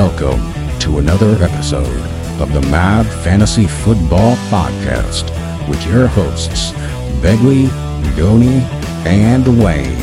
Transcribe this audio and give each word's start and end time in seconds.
Welcome 0.00 0.40
to 0.78 0.96
another 0.96 1.32
episode 1.44 2.00
of 2.40 2.54
the 2.54 2.62
Mad 2.70 3.04
Fantasy 3.22 3.66
Football 3.66 4.34
Podcast 4.48 5.28
with 5.68 5.86
your 5.86 6.06
hosts, 6.06 6.72
Begley, 7.20 7.68
Goni, 8.16 8.62
and 9.06 9.62
Wayne. 9.62 9.98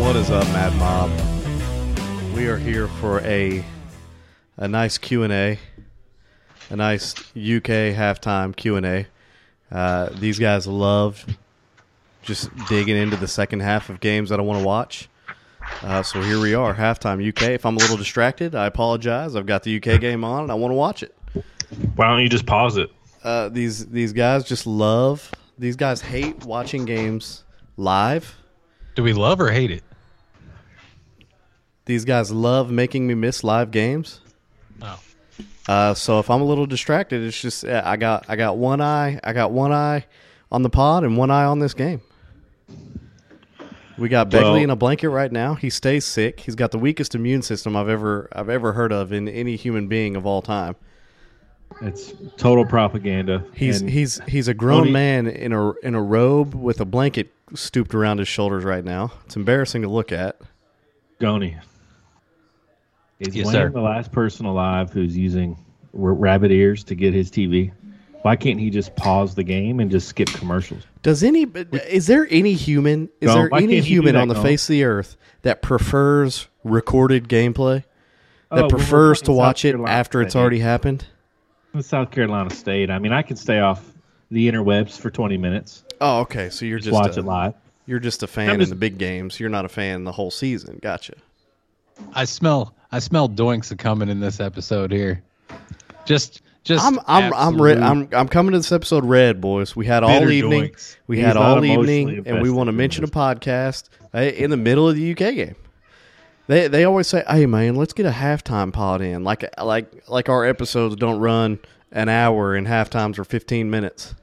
What 0.00 0.16
is 0.16 0.30
up, 0.30 0.46
Mad 0.46 0.74
Mob? 0.76 1.10
We 2.34 2.46
are 2.46 2.56
here 2.56 2.88
for 2.88 3.20
a 3.20 3.62
a 4.56 4.66
nice 4.66 4.96
Q 4.96 5.24
and 5.24 5.32
A, 5.34 5.58
a 6.70 6.76
nice 6.76 7.12
UK 7.18 7.92
halftime 7.94 8.56
Q 8.56 8.76
and 8.76 8.86
A. 8.86 9.06
Uh, 9.70 10.08
these 10.14 10.38
guys 10.38 10.66
love 10.66 11.26
just 12.22 12.48
digging 12.70 12.96
into 12.96 13.18
the 13.18 13.28
second 13.28 13.60
half 13.60 13.90
of 13.90 14.00
games 14.00 14.30
that 14.30 14.40
I 14.40 14.42
want 14.42 14.58
to 14.58 14.64
watch. 14.64 15.10
Uh, 15.82 16.02
so 16.02 16.20
here 16.20 16.40
we 16.40 16.54
are, 16.54 16.74
halftime 16.74 17.26
UK. 17.26 17.50
If 17.50 17.64
I'm 17.64 17.76
a 17.76 17.78
little 17.78 17.96
distracted, 17.96 18.54
I 18.54 18.66
apologize. 18.66 19.36
I've 19.36 19.46
got 19.46 19.62
the 19.62 19.76
UK 19.76 20.00
game 20.00 20.24
on 20.24 20.42
and 20.42 20.50
I 20.50 20.54
want 20.54 20.72
to 20.72 20.76
watch 20.76 21.02
it. 21.02 21.14
Why 21.94 22.08
don't 22.08 22.20
you 22.20 22.28
just 22.28 22.46
pause 22.46 22.76
it? 22.76 22.90
Uh, 23.22 23.48
these 23.48 23.86
these 23.86 24.12
guys 24.12 24.44
just 24.44 24.66
love. 24.66 25.30
These 25.58 25.76
guys 25.76 26.00
hate 26.00 26.44
watching 26.44 26.84
games 26.84 27.44
live. 27.76 28.36
Do 28.94 29.02
we 29.02 29.12
love 29.12 29.40
or 29.40 29.50
hate 29.50 29.70
it? 29.70 29.84
These 31.84 32.04
guys 32.04 32.30
love 32.30 32.70
making 32.70 33.06
me 33.06 33.14
miss 33.14 33.42
live 33.42 33.70
games. 33.70 34.20
Oh. 34.82 35.00
Uh, 35.66 35.94
so 35.94 36.18
if 36.18 36.30
I'm 36.30 36.40
a 36.40 36.44
little 36.44 36.66
distracted, 36.66 37.22
it's 37.22 37.40
just 37.40 37.64
uh, 37.64 37.82
I 37.84 37.96
got 37.96 38.26
I 38.28 38.36
got 38.36 38.56
one 38.56 38.80
eye 38.80 39.20
I 39.22 39.32
got 39.32 39.52
one 39.52 39.72
eye 39.72 40.06
on 40.50 40.62
the 40.62 40.70
pod 40.70 41.04
and 41.04 41.16
one 41.16 41.30
eye 41.30 41.44
on 41.44 41.58
this 41.58 41.74
game. 41.74 42.00
We 43.98 44.08
got 44.08 44.30
Begley 44.30 44.42
Well- 44.42 44.54
in 44.56 44.70
a 44.70 44.76
blanket 44.76 45.08
right 45.10 45.30
now. 45.32 45.54
He 45.54 45.70
stays 45.70 46.04
sick. 46.04 46.40
He's 46.40 46.54
got 46.54 46.70
the 46.70 46.78
weakest 46.78 47.14
immune 47.14 47.42
system 47.42 47.76
I've 47.76 47.88
ever 47.88 48.28
I've 48.32 48.48
ever 48.48 48.72
heard 48.72 48.92
of 48.92 49.12
in 49.12 49.28
any 49.28 49.56
human 49.56 49.88
being 49.88 50.14
of 50.16 50.24
all 50.26 50.40
time. 50.42 50.76
It's 51.82 52.12
total 52.36 52.64
propaganda. 52.64 53.44
He's 53.54 53.80
And 53.80 53.90
he's 53.90 54.20
he's 54.28 54.48
a 54.48 54.54
grown 54.54 54.80
Only- 54.80 54.92
man 54.92 55.26
in 55.26 55.52
a 55.52 55.72
in 55.82 55.94
a 55.94 56.02
robe 56.02 56.54
with 56.54 56.80
a 56.80 56.84
blanket 56.84 57.32
stooped 57.54 57.94
around 57.94 58.18
his 58.18 58.28
shoulders 58.28 58.64
right 58.64 58.84
now. 58.84 59.12
It's 59.26 59.36
embarrassing 59.36 59.82
to 59.82 59.88
look 59.88 60.12
at. 60.12 60.36
Goni. 61.20 61.56
Is 63.20 63.34
Yes, 63.34 63.46
Wayne 63.46 63.52
sir. 63.54 63.70
the 63.70 63.80
last 63.80 64.12
person 64.12 64.46
alive 64.46 64.92
who's 64.92 65.16
using 65.16 65.56
r- 65.92 66.12
rabbit 66.14 66.52
ears 66.52 66.84
to 66.84 66.94
get 66.94 67.12
his 67.14 67.30
TV? 67.30 67.72
Why 68.22 68.36
can't 68.36 68.58
he 68.58 68.68
just 68.70 68.94
pause 68.96 69.34
the 69.34 69.44
game 69.44 69.80
and 69.80 69.90
just 69.90 70.08
skip 70.08 70.28
commercials? 70.28 70.82
Does 71.02 71.22
any 71.22 71.42
is 71.42 72.06
there 72.08 72.26
any 72.30 72.54
human 72.54 73.08
is 73.20 73.28
No, 73.28 73.34
there 73.34 73.54
any 73.54 73.60
can't 73.60 73.70
he 73.70 73.80
do 73.80 73.86
human 73.86 74.16
on 74.16 74.28
the 74.28 74.34
no? 74.34 74.42
face 74.42 74.68
of 74.68 74.72
the 74.72 74.84
earth 74.84 75.16
that 75.42 75.62
prefers 75.62 76.48
recorded 76.64 77.28
gameplay? 77.28 77.84
Oh, 78.50 78.56
That 78.56 78.62
when 78.62 78.70
we're 78.72 78.78
prefers 78.78 79.22
to 79.22 79.32
watch 79.32 79.58
South 79.62 79.64
it 79.66 79.72
Carolina 79.72 79.92
after 79.94 80.22
it's 80.22 80.34
already 80.36 80.58
happened? 80.58 81.04
In 81.74 81.82
South 81.82 82.10
Carolina 82.10 82.50
State. 82.50 82.90
I 82.90 82.98
mean, 82.98 83.12
I 83.12 83.22
can 83.22 83.36
stay 83.36 83.60
off 83.60 83.84
the 84.30 84.50
interwebs 84.50 84.98
for 84.98 85.10
20 85.10 85.36
minutes. 85.36 85.84
Oh, 86.00 86.20
okay. 86.20 86.50
So 86.50 86.64
you're 86.64 86.78
Just, 86.78 86.88
just, 86.90 86.94
watch 86.94 87.16
a, 87.16 87.20
it 87.20 87.24
live. 87.24 87.54
You're 87.86 87.98
just 88.00 88.22
a 88.22 88.26
fan 88.26 88.50
I'm 88.50 88.60
in 88.60 88.68
the 88.68 88.74
big 88.74 88.98
games. 88.98 89.38
You're 89.38 89.48
not 89.50 89.64
a 89.64 89.68
fan 89.68 90.04
the 90.04 90.12
whole 90.12 90.30
season. 90.30 90.78
Gotcha. 90.82 91.14
I 92.12 92.24
smell 92.24 92.74
I 92.90 92.98
smell 93.00 93.28
doinks 93.28 93.76
coming 93.78 94.08
in 94.08 94.20
this 94.20 94.40
episode 94.40 94.90
here. 94.92 95.22
Just 96.04 96.42
just 96.68 96.84
I'm 96.84 97.00
I'm 97.06 97.32
I'm 97.32 97.62
re- 97.62 97.78
I'm 97.78 98.10
I'm 98.12 98.28
coming 98.28 98.52
to 98.52 98.58
this 98.58 98.72
episode 98.72 99.02
red, 99.02 99.40
boys. 99.40 99.74
We 99.74 99.86
had 99.86 100.04
all 100.04 100.30
evening. 100.30 100.64
doinks. 100.64 100.96
We 101.06 101.16
He's 101.16 101.24
had 101.24 101.38
all 101.38 101.64
evening, 101.64 102.24
and 102.26 102.42
we 102.42 102.50
want 102.50 102.68
to 102.68 102.72
mention 102.72 103.04
a 103.04 103.08
podcast 103.08 103.88
uh, 104.14 104.18
in 104.18 104.50
the 104.50 104.58
middle 104.58 104.86
of 104.86 104.94
the 104.94 105.12
UK 105.12 105.34
game. 105.34 105.56
They 106.46 106.68
they 106.68 106.84
always 106.84 107.06
say, 107.06 107.24
"Hey 107.26 107.46
man, 107.46 107.74
let's 107.74 107.94
get 107.94 108.04
a 108.04 108.10
halftime 108.10 108.70
pod 108.70 109.00
in." 109.00 109.24
Like 109.24 109.48
like 109.58 110.08
like 110.10 110.28
our 110.28 110.44
episodes 110.44 110.94
don't 110.96 111.20
run 111.20 111.58
an 111.90 112.10
hour 112.10 112.54
and 112.54 112.68
half 112.68 112.90
times 112.90 113.18
are 113.18 113.24
15 113.24 113.70
minutes. 113.70 114.14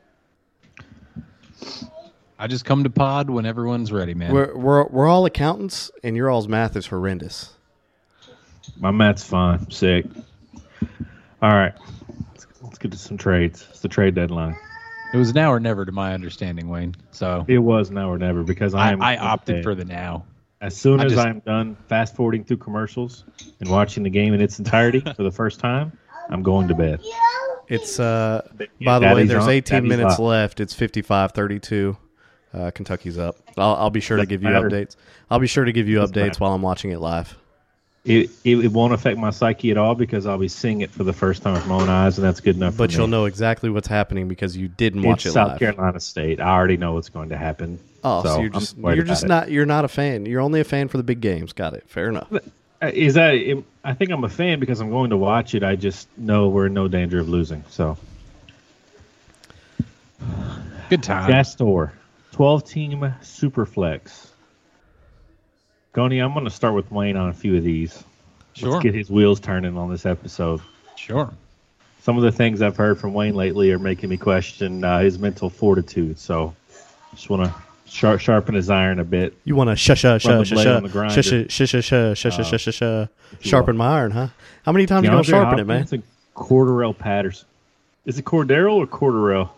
I 2.38 2.46
just 2.46 2.64
come 2.64 2.84
to 2.84 2.92
pod 2.92 3.32
when 3.32 3.48
everyone's 3.48 3.92
ready, 3.92 4.14
man. 4.14 4.32
We're 4.32 4.56
we're 4.56 4.88
we're 4.90 5.08
all 5.08 5.26
accountants, 5.26 5.90
and 6.04 6.16
your 6.16 6.30
all's 6.30 6.48
math 6.48 6.76
is 6.76 6.86
horrendous. 6.86 7.54
My 8.78 8.92
math's 8.92 9.24
fine. 9.24 9.72
Sick. 9.72 10.06
All 11.42 11.52
right. 11.52 11.74
Let's, 12.76 12.84
let's 12.84 12.92
get 12.94 12.98
to 13.00 13.08
some 13.08 13.18
trades. 13.18 13.66
It's 13.70 13.80
the 13.80 13.88
trade 13.88 14.16
deadline. 14.16 14.56
it 15.14 15.18
was 15.18 15.34
now 15.34 15.50
or 15.52 15.60
never 15.62 15.86
to 15.86 15.92
my 15.94 16.14
understanding, 16.14 16.68
Wayne. 16.68 16.94
So 17.12 17.46
It 17.48 17.60
was 17.60 17.90
now 17.90 18.10
or 18.12 18.18
never 18.18 18.44
because 18.44 18.74
I 18.74 18.90
I, 18.90 18.92
am. 18.92 19.02
I 19.02 19.18
opted 19.18 19.64
for 19.64 19.76
the 19.76 19.86
now. 19.86 20.26
As 20.62 20.76
soon 20.76 21.00
I 21.00 21.06
as 21.06 21.14
just- 21.14 21.26
I'm 21.26 21.40
done 21.40 21.78
fast 21.88 22.16
forwarding 22.18 22.44
through 22.44 22.58
commercials 22.58 23.24
and 23.62 23.70
watching 23.70 24.04
the 24.04 24.10
game 24.10 24.34
in 24.34 24.42
its 24.42 24.60
entirety 24.60 25.00
for 25.16 25.24
the 25.24 25.32
first 25.32 25.60
time, 25.62 25.98
I'm 26.30 26.44
going 26.44 26.68
to 26.68 26.74
bed. 26.76 27.00
It's 27.70 27.98
uh 28.00 28.42
Yeah, 28.60 28.66
by 28.86 29.00
the 29.00 29.06
way, 29.06 29.14
Daddy's 29.14 29.30
there's 29.30 29.44
on- 29.46 29.50
18 29.52 29.76
Daddy's 29.76 29.90
minutes 29.90 30.14
up. 30.16 30.20
left. 30.20 30.60
It's 30.60 30.74
55-32. 30.76 31.98
Uh, 32.54 32.72
Kentucky's 32.72 33.18
up. 33.18 33.36
I'll, 33.58 33.76
I'll 33.76 33.90
be 33.90 34.00
sure 34.02 34.18
to 34.18 34.24
Doesn't 34.24 34.30
give 34.30 34.44
you 34.44 34.50
matter. 34.50 34.70
updates. 34.70 34.96
I'll 35.30 35.40
be 35.40 35.48
sure 35.48 35.64
to 35.66 35.72
give 35.74 35.88
you 35.90 35.96
Doesn't 36.00 36.14
updates 36.16 36.26
matter. 36.26 36.40
while 36.40 36.54
I'm 36.54 36.62
watching 36.62 36.92
it 36.92 37.00
live. 37.00 37.38
It, 38.06 38.30
it 38.44 38.58
it 38.58 38.72
won't 38.72 38.94
affect 38.94 39.18
my 39.18 39.32
psyche 39.32 39.72
at 39.72 39.78
all 39.78 39.96
because 39.96 40.28
I'll 40.28 40.38
be 40.38 40.48
seeing 40.48 40.82
it 40.82 40.92
for 40.92 41.04
the 41.04 41.12
first 41.14 41.42
time 41.42 41.54
with 41.54 41.66
my 41.66 41.76
own 41.76 41.90
eyes, 41.90 42.18
and 42.20 42.26
that's 42.26 42.40
good 42.40 42.56
enough. 42.56 42.78
But 42.78 42.92
for 42.92 42.98
you'll 42.98 43.08
me. 43.08 43.12
know 43.12 43.26
exactly 43.26 43.72
what's 43.72 43.88
happening 43.88 44.28
because 44.28 44.56
you 44.56 44.68
didn't 44.68 45.02
watch 45.02 45.26
it's 45.26 45.32
it 45.32 45.32
South 45.34 45.50
live. 45.50 45.60
Carolina 45.60 46.00
State. 46.00 46.40
I 46.40 46.50
already 46.50 46.78
know 46.78 46.94
what's 46.94 47.10
going 47.10 47.30
to 47.30 47.38
happen. 47.38 47.80
Oh, 48.04 48.22
so, 48.22 48.30
so 48.30 48.42
you're 48.42 48.54
I'm 48.54 48.60
just 48.60 48.78
you're 48.78 48.94
about 48.94 49.06
just 49.08 49.24
it. 49.24 49.28
not 49.28 49.50
you're 49.52 49.66
not 49.66 49.86
a 49.86 49.88
fan. 49.88 50.28
You're 50.28 50.42
only 50.42 50.60
a 50.60 50.64
fan 50.64 50.88
for 50.88 50.98
the 50.98 51.04
big 51.04 51.20
games. 51.20 51.52
Got 51.52 51.74
it. 51.74 51.84
Fair 51.88 52.10
enough. 52.10 52.32
Uh, 52.32 52.92
Is 52.94 53.16
that? 53.16 53.64
I 53.84 53.94
think 53.94 54.12
I'm 54.12 54.24
a 54.24 54.30
fan 54.30 54.60
because 54.60 54.82
I'm 54.82 54.92
going 54.92 55.10
to 55.10 55.18
watch 55.18 55.56
it. 55.56 55.64
I 55.64 55.76
just 55.76 56.08
know 56.18 56.50
we're 56.50 56.68
in 56.68 56.74
no 56.74 56.88
danger 56.88 57.20
of 57.20 57.28
losing. 57.28 57.64
So 57.70 57.98
Good 60.90 61.02
time. 61.04 61.30
Gastor, 61.30 61.94
12 62.34 62.64
team 62.66 63.14
super 63.22 63.66
flex. 63.66 64.32
Goni, 65.96 66.20
I'm 66.20 66.34
going 66.34 66.44
to 66.44 66.52
start 66.52 66.74
with 66.74 66.92
Wayne 66.92 67.16
on 67.16 67.30
a 67.30 67.34
few 67.34 67.56
of 67.56 67.64
these. 67.64 68.04
Sure. 68.52 68.72
Let's 68.72 68.84
get 68.84 68.94
his 68.94 69.10
wheels 69.10 69.40
turning 69.40 69.78
on 69.78 69.90
this 69.90 70.06
episode. 70.06 70.60
Sure. 70.98 71.32
Some 72.02 72.18
of 72.18 72.24
the 72.24 72.34
things 72.34 72.62
I've 72.62 72.76
heard 72.76 73.00
from 73.00 73.14
Wayne 73.14 73.34
lately 73.34 73.72
are 73.72 73.80
making 73.80 74.10
me 74.10 74.18
question 74.18 74.84
uh, 74.84 75.00
his 75.00 75.18
mental 75.18 75.50
fortitude. 75.50 76.20
So 76.20 76.54
just 77.12 77.30
want 77.30 77.46
to 77.46 77.56
sharp, 77.90 78.20
sharpen 78.20 78.56
his 78.56 78.70
iron 78.70 79.00
a 79.00 79.06
bit. 79.06 79.38
You 79.46 79.56
want 79.56 79.70
to 79.70 79.78
shush 79.78 80.02
shush 80.02 80.24
shush 80.24 80.50
shush 80.50 80.66
on 80.66 80.84
the 80.84 80.90
grinder. 80.90 81.24
shush 81.24 81.50
shush 81.50 81.70
shush 81.70 81.86
shush 81.86 82.18
shush 82.18 82.36
shush 82.36 82.62
shush 82.62 82.76
shush 82.76 83.10
sharpen 83.40 83.78
my 83.78 84.00
iron, 84.00 84.12
huh? 84.12 84.28
How 84.66 84.74
many 84.74 84.86
times 84.88 85.06
you 85.06 85.12
gonna 85.12 85.24
sharpen 85.24 85.60
it, 85.60 85.66
man? 85.66 85.80
Hopkins 85.80 85.94
and 85.94 86.04
Cordarrelle 86.36 86.98
Patterson. 86.98 87.48
Is 88.04 88.20
it 88.20 88.26
Cordero 88.26 88.76
or 88.76 88.86
Cordarrelle? 88.86 89.50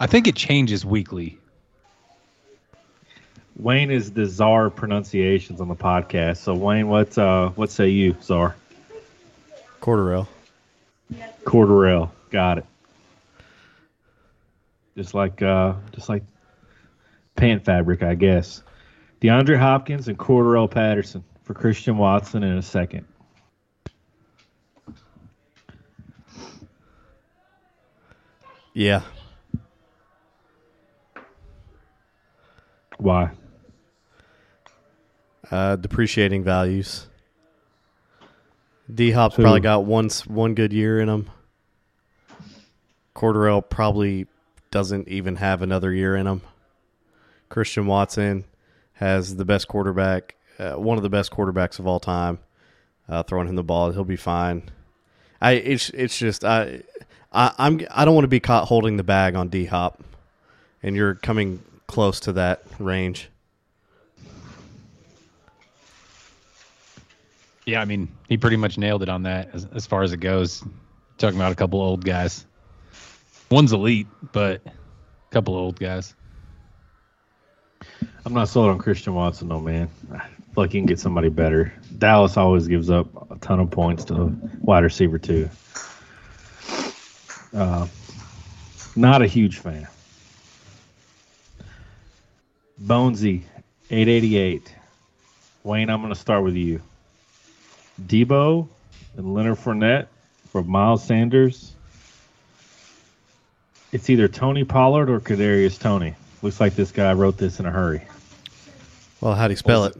I 0.00 0.08
think 0.08 0.26
it 0.26 0.34
changes 0.34 0.84
weekly. 0.84 1.38
Wayne 3.56 3.90
is 3.90 4.12
the 4.12 4.26
czar 4.26 4.66
of 4.66 4.76
pronunciations 4.76 5.60
on 5.60 5.68
the 5.68 5.76
podcast. 5.76 6.38
So 6.38 6.54
Wayne, 6.54 6.88
what 6.88 7.16
uh, 7.16 7.50
what 7.50 7.70
say 7.70 7.88
you, 7.88 8.16
czar? 8.22 8.56
Corderell. 9.80 10.26
Cordarrelle, 11.44 12.10
got 12.30 12.58
it. 12.58 12.66
Just 14.96 15.14
like 15.14 15.42
uh, 15.42 15.74
just 15.92 16.08
like 16.08 16.24
pant 17.36 17.64
fabric, 17.64 18.02
I 18.02 18.14
guess. 18.14 18.62
DeAndre 19.20 19.58
Hopkins 19.58 20.08
and 20.08 20.18
Cordarrelle 20.18 20.70
Patterson 20.70 21.24
for 21.44 21.54
Christian 21.54 21.96
Watson 21.96 22.42
in 22.42 22.58
a 22.58 22.62
second. 22.62 23.06
Yeah. 28.72 29.02
Why? 32.98 33.30
Uh, 35.50 35.76
depreciating 35.76 36.42
values. 36.44 37.06
D 38.92 39.10
Hop's 39.12 39.36
probably 39.36 39.60
got 39.60 39.84
one 39.84 40.06
s- 40.06 40.26
one 40.26 40.54
good 40.54 40.72
year 40.72 41.00
in 41.00 41.08
him. 41.08 41.30
Corderell 43.14 43.62
probably 43.68 44.26
doesn't 44.70 45.08
even 45.08 45.36
have 45.36 45.62
another 45.62 45.92
year 45.92 46.16
in 46.16 46.26
him. 46.26 46.42
Christian 47.48 47.86
Watson 47.86 48.44
has 48.94 49.36
the 49.36 49.44
best 49.44 49.68
quarterback, 49.68 50.34
uh, 50.58 50.72
one 50.74 50.96
of 50.96 51.02
the 51.02 51.08
best 51.10 51.30
quarterbacks 51.30 51.78
of 51.78 51.86
all 51.86 52.00
time. 52.00 52.38
Uh, 53.08 53.22
throwing 53.22 53.46
him 53.48 53.54
the 53.54 53.62
ball, 53.62 53.92
he'll 53.92 54.02
be 54.04 54.16
fine. 54.16 54.70
I 55.40 55.52
it's 55.52 55.90
it's 55.90 56.18
just 56.18 56.44
I, 56.44 56.80
I 57.32 57.52
I'm 57.58 57.80
I 57.90 58.04
don't 58.04 58.14
want 58.14 58.24
to 58.24 58.28
be 58.28 58.40
caught 58.40 58.66
holding 58.68 58.96
the 58.96 59.04
bag 59.04 59.34
on 59.34 59.48
D 59.48 59.66
Hop, 59.66 60.02
and 60.82 60.96
you're 60.96 61.14
coming 61.14 61.62
close 61.86 62.18
to 62.20 62.32
that 62.32 62.62
range. 62.78 63.28
Yeah, 67.66 67.80
I 67.80 67.84
mean, 67.84 68.08
he 68.28 68.36
pretty 68.36 68.56
much 68.56 68.76
nailed 68.76 69.02
it 69.02 69.08
on 69.08 69.22
that 69.22 69.50
as, 69.54 69.66
as 69.74 69.86
far 69.86 70.02
as 70.02 70.12
it 70.12 70.18
goes. 70.18 70.62
Talking 71.16 71.38
about 71.38 71.52
a 71.52 71.54
couple 71.54 71.80
old 71.80 72.04
guys. 72.04 72.44
One's 73.50 73.72
elite, 73.72 74.06
but 74.32 74.60
a 74.66 74.72
couple 75.30 75.54
old 75.54 75.78
guys. 75.78 76.14
I'm 78.24 78.34
not 78.34 78.48
sold 78.48 78.70
on 78.70 78.78
Christian 78.78 79.14
Watson, 79.14 79.48
though, 79.48 79.60
man. 79.60 79.88
Like 80.56 80.72
you 80.72 80.80
can 80.80 80.86
get 80.86 81.00
somebody 81.00 81.28
better. 81.28 81.72
Dallas 81.98 82.36
always 82.36 82.68
gives 82.68 82.90
up 82.90 83.30
a 83.30 83.36
ton 83.38 83.60
of 83.60 83.70
points 83.70 84.04
to 84.06 84.36
wide 84.60 84.84
receiver 84.84 85.18
too. 85.18 85.50
Uh, 87.52 87.86
not 88.96 89.22
a 89.22 89.26
huge 89.26 89.58
fan. 89.58 89.88
Bonesy, 92.82 93.42
888. 93.90 94.74
Wayne, 95.62 95.90
I'm 95.90 96.00
going 96.00 96.12
to 96.12 96.18
start 96.18 96.44
with 96.44 96.54
you. 96.54 96.80
Debo 98.00 98.68
and 99.16 99.34
Leonard 99.34 99.58
Fournette 99.58 100.06
for 100.50 100.62
Miles 100.62 101.04
Sanders. 101.04 101.72
It's 103.92 104.10
either 104.10 104.26
Tony 104.28 104.64
Pollard 104.64 105.08
or 105.08 105.20
Kadarius 105.20 105.78
Toney. 105.78 106.14
Looks 106.42 106.60
like 106.60 106.74
this 106.74 106.90
guy 106.90 107.12
wrote 107.12 107.36
this 107.36 107.60
in 107.60 107.66
a 107.66 107.70
hurry. 107.70 108.02
Well, 109.20 109.34
how 109.34 109.46
do 109.46 109.52
you 109.52 109.56
spell 109.56 109.84
it? 109.84 109.96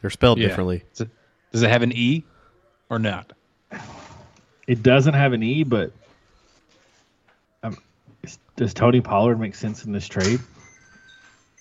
They're 0.00 0.10
spelled 0.10 0.38
Yeah. 0.38 0.48
differently. 0.48 0.82
Does 0.92 1.02
it- 1.02 1.10
Does 1.52 1.62
it 1.62 1.70
have 1.70 1.82
an 1.82 1.92
E 1.92 2.24
or 2.88 2.98
not? 2.98 3.32
It 4.66 4.82
doesn't 4.82 5.14
have 5.14 5.32
an 5.34 5.42
E, 5.42 5.62
but 5.64 5.92
um, 7.62 7.76
is- 8.22 8.38
does 8.56 8.72
Tony 8.74 9.00
Pollard 9.00 9.38
make 9.38 9.54
sense 9.54 9.84
in 9.84 9.92
this 9.92 10.08
trade? 10.08 10.40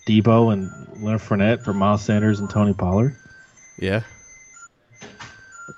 Debo 0.08 0.52
and 0.54 1.04
Leonard 1.04 1.22
Fournette 1.22 1.64
for 1.64 1.74
Miles 1.74 2.02
Sanders 2.04 2.40
and 2.40 2.50
Tony 2.50 2.74
Pollard. 2.74 3.16
Yeah. 3.78 4.02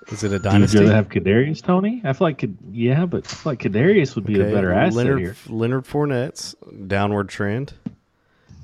Is 0.10 0.24
it 0.24 0.34
a 0.34 0.40
dynasty? 0.40 0.80
Do 0.80 0.86
you 0.86 0.90
have 0.92 1.10
Kadarius 1.10 1.62
Toney? 1.62 2.02
I 2.04 2.14
feel 2.14 2.28
like 2.28 2.44
yeah, 2.72 3.06
but 3.06 3.26
I 3.26 3.30
feel 3.30 3.52
like 3.52 3.60
Kadarius 3.60 4.16
would 4.16 4.26
be 4.26 4.40
a 4.40 4.44
Okay, 4.44 4.54
better 4.54 4.74
asset 4.74 4.96
Leonard, 4.96 5.20
here. 5.20 5.36
Leonard 5.48 5.86
Fournette's 5.86 6.56
downward 6.88 7.30
trend. 7.30 7.74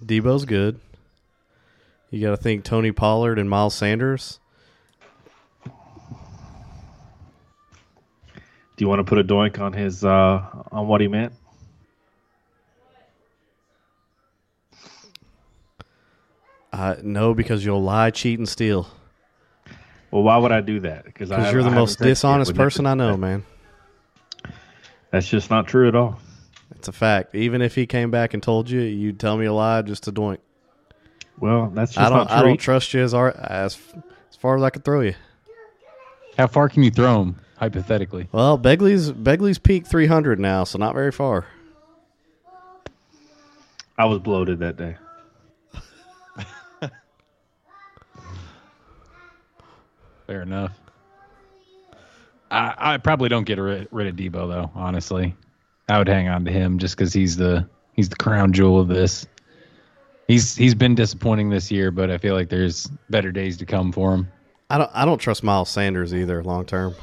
Debo's 0.03 0.45
good. 0.45 0.79
You 2.11 2.21
got 2.21 2.31
to 2.31 2.37
think 2.37 2.63
Tony 2.63 2.91
Pollard 2.91 3.37
and 3.39 3.49
Miles 3.49 3.75
Sanders. 3.75 4.39
Do 5.65 5.71
you 8.85 8.87
want 8.87 8.99
to 8.99 9.03
put 9.03 9.19
a 9.19 9.23
doink 9.23 9.59
on 9.59 9.73
his 9.73 10.03
uh, 10.03 10.43
on 10.71 10.87
what 10.87 11.01
he 11.01 11.07
meant? 11.07 11.33
Uh, 16.71 16.95
no, 17.03 17.33
because 17.33 17.65
you'll 17.65 17.83
lie, 17.83 18.09
cheat, 18.09 18.39
and 18.39 18.47
steal. 18.47 18.87
Well, 20.11 20.23
why 20.23 20.37
would 20.37 20.51
I 20.51 20.61
do 20.61 20.79
that? 20.81 21.05
Because 21.05 21.29
Because 21.29 21.51
you're 21.53 21.63
the 21.63 21.71
most 21.71 21.99
dishonest 21.99 22.55
person 22.55 22.85
I 22.85 22.93
know, 22.95 23.15
man. 23.15 23.45
That's 25.11 25.27
just 25.27 25.49
not 25.49 25.67
true 25.67 25.87
at 25.87 25.95
all. 25.95 26.19
It's 26.75 26.87
a 26.87 26.91
fact. 26.91 27.35
Even 27.35 27.61
if 27.61 27.75
he 27.75 27.85
came 27.85 28.11
back 28.11 28.33
and 28.33 28.41
told 28.41 28.69
you, 28.69 28.79
you'd 28.79 29.19
tell 29.19 29.37
me 29.37 29.45
a 29.45 29.53
lie 29.53 29.81
just 29.81 30.03
to 30.03 30.11
doink. 30.11 30.37
Well, 31.39 31.71
that's 31.73 31.93
just 31.93 32.05
I 32.05 32.09
don't. 32.09 32.17
not 32.19 32.27
true. 32.29 32.37
I 32.37 32.41
don't 32.43 32.57
trust 32.57 32.93
you 32.93 33.01
as 33.01 33.13
ar- 33.13 33.35
as 33.37 33.77
as 34.29 34.35
far 34.35 34.55
as 34.57 34.63
I 34.63 34.69
could 34.69 34.83
throw 34.83 35.01
you. 35.01 35.15
How 36.37 36.47
far 36.47 36.69
can 36.69 36.83
you 36.83 36.91
throw 36.91 37.21
him 37.21 37.39
hypothetically? 37.57 38.27
Well, 38.31 38.57
Begley's 38.57 39.11
Begley's 39.11 39.57
peak 39.57 39.85
300 39.87 40.39
now, 40.39 40.63
so 40.63 40.77
not 40.77 40.93
very 40.93 41.11
far. 41.11 41.45
I 43.97 44.05
was 44.05 44.19
bloated 44.19 44.59
that 44.59 44.77
day. 44.77 44.95
Fair 50.29 50.43
enough. 50.43 50.79
I, 52.51 52.75
I 52.77 52.97
probably 52.97 53.29
don't 53.29 53.45
get 53.45 53.57
rid, 53.57 53.87
rid 53.89 54.05
of 54.05 54.15
Debo 54.15 54.47
though. 54.47 54.69
Honestly, 54.75 55.35
I 55.89 55.97
would 55.97 56.07
hang 56.07 56.27
on 56.27 56.45
to 56.45 56.51
him 56.51 56.77
just 56.77 56.95
because 56.95 57.11
he's 57.11 57.35
the 57.35 57.67
he's 57.93 58.09
the 58.09 58.15
crown 58.15 58.53
jewel 58.53 58.79
of 58.79 58.89
this. 58.89 59.25
He's 60.27 60.55
he's 60.55 60.75
been 60.75 60.93
disappointing 60.93 61.49
this 61.49 61.71
year, 61.71 61.89
but 61.89 62.11
I 62.11 62.19
feel 62.19 62.35
like 62.35 62.49
there's 62.49 62.85
better 63.09 63.31
days 63.31 63.57
to 63.57 63.65
come 63.65 63.91
for 63.91 64.13
him. 64.13 64.31
I 64.69 64.77
don't. 64.77 64.91
I 64.93 65.03
don't 65.03 65.17
trust 65.17 65.41
Miles 65.41 65.69
Sanders 65.71 66.13
either 66.13 66.43
long 66.43 66.63
term. 66.63 66.93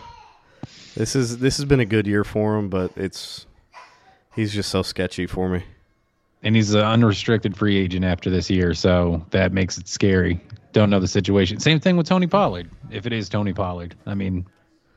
This 0.95 1.17
is 1.17 1.39
this 1.39 1.57
has 1.57 1.65
been 1.65 1.81
a 1.81 1.85
good 1.85 2.07
year 2.07 2.23
for 2.23 2.57
him, 2.57 2.69
but 2.69 2.93
it's 2.95 3.45
he's 4.37 4.55
just 4.55 4.71
so 4.71 4.83
sketchy 4.83 5.27
for 5.27 5.49
me. 5.49 5.65
And 6.47 6.55
he's 6.55 6.75
an 6.75 6.83
unrestricted 6.83 7.57
free 7.57 7.77
agent 7.77 8.05
after 8.05 8.31
this 8.31 8.49
year, 8.49 8.73
so 8.73 9.27
that 9.31 9.51
makes 9.51 9.79
it 9.79 9.89
scary. 9.89 10.41
Don't 10.73 10.91
know 10.91 11.01
the 11.01 11.09
situation. 11.09 11.59
Same 11.59 11.81
thing 11.81 11.97
with 11.97 12.07
Tony 12.07 12.29
Pollard. 12.29 12.71
If 12.89 13.05
it 13.05 13.13
is 13.13 13.29
Tony 13.29 13.53
Pollard, 13.53 13.97
I 14.07 14.15
mean, 14.15 14.47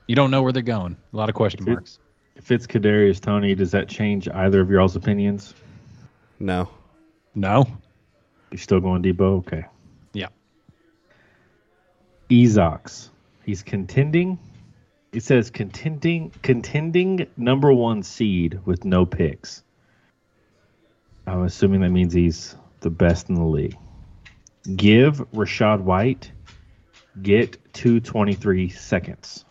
you 0.05 0.15
don't 0.15 0.29
know 0.29 0.43
where 0.43 0.51
they're 0.51 0.61
going. 0.61 0.95
A 1.11 1.17
lot 1.17 1.27
of 1.27 1.33
question 1.33 1.65
Dude. 1.65 1.73
marks. 1.73 1.97
If 2.35 2.51
it's 2.51 2.67
Kadarius 2.67 3.19
Toney, 3.19 3.55
does 3.55 3.71
that 3.71 3.89
change 3.89 4.29
either 4.29 4.61
of 4.61 4.69
y'all's 4.69 4.95
opinions? 4.95 5.55
No, 6.39 6.69
No. 7.33 7.65
You 8.51 8.59
still 8.59 8.79
going 8.79 9.01
Debo? 9.01 9.39
Okay. 9.39 9.65
Yeah. 10.13 10.27
Ezox. 12.29 13.09
He's 13.43 13.63
contending. 13.63 14.37
It 15.11 15.23
says 15.23 15.49
contending 15.49 16.31
contending 16.43 17.25
number 17.35 17.73
one 17.73 18.03
seed 18.03 18.59
with 18.65 18.85
no 18.85 19.07
picks. 19.07 19.63
I'm 21.27 21.43
assuming 21.43 21.81
that 21.81 21.89
means 21.89 22.13
he's 22.13 22.55
the 22.81 22.89
best 22.89 23.29
in 23.29 23.35
the 23.35 23.43
league. 23.43 23.77
Give 24.75 25.17
Rachaad 25.31 25.81
White 25.81 26.31
get 27.21 27.57
223 27.73 28.69
seconds. 28.69 29.45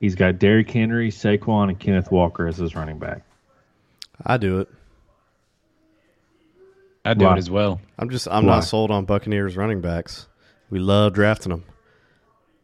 He's 0.00 0.14
got 0.14 0.38
Derrick 0.38 0.70
Henry, 0.70 1.10
Saquon, 1.10 1.68
and 1.68 1.78
Kenneth 1.78 2.10
Walker 2.10 2.46
as 2.46 2.58
his 2.58 2.74
running 2.74 2.98
back. 2.98 3.22
I 4.24 4.36
do 4.36 4.60
it. 4.60 4.68
I'd 7.04 7.18
do 7.18 7.26
Why? 7.26 7.34
it 7.34 7.38
as 7.38 7.50
well. 7.50 7.80
I'm 7.98 8.10
just. 8.10 8.28
I'm 8.28 8.46
Why? 8.46 8.56
not 8.56 8.64
sold 8.64 8.90
on 8.90 9.04
Buccaneers 9.04 9.56
running 9.56 9.80
backs. 9.80 10.26
We 10.70 10.78
love 10.78 11.12
drafting 11.12 11.50
them. 11.50 11.64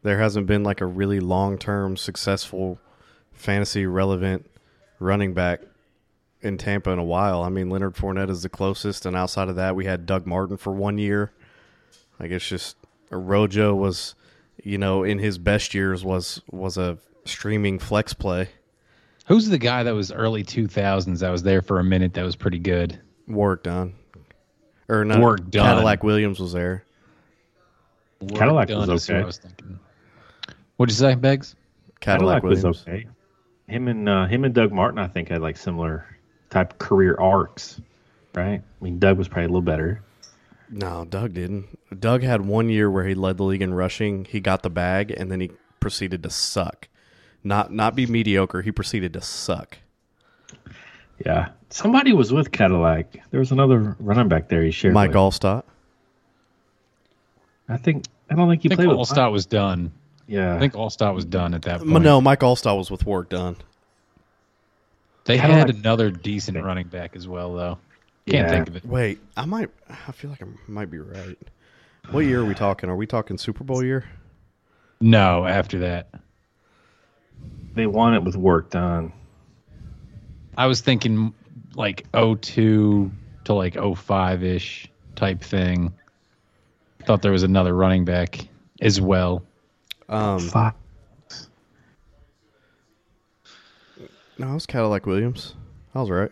There 0.03 0.19
hasn't 0.19 0.47
been 0.47 0.63
like 0.63 0.81
a 0.81 0.87
really 0.87 1.21
long 1.21 1.59
term 1.59 1.97
successful 1.97 2.79
fantasy 3.33 3.87
relevant 3.87 4.51
running 4.99 5.35
back 5.35 5.61
in 6.43 6.59
Tampa 6.59 6.91
in 6.91 6.99
a 6.99 7.05
while. 7.05 7.43
I 7.43 7.49
mean, 7.49 7.71
Leonard 7.71 7.95
Fournette 7.95 8.31
is 8.31 8.43
the 8.43 8.49
closest, 8.49 9.07
and 9.07 9.17
outside 9.17 9.49
of 9.49 9.57
that, 9.57 9.77
we 9.77 9.85
had 9.85 10.07
Doug 10.07 10.27
Martin 10.27 10.57
for 10.57 10.73
one 10.73 10.99
year. 10.99 11.33
Like 12.19 12.31
it's 12.31 12.47
just 12.47 12.77
Rojo 13.11 13.75
was, 13.75 14.15
you 14.63 14.79
know, 14.79 15.05
in 15.05 15.19
his 15.19 15.39
best 15.39 15.75
years 15.75 16.05
was 16.05 16.43
was 16.51 16.77
a 16.79 16.99
streaming 17.25 17.79
flex 17.79 18.13
play. 18.13 18.49
Who's 19.27 19.49
the 19.49 19.59
guy 19.59 19.85
that 19.85 19.95
was 19.95 20.11
early 20.11 20.43
2000s 20.43 21.21
that 21.21 21.31
was 21.31 21.43
there 21.43 21.63
for 21.63 21.79
a 21.79 21.85
minute 21.85 22.15
that 22.15 22.25
was 22.25 22.35
pretty 22.35 22.59
good? 22.59 23.01
Warrick 23.29 23.63
Dunn, 23.63 23.95
or 24.89 25.05
not? 25.05 25.21
Warrick 25.21 25.51
Dunn. 25.51 25.65
Cadillac 25.65 26.03
Williams 26.03 26.41
was 26.41 26.53
there. 26.53 26.85
Cadillac 28.35 28.69
Done 28.69 28.89
was 28.89 29.05
is 29.05 29.09
what 29.09 29.15
okay. 29.15 29.23
I 29.23 29.27
was 29.27 29.39
thinking. 29.39 29.79
What'd 30.77 30.93
you 30.93 30.99
say, 30.99 31.15
Beggs? 31.15 31.55
Cadillac, 32.01 32.43
Cadillac 32.43 32.43
was 32.43 32.65
Williams. 32.65 32.85
okay. 32.89 33.07
Him 33.69 33.89
and 33.89 34.09
uh, 34.09 34.27
him 34.27 34.45
and 34.45 34.53
Doug 34.53 34.73
Martin, 34.73 34.99
I 34.99 35.07
think, 35.07 35.29
had 35.29 35.43
like 35.43 35.57
similar 35.57 36.05
type 36.51 36.79
career 36.79 37.17
arcs, 37.19 37.81
right? 38.35 38.61
I 38.61 38.85
mean, 38.85 38.99
Doug 38.99 39.19
was 39.19 39.29
probably 39.29 39.45
a 39.45 39.49
little 39.49 39.63
better. 39.63 40.03
No, 40.69 41.05
Doug 41.05 41.35
didn't. 41.35 41.79
Doug 42.01 42.23
had 42.23 42.43
one 42.43 42.69
year 42.69 42.91
where 42.91 43.05
he 43.05 43.15
led 43.15 43.39
the 43.39 43.45
league 43.45 43.63
in 43.63 43.75
rushing. 43.75 44.25
He 44.25 44.41
got 44.41 44.63
the 44.63 44.71
bag, 44.71 45.11
and 45.11 45.31
then 45.31 45.41
he 45.41 45.51
proceeded 45.81 46.23
to 46.23 46.31
suck. 46.31 46.89
Not 47.43 47.73
not 47.73 47.95
be 47.95 48.07
mediocre. 48.07 48.63
He 48.63 48.71
proceeded 48.71 49.13
to 49.15 49.21
suck. 49.21 49.79
Yeah, 51.25 51.49
somebody 51.71 52.13
was 52.13 52.33
with 52.33 52.53
Cadillac. 52.53 53.19
There 53.31 53.41
was 53.41 53.51
another 53.51 53.97
running 53.99 54.29
back 54.29 54.49
there. 54.49 54.63
He 54.63 54.71
shared. 54.71 54.95
Mike 54.95 55.09
with. 55.09 55.17
Alstott. 55.17 55.65
I 57.69 57.77
think. 57.77 58.05
I 58.31 58.35
don't 58.35 58.49
think 58.49 58.63
he 58.63 58.69
I 58.69 58.77
think 58.77 58.89
played 58.89 58.99
with. 58.99 59.09
Alstott 59.09 59.33
was 59.33 59.47
done. 59.47 59.93
Yeah, 60.29 60.55
I 60.55 60.59
think 60.61 60.75
Alstott 60.75 61.15
was 61.15 61.25
done 61.25 61.55
at 61.55 61.63
that 61.63 61.81
point. 61.81 62.05
No, 62.05 62.21
Mike 62.21 62.41
Alstott 62.41 62.79
was 62.79 62.91
with 62.91 63.05
Warrick 63.05 63.31
Dunn. 63.31 63.57
They 65.25 65.39
Kinda 65.39 65.55
had 65.55 65.69
like- 65.69 65.77
another 65.77 66.11
decent 66.11 66.63
running 66.63 66.89
back 66.89 67.15
as 67.17 67.29
well, 67.29 67.55
though. 67.55 67.79
Can't 68.27 68.47
Yeah. 68.47 68.51
think 68.51 68.69
of 68.69 68.77
it. 68.77 68.85
Wait, 68.87 69.19
I 69.37 69.45
might. 69.45 69.71
I 69.89 70.13
feel 70.13 70.31
like 70.31 70.43
I 70.43 70.47
might 70.69 70.91
be 70.91 70.99
right. 70.99 71.37
What 72.11 72.21
year 72.21 72.41
are 72.41 72.45
we 72.45 72.55
talking? 72.55 72.89
Are 72.91 72.97
we 72.97 73.07
talking 73.07 73.39
Super 73.39 73.65
Bowl 73.65 73.85
year? 73.85 74.05
No, 75.01 75.47
after 75.47 75.79
that, 75.81 76.11
they 77.75 77.87
won 77.87 78.15
it 78.15 78.23
with 78.23 78.37
Warrick 78.37 78.71
Dunn. 78.71 79.13
I 80.57 80.67
was 80.67 80.81
thinking 80.81 81.33
like 81.75 82.07
02 82.13 83.11
to 83.45 83.53
like 83.55 83.77
05 83.77 84.43
ish 84.43 84.91
type 85.17 85.41
thing. 85.43 85.93
Thought 87.05 87.23
there 87.23 87.33
was 87.33 87.43
another 87.43 87.75
running 87.75 88.05
back 88.05 88.47
as 88.81 89.01
well. 89.01 89.43
Um, 90.09 90.41
Fuck. 90.41 90.77
No, 94.41 94.51
it 94.53 94.55
was 94.55 94.65
Cadillac 94.67 95.05
Williams. 95.05 95.55
I 95.95 96.01
was 96.01 96.09
right. 96.09 96.31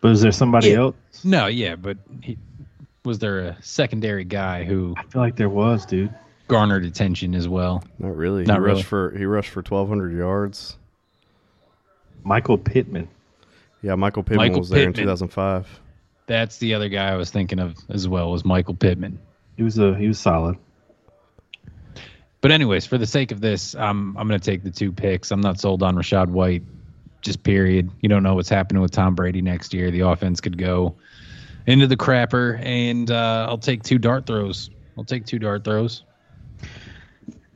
But 0.00 0.12
is 0.12 0.22
there 0.22 0.32
somebody 0.32 0.70
Yeah. 0.70 0.78
else? 0.78 1.24
No, 1.24 1.46
yeah, 1.46 1.76
but 1.76 1.98
he, 2.22 2.38
was 3.04 3.18
there 3.18 3.40
a 3.40 3.62
secondary 3.62 4.24
guy 4.24 4.64
who 4.64 4.94
I 4.96 5.02
feel 5.02 5.20
like 5.20 5.36
there 5.36 5.50
was, 5.50 5.84
dude. 5.84 6.14
garnered 6.46 6.86
attention 6.86 7.34
as 7.34 7.46
well? 7.46 7.84
Not 7.98 8.16
really. 8.16 8.44
Not 8.44 8.54
he 8.54 8.60
really. 8.60 8.74
rushed 8.76 8.86
for 8.86 9.10
he 9.16 9.26
rushed 9.26 9.50
for 9.50 9.60
twelve 9.62 9.88
hundred 9.88 10.16
yards. 10.16 10.78
Michael 12.24 12.56
Pittman. 12.56 13.08
Yeah, 13.82 13.94
Michael 13.94 14.22
Pittman 14.22 14.48
Michael 14.48 14.60
was 14.60 14.70
there 14.70 14.86
in 14.86 14.94
two 14.94 15.04
thousand 15.04 15.28
five. 15.28 15.68
That's 16.26 16.56
the 16.58 16.72
other 16.74 16.88
guy 16.88 17.10
I 17.12 17.16
was 17.16 17.30
thinking 17.30 17.58
of 17.58 17.76
as 17.90 18.08
well 18.08 18.30
was 18.30 18.42
Michael 18.44 18.74
Pittman. 18.74 19.18
He 19.58 19.62
was 19.64 19.78
a 19.78 19.94
he 19.96 20.08
was 20.08 20.18
solid. 20.18 20.56
But 22.40 22.52
anyways, 22.52 22.86
for 22.86 22.96
the 22.98 23.06
sake 23.06 23.32
of 23.32 23.40
this, 23.42 23.74
I'm 23.74 24.16
I'm 24.16 24.28
going 24.28 24.40
to 24.40 24.50
take 24.50 24.62
the 24.62 24.70
two 24.70 24.92
picks. 24.92 25.30
I'm 25.30 25.40
not 25.42 25.60
sold 25.60 25.82
on 25.82 25.94
Rachaad 25.96 26.28
White. 26.28 26.62
Just 27.20 27.42
period. 27.42 27.90
You 28.00 28.08
don't 28.08 28.22
know 28.22 28.34
what's 28.34 28.48
happening 28.48 28.80
with 28.80 28.92
Tom 28.92 29.14
Brady 29.14 29.42
next 29.42 29.74
year. 29.74 29.90
The 29.90 30.00
offense 30.00 30.40
could 30.40 30.56
go 30.56 30.96
into 31.66 31.86
the 31.86 31.96
crapper, 31.96 32.58
and 32.64 33.10
uh, 33.10 33.46
I'll 33.48 33.58
take 33.58 33.82
two 33.82 33.98
dart 33.98 34.26
throws. 34.26 34.70
I'll 34.96 35.04
take 35.04 35.26
two 35.26 35.38
dart 35.38 35.64
throws. 35.64 36.02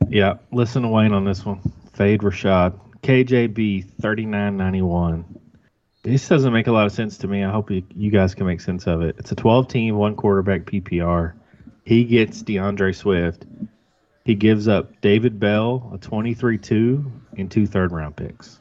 Yeah, 0.09 0.35
listen 0.51 0.83
to 0.83 0.89
Wayne 0.89 1.13
on 1.13 1.25
this 1.25 1.45
one. 1.45 1.61
Fade 1.93 2.21
Rachaad. 2.21 2.79
KJB 3.01 3.85
thirty 4.01 4.25
nine 4.25 4.57
ninety 4.57 4.81
one. 4.81 5.25
This 6.03 6.27
doesn't 6.27 6.51
make 6.51 6.67
a 6.67 6.71
lot 6.71 6.85
of 6.85 6.91
sense 6.91 7.17
to 7.19 7.27
me. 7.27 7.43
I 7.43 7.51
hope 7.51 7.71
you, 7.71 7.83
you 7.95 8.11
guys 8.11 8.35
can 8.35 8.45
make 8.45 8.59
sense 8.59 8.87
of 8.87 9.01
it. 9.01 9.15
It's 9.19 9.31
a 9.31 9.35
12 9.35 9.69
team, 9.69 9.95
one 9.95 10.17
quarterback 10.17 10.65
PPR. 10.65 11.33
He 11.85 12.03
gets 12.03 12.43
DeAndre 12.43 12.93
Swift. 12.93 13.45
He 14.25 14.35
gives 14.35 14.67
up 14.67 14.99
David 14.99 15.39
Bell, 15.39 15.91
a 15.93 15.97
23 15.97 16.57
2, 16.57 17.11
and 17.37 17.49
two 17.49 17.65
third 17.67 17.93
round 17.93 18.17
picks. 18.17 18.59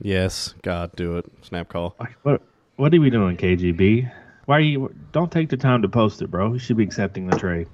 Yes, 0.00 0.54
God, 0.62 0.94
do 0.96 1.16
it. 1.18 1.26
Snap 1.42 1.68
call. 1.68 1.96
What, 2.22 2.42
what 2.76 2.94
are 2.94 3.00
we 3.00 3.10
doing, 3.10 3.36
KGB? 3.36 4.10
Why 4.44 4.56
are 4.56 4.60
you. 4.60 4.94
Don't 5.12 5.30
take 5.30 5.48
the 5.48 5.56
time 5.56 5.82
to 5.82 5.88
post 5.88 6.22
it, 6.22 6.30
bro. 6.30 6.52
You 6.52 6.58
should 6.58 6.76
be 6.76 6.84
accepting 6.84 7.26
the 7.26 7.36
trade. 7.36 7.68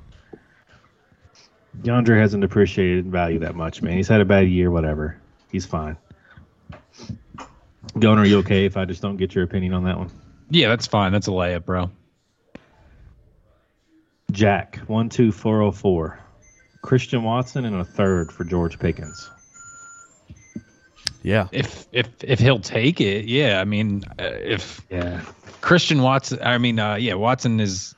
Yonder 1.82 2.18
hasn't 2.18 2.44
appreciated 2.44 3.06
value 3.06 3.40
that 3.40 3.54
much, 3.54 3.82
man. 3.82 3.96
He's 3.96 4.08
had 4.08 4.20
a 4.20 4.24
bad 4.24 4.48
year, 4.48 4.70
whatever. 4.70 5.20
He's 5.50 5.66
fine. 5.66 5.96
Gunner, 7.98 8.22
are 8.22 8.26
you 8.26 8.38
okay 8.38 8.64
if 8.64 8.76
I 8.76 8.84
just 8.84 9.02
don't 9.02 9.16
get 9.16 9.34
your 9.34 9.44
opinion 9.44 9.74
on 9.74 9.84
that 9.84 9.98
one? 9.98 10.10
Yeah, 10.50 10.68
that's 10.68 10.86
fine. 10.86 11.12
That's 11.12 11.28
a 11.28 11.32
layup, 11.32 11.64
bro. 11.64 11.90
Jack, 14.30 14.78
one 14.86 15.08
two 15.08 15.30
four 15.30 15.62
oh 15.62 15.70
four. 15.70 16.18
Christian 16.82 17.22
Watson 17.22 17.64
and 17.64 17.76
a 17.76 17.84
third 17.84 18.32
for 18.32 18.44
George 18.44 18.78
Pickens. 18.78 19.30
Yeah. 21.24 21.48
If 21.52 21.86
if 21.90 22.06
if 22.22 22.38
he'll 22.38 22.60
take 22.60 23.00
it, 23.00 23.24
yeah. 23.24 23.60
I 23.60 23.64
mean, 23.64 24.04
uh, 24.18 24.24
if 24.24 24.82
Yeah. 24.90 25.22
Christian 25.62 26.02
Watson, 26.02 26.38
I 26.42 26.58
mean, 26.58 26.78
uh, 26.78 26.94
yeah, 26.96 27.14
Watson 27.14 27.58
is. 27.58 27.94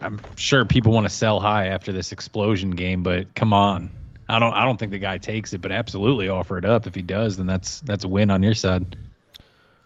I'm 0.00 0.18
sure 0.36 0.64
people 0.64 0.92
want 0.92 1.04
to 1.04 1.10
sell 1.10 1.40
high 1.40 1.66
after 1.66 1.92
this 1.92 2.10
explosion 2.10 2.70
game, 2.70 3.02
but 3.02 3.34
come 3.34 3.52
on, 3.52 3.90
I 4.30 4.38
don't. 4.38 4.54
I 4.54 4.64
don't 4.64 4.78
think 4.78 4.92
the 4.92 4.98
guy 4.98 5.18
takes 5.18 5.52
it, 5.52 5.60
but 5.60 5.72
absolutely 5.72 6.30
offer 6.30 6.56
it 6.56 6.64
up. 6.64 6.86
If 6.86 6.94
he 6.94 7.02
does, 7.02 7.36
then 7.36 7.46
that's 7.46 7.80
that's 7.80 8.04
a 8.04 8.08
win 8.08 8.30
on 8.30 8.42
your 8.42 8.54
side. 8.54 8.96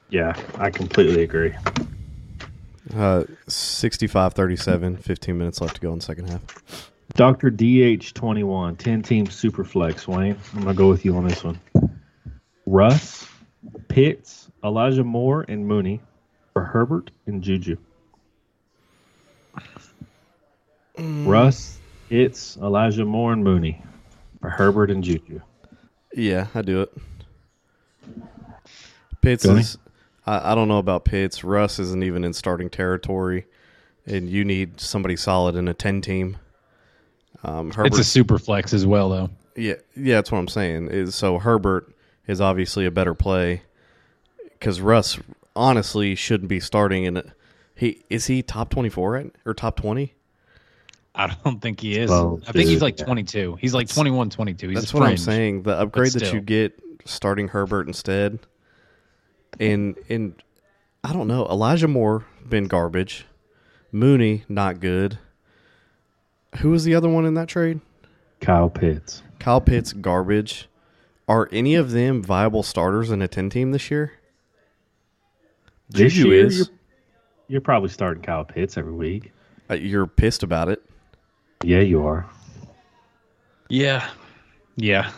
Yeah, 0.08 0.40
I 0.56 0.70
completely 0.70 1.24
agree. 1.24 1.52
Uh, 2.96 3.24
65 3.48 4.32
37, 4.34 4.96
15 4.96 5.36
minutes 5.36 5.60
left 5.60 5.74
to 5.74 5.80
go 5.80 5.92
in 5.92 5.98
the 5.98 6.04
second 6.04 6.30
half. 6.30 6.90
Dr. 7.14 7.50
DH21, 7.50 8.78
10 8.78 9.02
team 9.02 9.26
super 9.26 9.64
flex, 9.64 10.06
Wayne. 10.06 10.36
I'm 10.54 10.62
going 10.62 10.74
to 10.74 10.78
go 10.78 10.88
with 10.88 11.04
you 11.04 11.16
on 11.16 11.26
this 11.26 11.42
one. 11.42 11.58
Russ, 12.68 13.26
Pitts, 13.88 14.50
Elijah 14.62 15.02
Moore, 15.02 15.46
and 15.48 15.66
Mooney 15.66 16.00
for 16.52 16.64
Herbert 16.64 17.10
and 17.26 17.42
Juju. 17.42 17.78
Russ, 20.98 21.78
Pitts, 22.10 22.58
Elijah 22.58 23.06
Moore, 23.06 23.32
and 23.32 23.42
Mooney 23.42 23.82
for 24.42 24.50
Herbert 24.50 24.90
and 24.90 25.02
Juju. 25.02 25.40
Yeah, 26.14 26.48
I 26.54 26.60
do 26.60 26.82
it. 26.82 26.92
Pitts 29.22 29.44
Johnny? 29.44 29.60
is. 29.60 29.78
I, 30.26 30.52
I 30.52 30.54
don't 30.54 30.68
know 30.68 30.78
about 30.78 31.06
Pitts. 31.06 31.42
Russ 31.44 31.78
isn't 31.78 32.04
even 32.04 32.22
in 32.22 32.34
starting 32.34 32.68
territory, 32.68 33.46
and 34.04 34.28
you 34.28 34.44
need 34.44 34.78
somebody 34.78 35.16
solid 35.16 35.54
in 35.56 35.68
a 35.68 35.74
ten 35.74 36.02
team. 36.02 36.36
Um, 37.44 37.70
Herbert, 37.70 37.86
It's 37.88 37.98
a 38.00 38.04
super 38.04 38.38
flex 38.38 38.74
as 38.74 38.84
well, 38.84 39.08
though. 39.08 39.30
yeah, 39.56 39.74
yeah, 39.96 40.16
that's 40.16 40.30
what 40.30 40.38
I'm 40.38 40.48
saying. 40.48 40.88
Is 40.88 41.14
so 41.14 41.38
Herbert 41.38 41.94
is 42.28 42.40
obviously 42.40 42.86
a 42.86 42.90
better 42.92 43.14
play 43.14 43.62
because 44.52 44.80
Russ 44.80 45.18
honestly 45.56 46.14
shouldn't 46.14 46.48
be 46.48 46.60
starting 46.60 47.04
in. 47.04 47.16
A, 47.16 47.24
he 47.74 48.04
is 48.08 48.26
he 48.26 48.42
top 48.42 48.70
twenty 48.70 48.88
four 48.88 49.12
right 49.12 49.34
or 49.44 49.54
top 49.54 49.76
twenty? 49.80 50.14
I 51.14 51.34
don't 51.44 51.60
think 51.60 51.80
he 51.80 51.98
is. 51.98 52.10
Well, 52.10 52.40
I 52.46 52.52
think 52.52 52.68
he's 52.68 52.80
like 52.80 52.96
yeah. 53.00 53.06
22. 53.06 53.58
He's 53.60 53.74
like 53.74 53.88
21, 53.88 54.30
22. 54.30 54.68
He's 54.68 54.78
That's 54.78 54.92
a 54.92 54.96
what 54.96 55.08
I'm 55.08 55.16
saying. 55.16 55.62
The 55.62 55.76
upgrade 55.76 56.12
that 56.12 56.32
you 56.32 56.40
get 56.40 56.80
starting 57.06 57.48
Herbert 57.48 57.88
instead, 57.88 58.38
and 59.58 59.96
and 60.08 60.40
I 61.02 61.12
don't 61.12 61.26
know. 61.26 61.46
Elijah 61.46 61.88
Moore 61.88 62.24
been 62.48 62.64
garbage. 62.64 63.26
Mooney 63.90 64.44
not 64.48 64.80
good. 64.80 65.18
Who 66.58 66.70
was 66.70 66.84
the 66.84 66.94
other 66.94 67.08
one 67.08 67.26
in 67.26 67.34
that 67.34 67.48
trade? 67.48 67.80
Kyle 68.40 68.70
Pitts. 68.70 69.22
Kyle 69.38 69.60
Pitts 69.60 69.92
garbage. 69.92 70.68
Are 71.28 71.48
any 71.52 71.74
of 71.74 71.90
them 71.90 72.22
viable 72.22 72.62
starters 72.62 73.10
in 73.10 73.20
a 73.22 73.28
ten 73.28 73.50
team 73.50 73.72
this 73.72 73.90
year? 73.90 74.12
This 75.90 76.14
Juju 76.14 76.28
year, 76.30 76.46
is. 76.46 76.58
You're, 76.58 76.66
you're 77.48 77.60
probably 77.60 77.90
starting 77.90 78.22
Kyle 78.22 78.44
Pitts 78.44 78.76
every 78.76 78.92
week. 78.92 79.32
Uh, 79.70 79.74
you're 79.74 80.06
pissed 80.06 80.42
about 80.42 80.68
it. 80.68 80.82
Yeah, 81.62 81.80
you 81.80 82.06
are. 82.06 82.26
Yeah. 83.68 84.08
Yeah. 84.76 85.10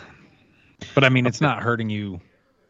But 0.95 1.05
I 1.05 1.09
mean, 1.09 1.27
it's 1.27 1.41
not 1.41 1.63
hurting 1.63 1.91
you 1.91 2.21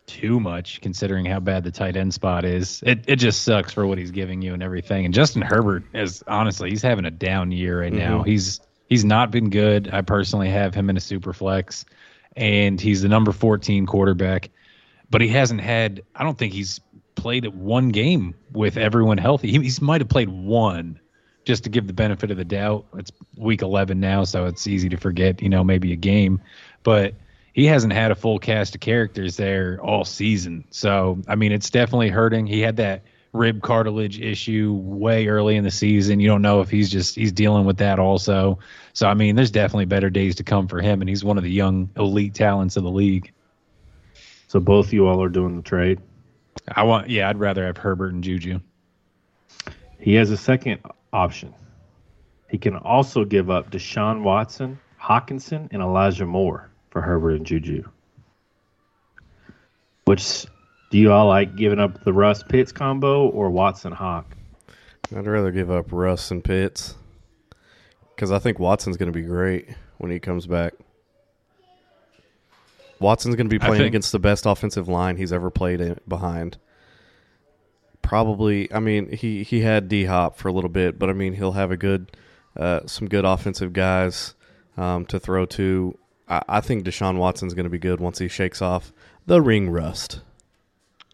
too 0.06 0.40
much 0.40 0.80
considering 0.80 1.24
how 1.24 1.38
bad 1.38 1.62
the 1.62 1.70
tight 1.70 1.96
end 1.96 2.12
spot 2.12 2.44
is. 2.44 2.82
It 2.84 3.04
it 3.06 3.16
just 3.16 3.42
sucks 3.42 3.72
for 3.72 3.86
what 3.86 3.96
he's 3.96 4.10
giving 4.10 4.42
you 4.42 4.52
and 4.52 4.62
everything. 4.62 5.04
And 5.04 5.14
Justin 5.14 5.42
Herbert 5.42 5.84
is 5.94 6.22
honestly, 6.26 6.68
he's 6.68 6.82
having 6.82 7.04
a 7.04 7.10
down 7.10 7.52
year 7.52 7.80
right 7.80 7.92
now. 7.92 8.22
Mhm. 8.22 8.26
He's 8.26 8.60
he's 8.88 9.04
not 9.04 9.30
been 9.30 9.50
good. 9.50 9.88
I 9.92 10.02
personally 10.02 10.50
have 10.50 10.74
him 10.74 10.90
in 10.90 10.96
a 10.96 11.00
super 11.00 11.32
flex 11.32 11.84
and 12.36 12.80
he's 12.80 13.02
the 13.02 13.08
number 13.08 13.32
14 13.32 13.86
quarterback, 13.86 14.50
but 15.10 15.20
he 15.20 15.28
hasn't 15.28 15.60
had 15.60 16.02
I 16.14 16.24
don't 16.24 16.38
think 16.38 16.52
he's 16.52 16.80
played 17.14 17.44
at 17.44 17.54
one 17.54 17.90
game 17.90 18.34
with 18.52 18.76
everyone 18.76 19.18
healthy. 19.18 19.50
He, 19.50 19.58
he 19.58 19.72
might 19.80 20.00
have 20.00 20.08
played 20.08 20.28
one 20.28 20.98
just 21.44 21.64
to 21.64 21.70
give 21.70 21.86
the 21.86 21.92
benefit 21.92 22.30
of 22.30 22.36
the 22.36 22.44
doubt. 22.44 22.86
It's 22.94 23.12
week 23.36 23.62
11 23.62 23.98
now, 24.00 24.24
so 24.24 24.46
it's 24.46 24.66
easy 24.66 24.88
to 24.90 24.96
forget, 24.96 25.42
you 25.42 25.48
know, 25.48 25.64
maybe 25.64 25.92
a 25.92 25.96
game, 25.96 26.40
but 26.82 27.14
he 27.52 27.66
hasn't 27.66 27.92
had 27.92 28.10
a 28.10 28.14
full 28.14 28.38
cast 28.38 28.74
of 28.74 28.80
characters 28.80 29.36
there 29.36 29.78
all 29.82 30.04
season. 30.04 30.64
So, 30.70 31.20
I 31.28 31.34
mean, 31.34 31.52
it's 31.52 31.70
definitely 31.70 32.08
hurting. 32.08 32.46
He 32.46 32.60
had 32.60 32.76
that 32.76 33.02
rib 33.32 33.62
cartilage 33.62 34.20
issue 34.20 34.72
way 34.72 35.28
early 35.28 35.56
in 35.56 35.64
the 35.64 35.70
season. 35.70 36.20
You 36.20 36.28
don't 36.28 36.42
know 36.42 36.60
if 36.60 36.70
he's 36.70 36.90
just 36.90 37.14
he's 37.14 37.32
dealing 37.32 37.64
with 37.64 37.78
that 37.78 37.98
also. 37.98 38.58
So, 38.92 39.08
I 39.08 39.14
mean, 39.14 39.36
there's 39.36 39.50
definitely 39.50 39.84
better 39.84 40.10
days 40.10 40.36
to 40.36 40.44
come 40.44 40.66
for 40.66 40.80
him 40.80 41.00
and 41.00 41.08
he's 41.08 41.24
one 41.24 41.38
of 41.38 41.44
the 41.44 41.50
young 41.50 41.90
elite 41.96 42.34
talents 42.34 42.76
of 42.76 42.82
the 42.82 42.90
league. 42.90 43.32
So 44.48 44.58
both 44.58 44.92
you 44.92 45.06
all 45.06 45.22
are 45.22 45.28
doing 45.28 45.56
the 45.56 45.62
trade. 45.62 46.00
I 46.68 46.82
want 46.82 47.08
yeah, 47.08 47.28
I'd 47.28 47.38
rather 47.38 47.64
have 47.66 47.76
Herbert 47.76 48.12
and 48.12 48.24
Juju. 48.24 48.60
He 49.98 50.14
has 50.14 50.30
a 50.30 50.36
second 50.36 50.80
option. 51.12 51.54
He 52.48 52.58
can 52.58 52.76
also 52.76 53.24
give 53.24 53.48
up 53.48 53.70
Deshaun 53.70 54.22
Watson, 54.22 54.80
Hockenson, 55.00 55.68
and 55.70 55.82
Elijah 55.82 56.26
Moore 56.26 56.68
for 56.90 57.00
Herbert 57.00 57.36
and 57.36 57.46
Juju. 57.46 57.84
Which 60.06 60.46
do 60.90 60.98
you 60.98 61.12
all 61.12 61.28
like 61.28 61.56
giving 61.56 61.78
up 61.78 62.04
the 62.04 62.12
Russ 62.12 62.42
Pitts 62.42 62.72
combo 62.72 63.28
or 63.28 63.50
Watson 63.50 63.92
Hawk? 63.92 64.36
I'd 65.16 65.26
rather 65.26 65.50
give 65.50 65.70
up 65.70 65.86
Russ 65.90 66.30
and 66.30 66.42
Pitts 66.44 66.94
because 68.14 68.30
I 68.30 68.38
think 68.38 68.58
Watson's 68.58 68.96
going 68.96 69.12
to 69.12 69.18
be 69.18 69.24
great 69.24 69.68
when 69.98 70.10
he 70.10 70.20
comes 70.20 70.46
back. 70.46 70.74
Watson's 72.98 73.34
going 73.34 73.48
to 73.48 73.50
be 73.50 73.58
playing 73.58 73.76
think- 73.76 73.86
against 73.88 74.12
the 74.12 74.18
best 74.18 74.46
offensive 74.46 74.88
line 74.88 75.16
he's 75.16 75.32
ever 75.32 75.50
played 75.50 75.80
in, 75.80 75.98
behind. 76.06 76.58
Probably, 78.02 78.72
I 78.72 78.80
mean, 78.80 79.12
he 79.12 79.42
he 79.44 79.60
had 79.60 79.88
D 79.88 80.04
Hop 80.04 80.36
for 80.36 80.48
a 80.48 80.52
little 80.52 80.70
bit, 80.70 80.98
but 80.98 81.08
I 81.08 81.12
mean, 81.12 81.34
he'll 81.34 81.52
have 81.52 81.70
a 81.70 81.76
good, 81.76 82.16
uh, 82.56 82.80
some 82.86 83.08
good 83.08 83.24
offensive 83.24 83.72
guys 83.72 84.34
um, 84.76 85.06
to 85.06 85.20
throw 85.20 85.46
to. 85.46 85.96
I, 86.28 86.42
I 86.48 86.60
think 86.60 86.84
Deshaun 86.84 87.18
Watson's 87.18 87.54
going 87.54 87.64
to 87.64 87.70
be 87.70 87.78
good 87.78 88.00
once 88.00 88.18
he 88.18 88.26
shakes 88.26 88.60
off 88.60 88.92
the 89.26 89.40
ring 89.40 89.70
rust. 89.70 90.22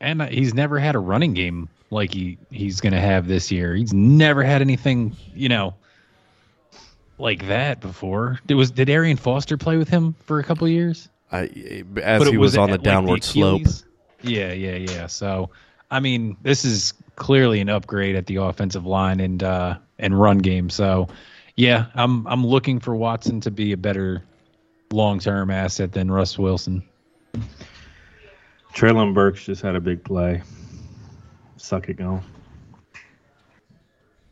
And 0.00 0.22
he's 0.22 0.54
never 0.54 0.78
had 0.78 0.94
a 0.94 0.98
running 0.98 1.34
game 1.34 1.68
like 1.90 2.12
he 2.12 2.38
he's 2.50 2.80
going 2.80 2.92
to 2.92 3.00
have 3.00 3.26
this 3.26 3.50
year. 3.50 3.74
He's 3.74 3.92
never 3.94 4.42
had 4.42 4.60
anything, 4.60 5.16
you 5.34 5.48
know, 5.48 5.74
like 7.18 7.48
that 7.48 7.80
before. 7.80 8.38
Did 8.46 8.54
was 8.54 8.70
did 8.70 8.90
Arian 8.90 9.16
Foster 9.16 9.56
play 9.56 9.76
with 9.76 9.88
him 9.88 10.14
for 10.24 10.38
a 10.38 10.44
couple 10.44 10.68
years? 10.68 11.08
I, 11.32 11.82
as 12.02 12.20
But 12.20 12.28
he 12.28 12.36
was, 12.36 12.56
on 12.56 12.68
the 12.68 12.74
at, 12.74 12.80
like, 12.80 12.84
downward 12.84 13.24
slope. 13.24 13.62
Yeah, 14.22 14.52
yeah, 14.52 14.76
yeah. 14.76 15.06
So, 15.08 15.50
I 15.90 16.00
mean, 16.00 16.36
this 16.42 16.64
is 16.64 16.94
clearly 17.16 17.60
an 17.60 17.68
upgrade 17.68 18.16
at 18.16 18.26
the 18.26 18.36
offensive 18.36 18.86
line 18.86 19.20
and 19.20 19.42
uh, 19.42 19.78
and 19.98 20.18
run 20.18 20.38
game. 20.38 20.70
So, 20.70 21.08
yeah, 21.56 21.86
I'm 21.94 22.26
I'm 22.26 22.46
looking 22.46 22.80
for 22.80 22.94
Watson 22.94 23.40
to 23.42 23.50
be 23.50 23.72
a 23.72 23.76
better 23.76 24.22
long 24.92 25.18
term 25.18 25.50
asset 25.50 25.92
than 25.92 26.10
Russ 26.10 26.38
Wilson. 26.38 26.84
Treylon 28.76 29.14
Burks 29.14 29.45
just 29.45 29.62
had 29.62 29.75
a 29.75 29.80
big 29.80 30.04
play. 30.04 30.42
Suck 31.56 31.88
it 31.88 31.95
going. 31.95 32.23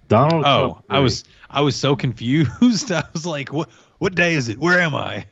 Donald. 0.08 0.44
Oh, 0.46 0.68
Trump 0.72 0.84
I 0.90 0.98
was 1.00 1.24
I 1.50 1.60
was 1.62 1.74
so 1.76 1.96
confused. 2.04 2.92
I 2.92 3.04
was 3.12 3.24
like, 3.26 3.52
what 3.52 3.70
what 3.98 4.14
day 4.14 4.34
is 4.34 4.48
it? 4.48 4.58
Where 4.58 4.80
am 4.80 4.94
I? 4.94 5.24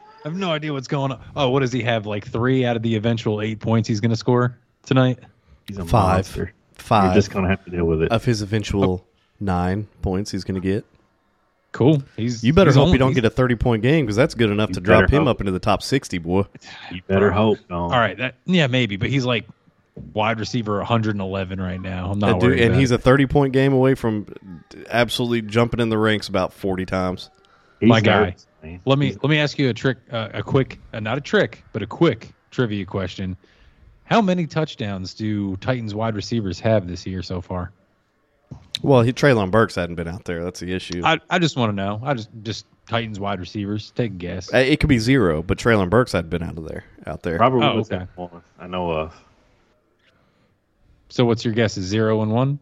I 0.00 0.28
have 0.28 0.36
no 0.36 0.50
idea 0.50 0.72
what's 0.72 0.88
going 0.88 1.12
on. 1.12 1.20
Oh, 1.34 1.48
what 1.48 1.60
does 1.60 1.72
he 1.72 1.82
have? 1.82 2.04
Like 2.04 2.26
three 2.28 2.66
out 2.66 2.76
of 2.76 2.82
the 2.82 2.94
eventual 2.96 3.40
eight 3.40 3.60
points 3.60 3.88
he's 3.88 4.00
going 4.00 4.10
to 4.10 4.16
score 4.16 4.58
tonight. 4.84 5.18
he's 5.66 5.78
a 5.78 5.84
Five. 5.84 6.16
monster. 6.26 6.52
Five 6.74 7.04
You're 7.06 7.14
just 7.14 7.30
gonna 7.30 7.48
have 7.48 7.64
to 7.64 7.70
deal 7.70 7.84
with 7.86 8.02
it. 8.02 8.12
of 8.12 8.24
his 8.24 8.42
eventual 8.42 9.06
nine 9.40 9.88
points 10.02 10.30
he's 10.30 10.44
going 10.44 10.60
to 10.60 10.66
get. 10.66 10.84
Cool. 11.72 12.02
He's 12.16 12.42
You 12.42 12.52
better 12.52 12.70
he's 12.70 12.76
hope 12.76 12.84
only- 12.86 12.92
you 12.94 12.98
don't 12.98 13.12
get 13.12 13.24
a 13.24 13.30
30 13.30 13.54
point 13.56 13.82
game 13.82 14.06
because 14.06 14.16
that's 14.16 14.34
good 14.34 14.50
enough 14.50 14.70
to 14.72 14.80
drop 14.80 15.02
better 15.04 15.16
him 15.16 15.24
hope. 15.26 15.36
up 15.36 15.40
into 15.40 15.52
the 15.52 15.58
top 15.58 15.82
60, 15.82 16.18
boy. 16.18 16.44
you 16.90 17.02
better 17.06 17.30
hope. 17.30 17.58
No. 17.68 17.80
All 17.82 17.90
right, 17.90 18.16
that 18.18 18.34
yeah 18.46 18.66
maybe, 18.68 18.96
but 18.96 19.10
he's 19.10 19.24
like 19.26 19.46
wide 20.14 20.40
receiver 20.40 20.78
111 20.78 21.60
right 21.60 21.80
now. 21.80 22.10
I'm 22.10 22.18
not 22.18 22.40
That 22.40 22.40
dude- 22.40 22.58
and 22.60 22.70
about 22.70 22.78
he's 22.80 22.90
it. 22.90 22.96
a 22.96 22.98
30 22.98 23.26
point 23.26 23.52
game 23.52 23.72
away 23.72 23.94
from 23.94 24.26
absolutely 24.88 25.42
jumping 25.42 25.80
in 25.80 25.88
the 25.88 25.98
ranks 25.98 26.28
about 26.28 26.52
40 26.52 26.86
times. 26.86 27.30
He's 27.80 27.88
my 27.88 28.00
guy. 28.00 28.24
nervous. 28.24 28.46
Let 28.84 28.98
me 28.98 29.16
let 29.22 29.30
me 29.30 29.38
ask 29.38 29.58
you 29.58 29.68
a 29.68 29.74
trick, 29.74 29.98
uh, 30.10 30.30
a 30.34 30.42
quick, 30.42 30.80
uh, 30.92 31.00
not 31.00 31.16
a 31.18 31.20
trick, 31.20 31.64
but 31.72 31.82
a 31.82 31.86
quick 31.86 32.32
trivia 32.50 32.84
question. 32.86 33.36
How 34.04 34.20
many 34.22 34.46
touchdowns 34.46 35.14
do 35.14 35.54
Titans 35.58 35.94
wide 35.94 36.16
receivers 36.16 36.58
have 36.60 36.88
this 36.88 37.06
year 37.06 37.22
so 37.22 37.40
far? 37.40 37.70
Well, 38.82 39.02
he, 39.02 39.12
Treylon 39.12 39.50
Burks 39.50 39.74
hadn't 39.74 39.96
been 39.96 40.08
out 40.08 40.24
there. 40.24 40.44
That's 40.44 40.60
the 40.60 40.72
issue. 40.72 41.02
I, 41.04 41.18
I 41.30 41.38
just 41.38 41.56
want 41.56 41.70
to 41.70 41.76
know. 41.76 42.00
I 42.02 42.14
just 42.14 42.28
just 42.42 42.66
Titans 42.88 43.18
wide 43.20 43.40
receivers. 43.40 43.92
Take 43.94 44.12
a 44.12 44.14
guess. 44.14 44.52
Uh, 44.54 44.58
it 44.58 44.80
could 44.80 44.88
be 44.88 44.98
zero, 44.98 45.42
but 45.42 45.58
Treylon 45.58 45.90
Burks 45.90 46.12
hadn't 46.12 46.30
been 46.30 46.42
out 46.42 46.56
of 46.58 46.66
there. 46.68 46.84
Out 47.06 47.22
there. 47.22 47.38
Robert 47.38 47.62
Oh, 47.62 47.76
Woods 47.76 47.90
okay. 47.90 48.00
has 48.00 48.08
one 48.16 48.42
I 48.58 48.66
know 48.66 48.90
of. 48.90 49.14
So 51.08 51.24
what's 51.24 51.44
your 51.44 51.54
guess? 51.54 51.76
Is 51.76 51.86
zero 51.86 52.22
and 52.22 52.30
one? 52.32 52.58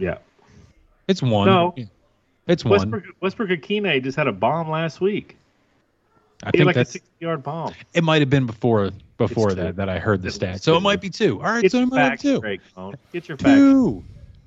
Yeah. 0.00 0.18
It's 1.08 1.22
one. 1.22 1.46
No. 1.48 1.74
it's 2.46 2.64
one. 2.64 2.72
Westbrook 2.72 3.04
Westbrook 3.20 3.48
Ikhine 3.50 4.02
just 4.02 4.16
had 4.16 4.26
a 4.28 4.32
bomb 4.32 4.70
last 4.70 5.00
week. 5.00 5.36
I 6.44 6.48
He 6.48 6.50
think 6.52 6.58
had 6.60 6.66
like 6.66 6.76
a 6.76 6.78
that's. 6.80 6.90
sixty 6.92 7.10
yard 7.20 7.42
bomb. 7.42 7.74
It 7.94 8.04
might 8.04 8.20
have 8.20 8.30
been 8.30 8.46
before 8.46 8.90
before 9.16 9.48
It's 9.48 9.56
that 9.56 9.66
two. 9.68 9.72
that 9.72 9.88
I 9.88 9.98
heard 9.98 10.22
the 10.22 10.28
It's 10.28 10.36
stat. 10.36 10.62
So 10.62 10.72
two. 10.72 10.76
it 10.78 10.80
might 10.82 11.00
be 11.00 11.10
two. 11.10 11.38
All 11.38 11.50
right, 11.52 11.62
Get 11.62 11.72
so 11.72 11.78
it 11.78 11.80
your 11.80 11.88
might 11.88 12.00
have 12.00 12.08
facts 12.10 12.22
two. 12.22 12.36
straight, 12.36 12.60
Cone. 12.76 12.94
Get 13.12 13.26
your 13.28 13.38
facts. 13.38 13.54
Two, 13.54 14.04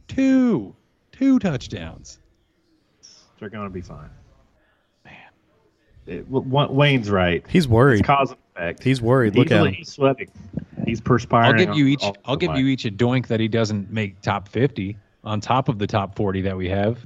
two, 0.07 0.75
two 1.21 1.39
touchdowns. 1.39 2.19
They're 3.39 3.49
gonna 3.49 3.69
be 3.69 3.81
fine. 3.81 4.09
Man. 5.05 6.25
Wayne's 6.29 7.09
right. 7.09 7.45
He's 7.47 7.65
It's 7.65 7.71
worried. 7.71 8.03
cause 8.03 8.31
and 8.31 8.39
effect. 8.55 8.83
He's 8.83 9.01
worried. 9.01 9.35
Look 9.35 9.49
he's, 9.49 9.57
at 9.57 9.67
him. 9.67 9.73
he's 9.73 9.89
sweating. 9.91 10.29
He's 10.85 10.99
perspiring. 10.99 11.45
I'll 11.45 11.51
perspiring. 11.53 11.67
give 11.67 11.77
you 11.77 11.87
each. 11.87 12.17
I'll 12.25 12.35
give 12.35 12.55
you 12.55 12.65
each 12.67 12.85
a 12.85 12.91
doink 12.91 13.27
that 13.27 13.39
he 13.39 13.47
doesn't 13.47 13.91
make 13.91 14.19
top 14.21 14.47
fifty 14.47 14.97
on 15.23 15.39
top 15.41 15.69
of 15.69 15.77
the 15.79 15.87
top 15.87 16.15
forty 16.15 16.41
that 16.41 16.57
we 16.57 16.67
have. 16.69 17.05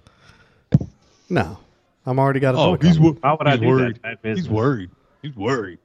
No. 1.30 1.58
I'm 2.06 2.20
already 2.20 2.40
got 2.40 2.54
a 2.56 2.58
Oh, 2.60 2.68
dunk 2.78 2.84
he's 2.84 2.98
on 2.98 3.04
wor- 3.04 3.14
Why 3.14 3.34
would 3.34 3.48
I 3.48 3.58
do 3.58 3.68
worried. 3.68 4.00
that? 4.04 4.22
Business. 4.22 4.46
He's 4.46 4.50
worried. 4.50 4.90
He's 5.24 5.36
worried. 5.36 5.80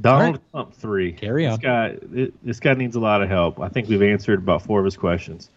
Donald 0.00 0.40
All 0.54 0.62
Trump 0.64 0.74
three. 0.74 1.12
Carry 1.12 1.44
this 1.44 1.54
on. 1.54 1.58
Guy, 1.60 1.96
this 2.42 2.60
guy 2.60 2.74
needs 2.74 2.96
a 2.96 3.00
lot 3.00 3.22
of 3.22 3.28
help. 3.28 3.60
I 3.60 3.68
think 3.68 3.88
we've 3.88 4.02
answered 4.02 4.38
about 4.38 4.62
four 4.62 4.78
of 4.78 4.84
his 4.84 4.96
questions. 4.96 5.50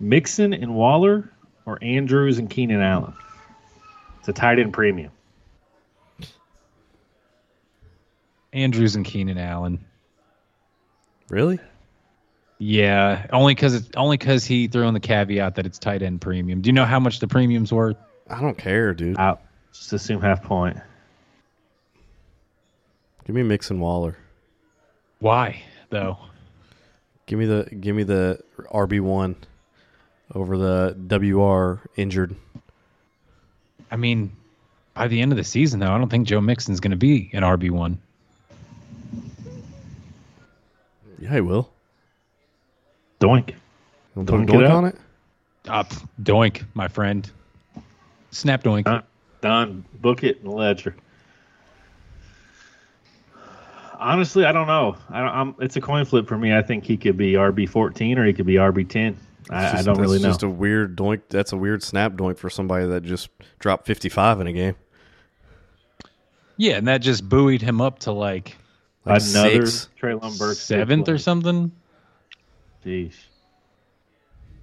Mixon 0.00 0.52
and 0.52 0.74
Waller, 0.74 1.30
or 1.64 1.78
Andrews 1.82 2.38
and 2.38 2.48
Keenan 2.48 2.80
Allen. 2.80 3.12
It's 4.18 4.28
a 4.28 4.32
tight 4.32 4.58
end 4.58 4.72
premium. 4.72 5.12
Andrews 8.52 8.96
and 8.96 9.04
Keenan 9.04 9.38
Allen. 9.38 9.84
Really? 11.28 11.58
Yeah, 12.58 13.26
only 13.32 13.54
because 13.54 13.74
it's 13.74 13.90
only 13.96 14.16
because 14.16 14.44
he 14.44 14.66
threw 14.66 14.88
in 14.88 14.94
the 14.94 15.00
caveat 15.00 15.56
that 15.56 15.66
it's 15.66 15.78
tight 15.78 16.02
end 16.02 16.20
premium. 16.20 16.62
Do 16.62 16.68
you 16.68 16.72
know 16.72 16.86
how 16.86 16.98
much 16.98 17.18
the 17.18 17.28
premium's 17.28 17.72
worth? 17.72 17.96
I 18.30 18.40
don't 18.40 18.56
care, 18.56 18.94
dude. 18.94 19.18
Out. 19.18 19.42
Just 19.72 19.92
assume 19.92 20.22
half 20.22 20.42
point. 20.42 20.78
Give 23.26 23.36
me 23.36 23.42
Mixon 23.42 23.78
Waller. 23.78 24.16
Why 25.18 25.62
though? 25.90 26.18
Give 27.26 27.38
me 27.38 27.46
the 27.46 27.68
give 27.80 27.94
me 27.94 28.04
the 28.04 28.40
RB 28.72 29.00
one 29.00 29.36
over 30.36 30.58
the 30.58 30.94
WR 31.08 31.88
injured. 31.96 32.36
I 33.90 33.96
mean, 33.96 34.36
by 34.92 35.08
the 35.08 35.20
end 35.22 35.32
of 35.32 35.38
the 35.38 35.44
season, 35.44 35.80
though, 35.80 35.90
I 35.90 35.96
don't 35.96 36.10
think 36.10 36.28
Joe 36.28 36.42
Mixon's 36.42 36.78
going 36.78 36.90
to 36.90 36.96
be 36.96 37.30
an 37.32 37.42
RB 37.42 37.70
one. 37.70 37.98
Yeah, 41.18 41.32
he 41.32 41.40
will. 41.40 41.70
Doink. 43.18 43.54
Don't 44.14 44.26
Dunk 44.26 44.48
dunk 44.48 44.62
it 44.62 44.70
on 44.70 44.84
it. 44.84 44.96
Uh, 45.66 45.72
Up, 45.72 45.92
doink, 46.22 46.64
my 46.74 46.86
friend. 46.86 47.30
Snap 48.30 48.62
doink. 48.62 48.84
Done. 48.84 49.02
Done. 49.40 49.84
Book 49.94 50.22
it 50.22 50.38
in 50.38 50.44
the 50.44 50.50
ledger. 50.50 50.94
Honestly, 53.98 54.44
I 54.44 54.52
don't 54.52 54.66
know. 54.66 54.96
I 55.08 55.20
don't, 55.20 55.28
I'm, 55.28 55.54
it's 55.60 55.76
a 55.76 55.80
coin 55.80 56.04
flip 56.04 56.28
for 56.28 56.36
me. 56.36 56.54
I 56.54 56.60
think 56.60 56.84
he 56.84 56.98
could 56.98 57.16
be 57.16 57.32
RB 57.32 57.66
14 57.66 58.18
or 58.18 58.26
he 58.26 58.34
could 58.34 58.44
be 58.44 58.54
RB 58.54 58.86
10. 58.86 59.16
It's 59.46 59.74
I, 59.74 59.78
I 59.78 59.82
don't 59.82 59.98
really 59.98 60.18
that's 60.18 60.22
know. 60.24 60.28
Just 60.30 60.42
a 60.42 60.48
weird 60.48 60.96
doink. 60.96 61.22
That's 61.28 61.52
a 61.52 61.56
weird 61.56 61.82
snap 61.82 62.12
doink 62.12 62.38
for 62.38 62.50
somebody 62.50 62.86
that 62.86 63.02
just 63.04 63.28
dropped 63.58 63.86
fifty 63.86 64.08
five 64.08 64.40
in 64.40 64.46
a 64.46 64.52
game. 64.52 64.74
Yeah, 66.56 66.76
and 66.76 66.88
that 66.88 66.98
just 66.98 67.28
buoyed 67.28 67.62
him 67.62 67.80
up 67.80 68.00
to 68.00 68.12
like 68.12 68.56
Like 69.04 69.22
Another 69.22 69.66
six. 69.66 69.88
Treylon 70.00 70.38
Burks 70.38 70.58
seventh 70.58 71.08
or 71.08 71.18
something. 71.18 71.70
Jeez. 72.84 73.14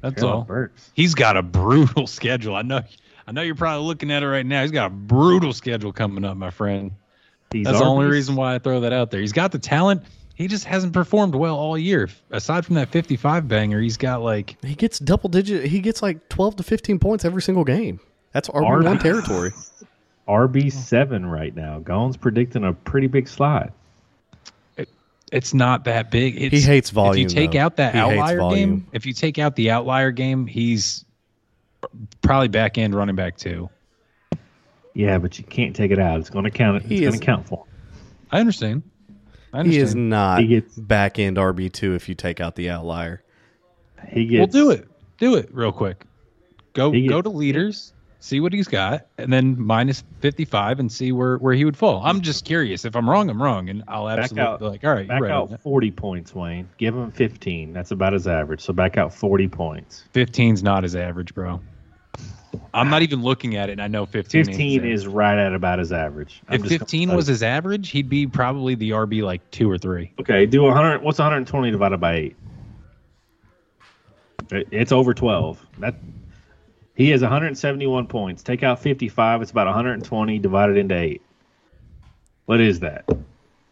That's 0.01 0.21
Treylon 0.21 0.31
all. 0.31 0.41
Burks. 0.41 0.91
He's 0.93 1.15
got 1.15 1.37
a 1.37 1.43
brutal 1.43 2.07
schedule. 2.07 2.55
I 2.55 2.61
know. 2.61 2.81
I 3.25 3.31
know 3.31 3.41
you're 3.41 3.55
probably 3.55 3.87
looking 3.87 4.11
at 4.11 4.21
it 4.21 4.27
right 4.27 4.45
now. 4.45 4.63
He's 4.63 4.71
got 4.71 4.87
a 4.87 4.89
brutal 4.89 5.53
schedule 5.53 5.93
coming 5.93 6.25
up, 6.25 6.35
my 6.35 6.49
friend. 6.49 6.91
He's 7.53 7.65
That's 7.65 7.79
the 7.79 7.85
only 7.85 8.07
RB 8.07 8.11
reason 8.11 8.35
why 8.35 8.55
I 8.55 8.59
throw 8.59 8.81
that 8.81 8.91
out 8.91 9.11
there. 9.11 9.21
He's 9.21 9.31
got 9.31 9.53
the 9.53 9.59
talent. 9.59 10.03
He 10.35 10.47
just 10.47 10.65
hasn't 10.65 10.93
performed 10.93 11.35
well 11.35 11.55
all 11.55 11.77
year. 11.77 12.09
Aside 12.31 12.65
from 12.65 12.75
that 12.75 12.89
55 12.89 13.47
banger, 13.47 13.79
he's 13.79 13.97
got 13.97 14.21
like 14.23 14.57
He 14.63 14.73
gets 14.75 14.97
double 14.99 15.29
digit. 15.29 15.65
He 15.65 15.79
gets 15.79 16.01
like 16.01 16.27
twelve 16.29 16.55
to 16.55 16.63
fifteen 16.63 16.97
points 16.99 17.23
every 17.23 17.41
single 17.41 17.63
game. 17.63 17.99
That's 18.31 18.49
RB 18.49 18.83
one 18.83 18.97
territory. 18.99 19.51
RB 20.27 20.71
seven 20.71 21.25
right 21.25 21.55
now. 21.55 21.79
Gone's 21.79 22.17
predicting 22.17 22.63
a 22.63 22.73
pretty 22.73 23.07
big 23.07 23.27
slide. 23.27 23.71
it's 25.31 25.53
not 25.53 25.83
that 25.85 26.09
big. 26.11 26.41
It's, 26.41 26.53
He 26.55 26.61
hates 26.61 26.89
volume, 26.89 27.25
If 27.27 27.31
you 27.33 27.41
take 27.41 27.51
though. 27.51 27.59
out 27.59 27.75
that 27.77 27.93
He 27.93 27.99
outlier 27.99 28.49
game, 28.49 28.87
if 28.91 29.05
you 29.05 29.13
take 29.13 29.37
out 29.37 29.55
the 29.55 29.69
outlier 29.71 30.11
game, 30.11 30.47
he's 30.47 31.05
probably 32.21 32.47
back 32.47 32.77
end 32.77 32.95
running 32.95 33.15
back 33.15 33.37
too. 33.37 33.69
Yeah, 34.95 35.17
but 35.17 35.37
you 35.37 35.43
can't 35.43 35.75
take 35.75 35.91
it 35.91 35.99
out. 35.99 36.19
It's 36.19 36.29
going 36.29 36.45
to 36.45 36.51
count. 36.51 36.77
It's 36.77 36.85
He 36.87 37.01
going 37.01 37.13
to 37.13 37.19
count 37.19 37.47
for 37.47 37.65
him. 37.65 37.73
I 38.31 38.39
understand. 38.39 38.83
I 39.53 39.63
He 39.63 39.77
is 39.77 39.93
not 39.95 40.41
He 40.41 40.47
gets- 40.47 40.75
back 40.75 41.19
end 41.19 41.37
RB 41.37 41.71
two 41.71 41.93
if 41.95 42.09
you 42.09 42.15
take 42.15 42.41
out 42.41 42.55
the 42.55 42.69
outlier. 42.69 43.21
He 44.09 44.25
gets. 44.25 44.39
Well, 44.39 44.45
gets. 44.47 44.53
do 44.55 44.71
it. 44.71 44.87
Do 45.19 45.35
it 45.35 45.49
real 45.53 45.71
quick. 45.71 46.05
Go 46.73 46.91
He 46.91 47.07
go 47.07 47.21
to 47.21 47.29
leaders, 47.29 47.93
see 48.19 48.39
what 48.39 48.51
he's 48.51 48.67
got, 48.67 49.05
and 49.19 49.31
then 49.31 49.61
minus 49.61 50.03
fifty 50.21 50.43
five, 50.43 50.79
and 50.79 50.91
see 50.91 51.11
where 51.11 51.37
where 51.37 51.53
he 51.53 51.65
would 51.65 51.77
fall. 51.77 52.01
I'm 52.03 52.21
just 52.21 52.45
curious. 52.45 52.83
If 52.83 52.95
I'm 52.95 53.07
wrong, 53.07 53.29
I'm 53.29 53.41
wrong, 53.41 53.69
and 53.69 53.83
I'll 53.87 54.09
absolutely 54.09 54.41
out. 54.41 54.59
be 54.59 54.65
like, 54.65 54.83
all 54.83 54.93
right, 54.93 55.07
Back 55.07 55.19
you're 55.19 55.29
right. 55.29 55.35
out 55.35 55.61
40 55.61 55.91
points, 55.91 56.33
Wayne. 56.33 56.67
Give 56.79 56.95
him 56.95 57.11
15. 57.11 57.73
That's 57.73 57.91
about 57.91 58.13
his 58.13 58.27
average. 58.27 58.61
So 58.61 58.73
back 58.73 58.97
out 58.97 59.13
40 59.13 59.47
points. 59.49 60.03
15's 60.15 60.63
not 60.63 60.81
his 60.83 60.95
average, 60.95 61.35
bro. 61.35 61.61
I'm 62.73 62.89
not 62.89 63.03
even 63.03 63.21
looking 63.21 63.55
at 63.55 63.69
it, 63.69 63.73
and 63.73 63.81
I 63.81 63.87
know 63.87 64.05
15. 64.05 64.39
ain't 64.39 64.47
his 64.47 64.55
15 64.55 64.79
average. 64.79 64.93
is 64.93 65.07
right 65.07 65.37
at 65.37 65.53
about 65.53 65.77
his 65.79 65.91
average. 65.91 66.41
I'm 66.47 66.63
If 66.63 66.69
15 66.69 67.13
was 67.15 67.27
his 67.27 67.43
average, 67.43 67.89
he'd 67.89 68.09
be 68.09 68.25
probably 68.25 68.73
the 68.75 68.91
RB 68.91 69.23
like 69.23 69.49
two 69.51 69.69
or 69.69 69.77
three. 69.77 70.11
okay, 70.19 70.45
do 70.45 70.63
100. 70.63 71.03
What's 71.03 71.19
120 71.19 71.71
divided 71.71 71.99
by 71.99 72.15
eight? 72.15 72.35
It's 74.51 74.91
over 74.91 75.13
12. 75.13 75.65
That 75.79 75.95
he 76.95 77.09
has 77.09 77.21
171 77.21 78.07
points. 78.07 78.43
Take 78.43 78.63
out 78.63 78.79
55. 78.79 79.41
It's 79.41 79.51
about 79.51 79.67
120 79.67 80.39
divided 80.39 80.77
into 80.77 80.95
eight. 80.95 81.21
What 82.45 82.59
is 82.59 82.79
that? 82.81 83.07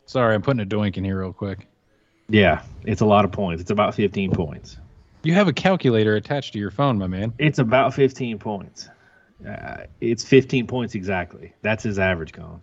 Sorry, 0.05 0.33
I'm 0.33 0.41
putting 0.41 0.61
a 0.61 0.65
doink 0.65 0.97
in 0.97 1.03
here 1.03 1.19
real 1.19 1.33
quick. 1.33 1.67
Yeah, 2.29 2.63
it's 2.85 3.01
a 3.01 3.05
lot 3.05 3.25
of 3.25 3.31
points. 3.31 3.61
It's 3.61 3.71
about 3.71 3.93
15 3.95 4.31
points. 4.31 4.77
You 5.23 5.33
have 5.33 5.47
a 5.47 5.53
calculator 5.53 6.15
attached 6.15 6.53
to 6.53 6.59
your 6.59 6.71
phone, 6.71 6.97
my 6.97 7.07
man. 7.07 7.33
It's 7.37 7.59
about 7.59 7.93
15 7.93 8.39
points. 8.39 8.89
Uh, 9.47 9.85
it's 9.99 10.23
15 10.23 10.67
points 10.67 10.95
exactly. 10.95 11.53
That's 11.61 11.83
his 11.83 11.99
average 11.99 12.31
going. 12.31 12.61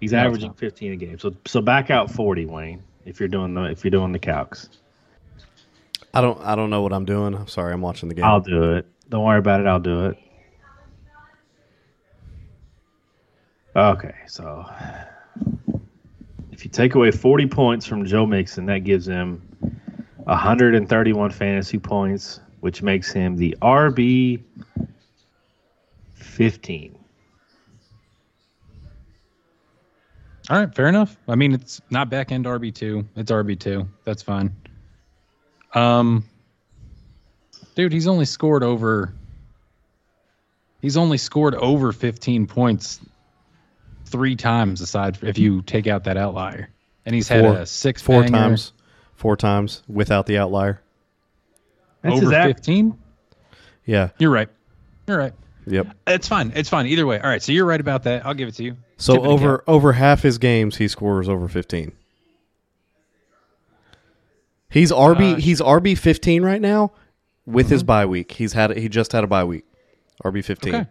He's 0.00 0.12
No, 0.12 0.18
averaging 0.18 0.48
not. 0.48 0.58
15 0.58 0.92
a 0.92 0.96
game. 0.96 1.18
So 1.18 1.34
so 1.46 1.60
back 1.60 1.90
out 1.90 2.10
40, 2.10 2.46
Wayne. 2.46 2.82
If 3.04 3.20
you're 3.20 3.28
doing 3.28 3.54
the 3.54 3.64
if 3.64 3.84
you're 3.84 3.90
doing 3.90 4.12
the 4.12 4.18
calcs, 4.18 4.68
I 6.14 6.20
don't. 6.20 6.40
I 6.42 6.54
don't 6.54 6.70
know 6.70 6.82
what 6.82 6.92
I'm 6.92 7.04
doing. 7.04 7.34
I'm 7.34 7.48
sorry. 7.48 7.72
I'm 7.72 7.80
watching 7.80 8.08
the 8.08 8.14
game. 8.14 8.24
I'll 8.24 8.40
do 8.40 8.74
it. 8.74 8.86
Don't 9.08 9.24
worry 9.24 9.38
about 9.38 9.60
it. 9.60 9.66
I'll 9.66 9.80
do 9.80 10.06
it. 10.06 10.18
Okay, 13.76 14.14
so 14.26 14.66
if 16.52 16.64
you 16.64 16.70
take 16.70 16.94
away 16.94 17.10
40 17.10 17.46
points 17.46 17.86
from 17.86 18.04
Joe 18.04 18.26
Mixon, 18.26 18.66
that 18.66 18.80
gives 18.80 19.06
him 19.06 19.47
131 20.28 21.30
fantasy 21.30 21.78
points 21.78 22.40
which 22.60 22.82
makes 22.82 23.12
him 23.12 23.36
the 23.36 23.56
RB 23.62 24.42
15. 26.14 26.98
All 30.50 30.58
right, 30.58 30.74
fair 30.74 30.88
enough. 30.88 31.16
I 31.28 31.34
mean, 31.34 31.52
it's 31.52 31.80
not 31.90 32.08
back 32.08 32.32
end 32.32 32.46
RB 32.46 32.74
two. 32.74 33.06
It's 33.16 33.30
RB 33.30 33.58
two. 33.58 33.88
That's 34.04 34.22
fine. 34.22 34.56
Um, 35.74 36.24
dude, 37.74 37.92
he's 37.92 38.06
only 38.08 38.24
scored 38.24 38.62
over. 38.62 39.12
He's 40.80 40.96
only 40.96 41.18
scored 41.18 41.54
over 41.54 41.92
15 41.92 42.46
points 42.46 43.00
three 44.06 44.36
times, 44.36 44.80
aside 44.80 45.18
if 45.22 45.36
you 45.36 45.60
take 45.62 45.86
out 45.86 46.04
that 46.04 46.16
outlier, 46.16 46.70
and 47.04 47.14
he's 47.14 47.28
had 47.28 47.44
Four- 47.44 47.56
a 47.56 47.66
six 47.66 48.00
Four 48.00 48.22
banger 48.22 48.38
times. 48.38 48.72
Four 49.18 49.36
times 49.36 49.82
without 49.88 50.26
the 50.26 50.38
outlier. 50.38 50.80
That's 52.02 52.20
his 52.20 52.32
over 52.32 52.44
15. 52.44 52.96
Yeah. 53.84 54.10
You're 54.18 54.30
right. 54.30 54.48
You're 55.08 55.18
right. 55.18 55.32
Yep. 55.66 55.88
It's 56.06 56.28
fine. 56.28 56.52
It's 56.54 56.68
fine. 56.68 56.86
Either 56.86 57.04
way. 57.04 57.18
All 57.18 57.28
right. 57.28 57.42
So 57.42 57.50
you're 57.50 57.66
right 57.66 57.80
about 57.80 58.04
that. 58.04 58.24
I'll 58.24 58.32
give 58.34 58.46
it 58.48 58.54
to 58.54 58.62
you. 58.62 58.76
So 58.96 59.16
Tip 59.16 59.24
over 59.24 59.64
over 59.66 59.92
half 59.94 60.22
his 60.22 60.38
games, 60.38 60.76
he 60.76 60.86
scores 60.86 61.28
over 61.28 61.48
fifteen. 61.48 61.90
He's 64.70 64.92
RB. 64.92 65.32
Uh, 65.34 65.36
he's 65.36 65.60
RB 65.60 65.98
fifteen 65.98 66.42
right 66.44 66.60
now 66.60 66.92
with 67.44 67.68
his 67.70 67.80
Mm-hmm. 67.82 67.86
bye 67.86 68.06
week. 68.06 68.32
He's 68.32 68.52
had. 68.52 68.76
He 68.76 68.88
just 68.88 69.10
had 69.12 69.24
a 69.24 69.26
bye 69.26 69.44
week. 69.44 69.64
RB 70.24 70.44
fifteen. 70.44 70.74
Okay. 70.76 70.86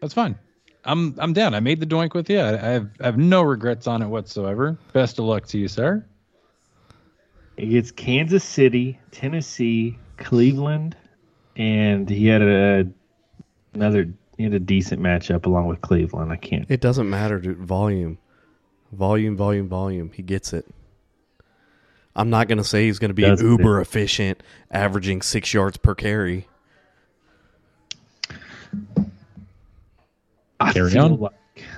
That's 0.00 0.14
fine. 0.14 0.38
I'm 0.84 1.14
I'm 1.18 1.32
down. 1.34 1.54
I 1.54 1.60
made 1.60 1.78
the 1.78 1.86
doink 1.86 2.14
with 2.14 2.30
you. 2.30 2.38
I, 2.40 2.52
I 2.54 2.70
have 2.72 2.88
I 3.00 3.04
have 3.06 3.18
no 3.18 3.42
regrets 3.42 3.86
on 3.86 4.00
it 4.02 4.06
whatsoever. 4.08 4.78
Best 4.92 5.18
of 5.18 5.26
luck 5.26 5.46
to 5.48 5.58
you, 5.58 5.68
sir. 5.68 6.04
He 7.62 7.68
gets 7.68 7.92
Kansas 7.92 8.42
City, 8.42 8.98
Tennessee, 9.12 9.96
Cleveland, 10.16 10.96
and 11.54 12.08
he 12.08 12.26
had 12.26 12.42
a 12.42 12.88
another 13.72 14.12
he 14.36 14.42
had 14.42 14.52
a 14.52 14.58
decent 14.58 15.00
matchup 15.00 15.46
along 15.46 15.68
with 15.68 15.80
Cleveland. 15.80 16.32
I 16.32 16.36
can't. 16.36 16.66
It 16.68 16.80
doesn't 16.80 17.08
matter, 17.08 17.38
dude. 17.38 17.58
Volume, 17.58 18.18
volume, 18.90 19.36
volume, 19.36 19.68
volume. 19.68 20.10
He 20.12 20.22
gets 20.24 20.52
it. 20.52 20.66
I'm 22.16 22.30
not 22.30 22.48
gonna 22.48 22.64
say 22.64 22.86
he's 22.86 22.98
gonna 22.98 23.14
be 23.14 23.22
Doesn't 23.22 23.46
uber 23.48 23.80
efficient, 23.80 24.42
averaging 24.72 25.22
six 25.22 25.54
yards 25.54 25.76
per 25.76 25.94
carry. 25.94 26.48
I 30.58 30.72
Carry 30.72 30.90
feel 30.90 31.04
on. 31.04 31.20
like 31.20 31.32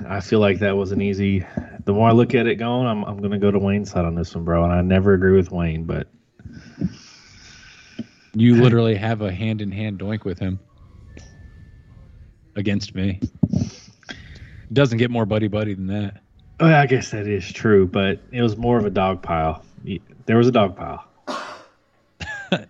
I 0.08 0.20
feel 0.20 0.40
like 0.40 0.60
that 0.60 0.78
was 0.78 0.92
an 0.92 1.02
easy. 1.02 1.44
The 1.84 1.92
more 1.92 2.08
I 2.08 2.12
look 2.12 2.34
at 2.34 2.46
it 2.46 2.56
going, 2.56 2.86
I'm 2.86 3.04
I'm 3.04 3.20
gonna 3.20 3.38
go 3.38 3.50
to 3.50 3.58
Wayne's 3.58 3.90
side 3.90 4.04
on 4.04 4.14
this 4.14 4.34
one, 4.34 4.44
bro. 4.44 4.64
And 4.64 4.72
I 4.72 4.80
never 4.80 5.12
agree 5.14 5.36
with 5.36 5.50
Wayne, 5.50 5.84
but 5.84 6.08
You 8.34 8.60
literally 8.62 8.94
have 8.96 9.20
a 9.20 9.30
hand 9.32 9.60
in 9.60 9.70
hand 9.70 9.98
doink 9.98 10.24
with 10.24 10.38
him 10.38 10.58
against 12.56 12.94
me. 12.94 13.20
Doesn't 14.72 14.98
get 14.98 15.10
more 15.10 15.26
buddy 15.26 15.48
buddy 15.48 15.74
than 15.74 15.86
that. 15.88 16.20
Oh, 16.60 16.66
well, 16.66 16.80
I 16.80 16.86
guess 16.86 17.10
that 17.10 17.26
is 17.26 17.52
true. 17.52 17.86
But 17.86 18.20
it 18.32 18.42
was 18.42 18.56
more 18.56 18.78
of 18.78 18.86
a 18.86 18.90
dog 18.90 19.22
pile. 19.22 19.64
There 20.26 20.36
was 20.36 20.48
a 20.48 20.52
dog 20.52 20.76
pile. 20.76 21.04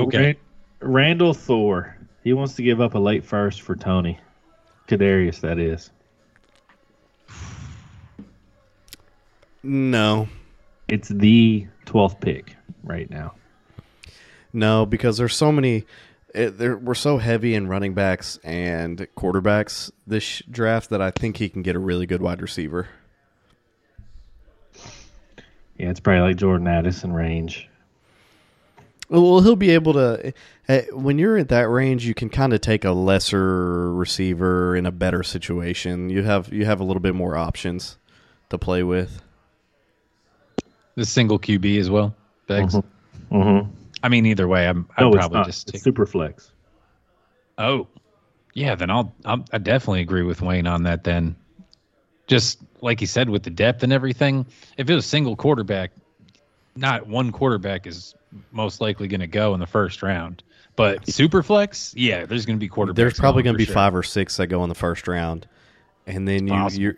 Okay. 0.00 0.18
Ran- 0.18 0.36
Randall 0.80 1.34
Thor. 1.34 1.96
He 2.24 2.32
wants 2.32 2.54
to 2.54 2.62
give 2.64 2.80
up 2.80 2.94
a 2.94 2.98
late 2.98 3.24
first 3.24 3.62
for 3.62 3.76
Toney. 3.76 4.18
Kadarius, 4.88 5.40
that 5.40 5.58
is. 5.60 5.90
No, 9.62 10.28
It's 10.88 11.08
the 11.08 11.66
12th 11.86 12.20
pick 12.20 12.56
right 12.82 13.08
now. 13.10 13.34
No, 14.52 14.86
because 14.86 15.16
there's 15.18 15.36
so 15.36 15.52
many. 15.52 15.84
It, 16.34 16.58
there, 16.58 16.76
we're 16.76 16.94
so 16.94 17.18
heavy 17.18 17.54
in 17.54 17.68
running 17.68 17.92
backs 17.94 18.38
and 18.42 19.06
quarterbacks 19.16 19.90
this 20.06 20.42
draft 20.50 20.90
that 20.90 21.02
I 21.02 21.10
think 21.10 21.36
he 21.36 21.48
can 21.48 21.62
get 21.62 21.76
a 21.76 21.78
really 21.78 22.06
good 22.06 22.22
wide 22.22 22.40
receiver. 22.40 22.88
Yeah, 25.76 25.90
it's 25.90 26.00
probably 26.00 26.20
like 26.22 26.36
Jordan 26.36 26.66
Addison 26.66 27.12
range. 27.12 27.68
Well, 29.08 29.40
he'll 29.40 29.56
be 29.56 29.70
able 29.70 29.92
to. 29.94 30.32
eh, 30.68 30.82
When 30.92 31.18
you're 31.18 31.36
at 31.36 31.48
that 31.48 31.68
range, 31.68 32.06
you 32.06 32.14
can 32.14 32.28
kind 32.28 32.52
of 32.52 32.60
take 32.60 32.84
a 32.84 32.92
lesser 32.92 33.92
receiver 33.92 34.76
in 34.76 34.86
a 34.86 34.92
better 34.92 35.22
situation. 35.22 36.10
You 36.10 36.22
have 36.22 36.52
you 36.52 36.64
have 36.64 36.80
a 36.80 36.84
little 36.84 37.00
bit 37.00 37.14
more 37.14 37.36
options 37.36 37.98
to 38.50 38.58
play 38.58 38.82
with. 38.84 39.22
The 40.96 41.04
single 41.06 41.38
QB 41.38 41.78
as 41.78 41.90
well. 41.90 42.14
Begs. 42.46 42.74
Mm-hmm. 43.30 43.70
I 44.02 44.08
mean, 44.08 44.26
either 44.26 44.48
way, 44.48 44.66
I'm 44.68 44.88
I'd 44.96 45.02
No, 45.02 45.08
it's 45.08 45.16
probably 45.18 45.38
not. 45.38 45.46
just 45.46 45.68
It's 45.68 45.72
take. 45.72 45.82
super 45.82 46.06
flex. 46.06 46.52
Oh, 47.58 47.86
yeah. 48.54 48.74
Then 48.74 48.90
I'll, 48.90 49.14
I'll 49.24 49.44
I 49.52 49.58
definitely 49.58 50.00
agree 50.00 50.22
with 50.22 50.40
Wayne 50.42 50.66
on 50.66 50.82
that. 50.84 51.04
Then, 51.04 51.36
just 52.26 52.58
like 52.80 52.98
he 53.00 53.06
said 53.06 53.28
with 53.28 53.42
the 53.42 53.50
depth 53.50 53.82
and 53.82 53.92
everything, 53.92 54.46
if 54.76 54.88
it 54.88 54.94
was 54.94 55.06
single 55.06 55.36
quarterback, 55.36 55.92
not 56.76 57.06
one 57.06 57.30
quarterback 57.32 57.86
is 57.86 58.14
most 58.52 58.80
likely 58.80 59.08
going 59.08 59.20
to 59.20 59.26
go 59.26 59.54
in 59.54 59.60
the 59.60 59.66
first 59.66 60.02
round. 60.02 60.42
But 60.76 61.06
super 61.08 61.42
flex, 61.42 61.92
yeah, 61.96 62.24
there's 62.24 62.46
going 62.46 62.58
to 62.58 62.60
be 62.60 62.68
quarterbacks. 62.70 62.94
There's 62.94 63.18
probably 63.18 63.42
going 63.42 63.54
going 63.56 63.64
to 63.66 63.70
be 63.70 63.74
five 63.74 63.94
or 63.94 64.02
six 64.02 64.36
that 64.38 64.46
go 64.46 64.62
in 64.62 64.68
the 64.70 64.74
first 64.74 65.06
round, 65.08 65.46
and 66.06 66.26
then 66.26 66.46
you 66.46 66.52
Possible. 66.54 66.82
you 66.82 66.96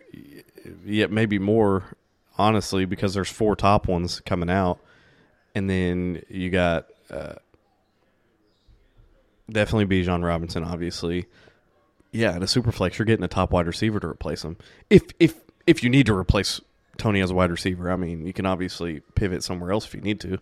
yeah 0.87 1.07
maybe 1.07 1.39
more 1.41 1.83
honestly 2.43 2.85
because 2.85 3.15
there's 3.15 3.31
four 3.31 3.57
top 3.57 3.89
ones 3.89 4.21
coming 4.21 4.51
out, 4.51 4.81
and 5.55 5.71
then 5.71 6.23
you 6.29 6.51
got 6.51 6.87
uh, 7.11 7.35
definitely 9.51 9.87
Bijan 9.87 10.25
Robinson 10.25 10.65
obviously. 10.65 11.27
Yeah, 12.11 12.37
in 12.37 12.43
a 12.43 12.47
super 12.47 12.73
flex, 12.73 12.99
you're 12.99 13.07
getting 13.07 13.25
a 13.25 13.29
top 13.29 13.53
wide 13.53 13.67
receiver 13.67 13.99
to 14.01 14.07
replace 14.07 14.43
him. 14.45 14.59
If 14.91 15.05
if 15.19 15.35
if 15.67 15.83
you 15.83 15.89
need 15.89 16.07
to 16.07 16.15
replace 16.15 16.61
Toney 16.99 17.23
as 17.23 17.31
a 17.31 17.35
wide 17.35 17.51
receiver, 17.51 17.91
I 17.91 17.97
mean, 17.97 18.27
you 18.27 18.33
can 18.33 18.45
obviously 18.45 19.01
pivot 19.15 19.43
somewhere 19.43 19.73
else 19.73 19.87
if 19.87 19.95
you 19.95 20.03
need 20.03 20.21
to. 20.21 20.39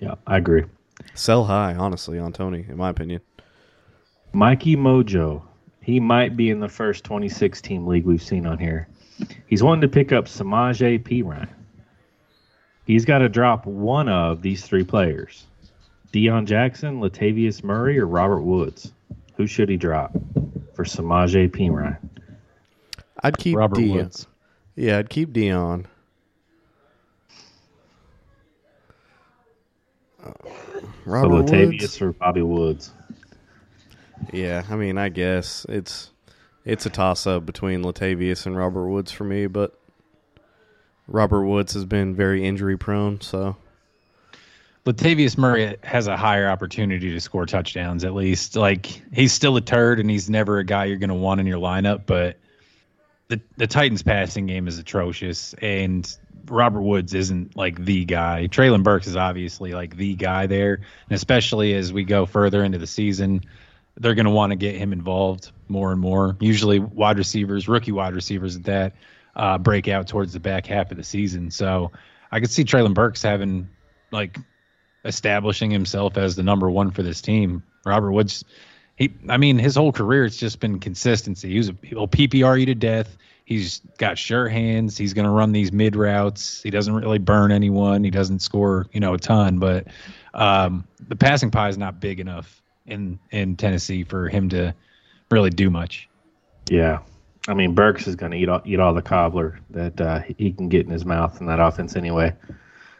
Yeah, 0.00 0.14
I 0.26 0.38
agree. 0.38 0.64
Sell 1.14 1.44
high, 1.44 1.74
honestly, 1.74 2.18
on 2.18 2.32
Toney, 2.32 2.66
in 2.68 2.76
my 2.76 2.88
opinion. 2.90 3.20
Mikey 4.32 4.76
Mojo. 4.76 5.42
He 5.82 5.98
might 5.98 6.36
be 6.36 6.50
in 6.50 6.60
the 6.60 6.68
first 6.68 7.04
26 7.04 7.60
team 7.62 7.86
league 7.86 8.04
we've 8.04 8.22
seen 8.22 8.46
on 8.46 8.58
here. 8.58 8.88
He's 9.46 9.62
wanting 9.62 9.82
to 9.82 9.88
pick 9.88 10.12
up 10.12 10.26
Samaje 10.26 11.02
Perine. 11.02 11.48
He's 12.86 13.04
got 13.04 13.18
to 13.18 13.28
drop 13.28 13.66
one 13.66 14.08
of 14.08 14.42
these 14.42 14.64
three 14.64 14.84
players 14.84 15.46
Deon 16.12 16.44
Jackson, 16.46 17.00
Latavius 17.00 17.62
Murray, 17.62 17.98
or 17.98 18.06
Robert 18.06 18.42
Woods. 18.42 18.92
Who 19.36 19.46
should 19.46 19.68
he 19.68 19.76
drop 19.76 20.12
for 20.74 20.84
Samaje 20.84 21.48
Perine? 21.50 21.96
I'd 23.22 23.38
keep 23.38 23.56
Robert 23.56 23.78
Deon. 23.78 23.94
Woods. 23.94 24.26
Yeah, 24.76 24.98
I'd 24.98 25.10
keep 25.10 25.32
Deon. 25.32 25.84
Uh, 30.24 30.32
So 31.04 31.28
Latavius 31.28 31.80
Woods. 31.80 32.02
or 32.02 32.12
Bobby 32.12 32.42
Woods? 32.42 32.92
Yeah, 34.32 34.62
I 34.70 34.76
mean, 34.76 34.98
I 34.98 35.08
guess 35.08 35.64
it's 35.68 36.10
it's 36.64 36.86
a 36.86 36.90
toss 36.90 37.26
up 37.26 37.46
between 37.46 37.82
Latavius 37.82 38.46
and 38.46 38.56
Robert 38.56 38.88
Woods 38.88 39.10
for 39.10 39.24
me, 39.24 39.46
but 39.46 39.78
Robert 41.08 41.44
Woods 41.44 41.74
has 41.74 41.84
been 41.84 42.14
very 42.14 42.46
injury 42.46 42.76
prone, 42.76 43.20
so 43.20 43.56
Latavius 44.86 45.36
Murray 45.36 45.76
has 45.82 46.06
a 46.06 46.16
higher 46.16 46.48
opportunity 46.48 47.10
to 47.10 47.20
score 47.20 47.46
touchdowns, 47.46 48.04
at 48.04 48.14
least. 48.14 48.56
Like 48.56 48.86
he's 49.12 49.32
still 49.32 49.56
a 49.56 49.60
turd, 49.60 50.00
and 50.00 50.10
he's 50.10 50.30
never 50.30 50.58
a 50.58 50.64
guy 50.64 50.86
you're 50.86 50.98
going 50.98 51.08
to 51.10 51.14
want 51.14 51.40
in 51.40 51.46
your 51.46 51.58
lineup. 51.58 52.06
But 52.06 52.38
the 53.28 53.40
the 53.56 53.66
Titans' 53.66 54.02
passing 54.02 54.46
game 54.46 54.68
is 54.68 54.78
atrocious, 54.78 55.54
and 55.54 56.16
Robert 56.46 56.82
Woods 56.82 57.14
isn't 57.14 57.56
like 57.56 57.84
the 57.84 58.04
guy. 58.04 58.48
Treylon 58.50 58.82
Burks 58.82 59.06
is 59.06 59.16
obviously 59.16 59.72
like 59.72 59.96
the 59.96 60.14
guy 60.14 60.46
there, 60.46 60.74
and 60.74 61.16
especially 61.16 61.74
as 61.74 61.92
we 61.92 62.04
go 62.04 62.24
further 62.24 62.64
into 62.64 62.78
the 62.78 62.86
season, 62.86 63.42
they're 63.96 64.14
going 64.14 64.26
to 64.26 64.30
want 64.30 64.50
to 64.50 64.56
get 64.56 64.76
him 64.76 64.92
involved 64.92 65.52
more 65.68 65.92
and 65.92 66.00
more. 66.00 66.36
Usually, 66.40 66.78
wide 66.78 67.18
receivers, 67.18 67.68
rookie 67.68 67.92
wide 67.92 68.14
receivers 68.14 68.56
at 68.56 68.64
that, 68.64 68.94
uh, 69.36 69.58
break 69.58 69.88
out 69.88 70.06
towards 70.06 70.32
the 70.32 70.40
back 70.40 70.66
half 70.66 70.90
of 70.90 70.96
the 70.96 71.04
season. 71.04 71.50
So 71.50 71.92
I 72.32 72.40
could 72.40 72.50
see 72.50 72.64
Treylon 72.64 72.94
Burks 72.94 73.22
having 73.22 73.68
like 74.10 74.38
establishing 75.04 75.70
himself 75.70 76.16
as 76.16 76.36
the 76.36 76.42
number 76.42 76.70
one 76.70 76.90
for 76.90 77.02
this 77.02 77.20
team. 77.20 77.62
Robert 77.84 78.12
Woods, 78.12 78.44
he, 78.96 79.12
I 79.28 79.36
mean, 79.36 79.58
his 79.58 79.76
whole 79.76 79.92
career 79.92 80.24
it's 80.24 80.36
just 80.36 80.60
been 80.60 80.78
consistency. 80.78 81.50
He 81.50 81.58
was 81.58 81.68
a, 81.70 81.76
he'll 81.82 82.08
PPR 82.08 82.58
you 82.58 82.66
to 82.66 82.74
death. 82.74 83.16
He's 83.44 83.80
got 83.98 84.16
sure 84.16 84.48
hands. 84.48 84.96
He's 84.96 85.12
going 85.12 85.24
to 85.24 85.30
run 85.30 85.50
these 85.50 85.72
mid 85.72 85.96
routes. 85.96 86.62
He 86.62 86.70
doesn't 86.70 86.94
really 86.94 87.18
burn 87.18 87.50
anyone. 87.50 88.04
He 88.04 88.10
doesn't 88.10 88.40
score, 88.40 88.86
you 88.92 89.00
know, 89.00 89.14
a 89.14 89.18
ton. 89.18 89.58
But 89.58 89.88
um, 90.34 90.86
the 91.08 91.16
passing 91.16 91.50
pie 91.50 91.68
is 91.68 91.76
not 91.76 91.98
big 91.98 92.20
enough 92.20 92.59
in 92.90 93.18
in 93.30 93.56
Tennessee 93.56 94.04
for 94.04 94.28
him 94.28 94.48
to 94.50 94.74
really 95.30 95.50
do 95.50 95.70
much. 95.70 96.08
Yeah. 96.68 96.98
I 97.48 97.54
mean, 97.54 97.74
Burks 97.74 98.06
is 98.06 98.16
going 98.16 98.32
to 98.32 98.38
eat 98.38 98.48
all, 98.48 98.60
eat 98.66 98.78
all 98.80 98.92
the 98.92 99.00
cobbler 99.02 99.60
that 99.70 99.98
uh, 100.00 100.20
he 100.36 100.52
can 100.52 100.68
get 100.68 100.84
in 100.86 100.92
his 100.92 101.06
mouth 101.06 101.40
in 101.40 101.46
that 101.46 101.58
offense 101.58 101.96
anyway. 101.96 102.34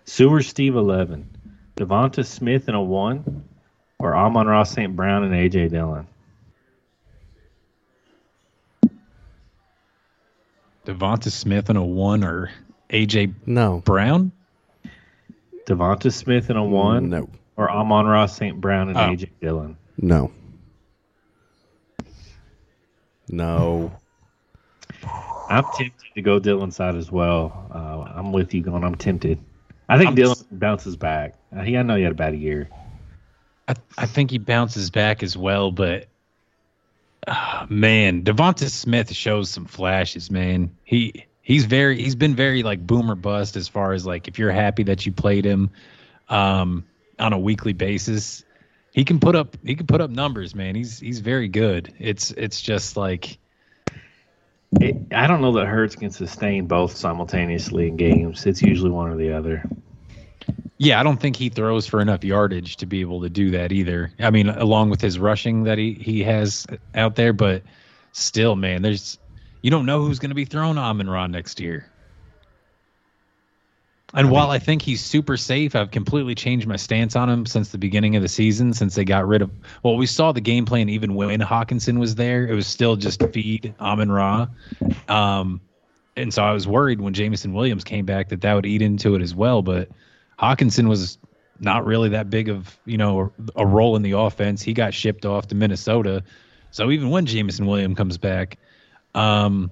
Sewer 0.06 0.42
Steve 0.42 0.76
11. 0.76 1.28
Devonta 1.76 2.24
Smith 2.24 2.68
in 2.68 2.74
a 2.74 2.82
one, 2.82 3.44
or 3.98 4.16
Amon 4.16 4.46
Ra 4.46 4.62
St. 4.64 4.96
Brown 4.96 5.24
and 5.24 5.34
AJ 5.34 5.70
Dillon? 5.70 6.06
Devonta 10.86 11.30
Smith 11.30 11.70
in 11.70 11.76
a 11.76 11.84
one 11.84 12.24
or 12.24 12.50
AJ 12.90 13.34
No. 13.46 13.80
Brown? 13.84 14.32
Devonta 15.66 16.12
Smith 16.12 16.50
in 16.50 16.56
a 16.56 16.64
one, 16.64 17.10
No. 17.10 17.28
or 17.56 17.70
Amon 17.70 18.06
Ra 18.06 18.26
St. 18.26 18.60
Brown 18.60 18.88
and 18.88 18.96
Oh. 18.96 19.00
AJ 19.02 19.30
Dillon? 19.40 19.76
No. 20.00 20.32
No. 23.28 23.92
I'm 25.48 25.64
tempted 25.76 26.14
to 26.14 26.22
go 26.22 26.38
Dillon 26.38 26.70
side 26.70 26.94
as 26.96 27.10
well. 27.10 27.68
Uh, 27.74 28.12
I'm 28.18 28.32
with 28.32 28.54
you 28.54 28.62
going. 28.62 28.84
I'm 28.84 28.94
tempted. 28.94 29.38
I 29.88 29.98
think 29.98 30.10
I'm 30.10 30.14
Dillon 30.14 30.36
s- 30.38 30.44
bounces 30.50 30.96
back. 30.96 31.34
Uh, 31.54 31.62
he, 31.62 31.76
I 31.76 31.82
know 31.82 31.96
he 31.96 32.02
had 32.04 32.12
a 32.12 32.16
bad 32.16 32.36
year. 32.36 32.68
I, 33.66 33.74
I 33.98 34.06
think 34.06 34.30
he 34.30 34.38
bounces 34.38 34.90
back 34.90 35.22
as 35.22 35.36
well, 35.36 35.72
but 35.72 36.06
ah, 37.26 37.66
man, 37.68 38.22
Devonta 38.22 38.68
Smith 38.70 39.12
shows 39.12 39.50
some 39.50 39.66
flashes, 39.66 40.30
man. 40.30 40.76
He 40.84 41.26
he's 41.42 41.64
very 41.64 42.00
he's 42.00 42.14
been 42.14 42.36
very 42.36 42.62
like 42.62 42.86
boomer 42.86 43.16
bust 43.16 43.56
as 43.56 43.66
far 43.68 43.92
as 43.92 44.06
like 44.06 44.28
if 44.28 44.38
you're 44.38 44.52
happy 44.52 44.84
that 44.84 45.04
you 45.04 45.12
played 45.12 45.44
him 45.44 45.70
um 46.28 46.84
on 47.18 47.32
a 47.32 47.38
weekly 47.38 47.72
basis, 47.72 48.44
he 48.92 49.04
can 49.04 49.20
put 49.20 49.36
up 49.36 49.56
he 49.64 49.74
can 49.74 49.86
put 49.86 50.00
up 50.00 50.10
numbers, 50.10 50.54
man. 50.54 50.74
He's 50.74 50.98
he's 50.98 51.20
very 51.20 51.48
good. 51.48 51.94
It's 51.98 52.30
it's 52.32 52.60
just 52.60 52.96
like 52.96 53.38
It, 54.80 54.96
I 55.12 55.26
don't 55.26 55.40
know 55.40 55.52
that 55.52 55.66
Hurts 55.66 55.96
can 55.96 56.10
sustain 56.10 56.66
both 56.66 56.96
simultaneously 56.96 57.88
in 57.88 57.96
games. 57.96 58.46
It's 58.46 58.62
usually 58.62 58.90
one 58.90 59.10
or 59.10 59.16
the 59.16 59.32
other. 59.32 59.64
Yeah, 60.78 60.98
I 60.98 61.02
don't 61.02 61.20
think 61.20 61.36
he 61.36 61.50
throws 61.50 61.86
for 61.86 62.00
enough 62.00 62.24
yardage 62.24 62.76
to 62.76 62.86
be 62.86 63.00
able 63.02 63.20
to 63.20 63.28
do 63.28 63.50
that 63.50 63.70
either. 63.70 64.12
I 64.18 64.30
mean, 64.30 64.48
along 64.48 64.88
with 64.88 65.00
his 65.00 65.18
rushing 65.18 65.64
that 65.64 65.76
he, 65.76 65.92
he 65.92 66.22
has 66.22 66.66
out 66.94 67.16
there, 67.16 67.34
but 67.34 67.62
still, 68.12 68.56
man, 68.56 68.80
there's 68.80 69.18
you 69.60 69.70
don't 69.70 69.84
know 69.84 70.02
who's 70.02 70.18
going 70.18 70.30
to 70.30 70.34
be 70.34 70.46
thrown 70.46 70.78
Amon 70.78 71.10
Ra 71.10 71.26
next 71.26 71.60
year. 71.60 71.89
And 74.12 74.30
while 74.30 74.50
I 74.50 74.58
think 74.58 74.82
he's 74.82 75.00
super 75.00 75.36
safe, 75.36 75.76
I've 75.76 75.92
completely 75.92 76.34
changed 76.34 76.66
my 76.66 76.76
stance 76.76 77.14
on 77.14 77.28
him 77.28 77.46
since 77.46 77.68
the 77.68 77.78
beginning 77.78 78.16
of 78.16 78.22
the 78.22 78.28
season. 78.28 78.72
Since 78.72 78.96
they 78.96 79.04
got 79.04 79.26
rid 79.26 79.42
of, 79.42 79.50
well, 79.82 79.96
we 79.96 80.06
saw 80.06 80.32
the 80.32 80.40
game 80.40 80.64
plan 80.64 80.88
even 80.88 81.14
when 81.14 81.40
Hockenson 81.40 81.98
was 81.98 82.16
there. 82.16 82.46
It 82.46 82.54
was 82.54 82.66
still 82.66 82.96
just 82.96 83.22
feed 83.32 83.72
Amon 83.80 84.10
Ra, 84.10 84.48
um, 85.08 85.60
and 86.16 86.34
so 86.34 86.42
I 86.42 86.52
was 86.52 86.66
worried 86.66 87.00
when 87.00 87.14
Jameson 87.14 87.52
Williams 87.52 87.84
came 87.84 88.04
back 88.04 88.30
that 88.30 88.40
that 88.40 88.54
would 88.54 88.66
eat 88.66 88.82
into 88.82 89.14
it 89.14 89.22
as 89.22 89.34
well. 89.34 89.62
But 89.62 89.88
Hockenson 90.40 90.88
was 90.88 91.18
not 91.60 91.86
really 91.86 92.08
that 92.08 92.30
big 92.30 92.48
of 92.48 92.76
you 92.86 92.98
know 92.98 93.32
a 93.54 93.64
role 93.64 93.94
in 93.94 94.02
the 94.02 94.12
offense. 94.12 94.60
He 94.60 94.72
got 94.72 94.92
shipped 94.92 95.24
off 95.24 95.46
to 95.48 95.54
Minnesota, 95.54 96.24
so 96.72 96.90
even 96.90 97.10
when 97.10 97.26
Jameson 97.26 97.66
Williams 97.66 97.96
comes 97.96 98.18
back, 98.18 98.58
um, 99.14 99.70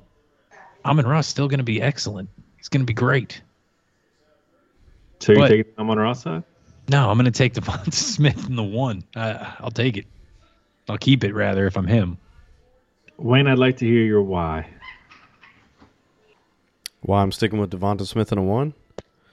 Amon 0.84 1.08
Ra's 1.08 1.26
still 1.26 1.48
going 1.48 1.58
to 1.58 1.64
be 1.64 1.82
excellent. 1.82 2.28
He's 2.56 2.68
going 2.68 2.82
to 2.82 2.86
be 2.86 2.94
great. 2.94 3.42
So 5.20 5.32
you 5.32 5.38
But- 5.38 5.48
taking 5.48 5.72
him 5.76 5.90
on 5.90 5.98
Ross 5.98 6.22
side? 6.22 6.44
No, 6.90 7.10
I'm 7.10 7.18
going 7.18 7.26
to 7.26 7.30
take 7.30 7.52
Devonta 7.54 7.92
Smith 7.92 8.46
in 8.48 8.56
the 8.56 8.62
one. 8.64 9.04
I, 9.14 9.54
I'll 9.60 9.70
take 9.70 9.96
it. 9.98 10.06
I'll 10.88 10.96
keep 10.96 11.22
it 11.22 11.34
rather 11.34 11.66
if 11.66 11.76
I'm 11.76 11.86
him. 11.86 12.16
Wayne, 13.18 13.46
I'd 13.46 13.58
like 13.58 13.76
to 13.78 13.84
hear 13.86 14.04
your 14.04 14.22
why. 14.22 14.66
Why 17.02 17.22
I'm 17.22 17.32
sticking 17.32 17.58
with 17.58 17.70
Devonta 17.70 18.06
Smith 18.06 18.32
in 18.32 18.38
a 18.38 18.42
one? 18.42 18.74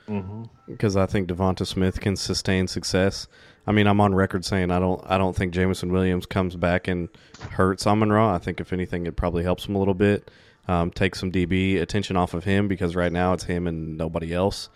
Mm-hmm. 0.09 0.43
Because 0.67 0.95
I 0.95 1.05
think 1.05 1.27
Devonta 1.29 1.65
Smith 1.65 1.99
can 1.99 2.15
sustain 2.15 2.67
success. 2.67 3.27
I 3.67 3.71
mean, 3.71 3.87
I'm 3.87 3.99
on 4.01 4.13
record 4.13 4.45
saying 4.45 4.69
I 4.69 4.79
don't. 4.79 5.01
I 5.05 5.17
don't 5.17 5.35
think 5.35 5.53
Jameson 5.53 5.91
Williams 5.91 6.25
comes 6.27 6.55
back 6.55 6.87
and 6.87 7.09
hurts 7.51 7.87
Amon 7.87 8.11
Ra. 8.11 8.35
I 8.35 8.37
think 8.37 8.59
if 8.59 8.71
anything, 8.71 9.07
it 9.07 9.15
probably 9.15 9.43
helps 9.43 9.65
him 9.65 9.75
a 9.75 9.79
little 9.79 9.95
bit. 9.95 10.29
Um, 10.67 10.91
take 10.91 11.15
some 11.15 11.31
DB 11.31 11.81
attention 11.81 12.17
off 12.17 12.33
of 12.33 12.43
him 12.43 12.67
because 12.67 12.95
right 12.95 13.11
now 13.11 13.33
it's 13.33 13.45
him 13.45 13.65
and 13.65 13.97
nobody 13.97 14.33
else. 14.33 14.69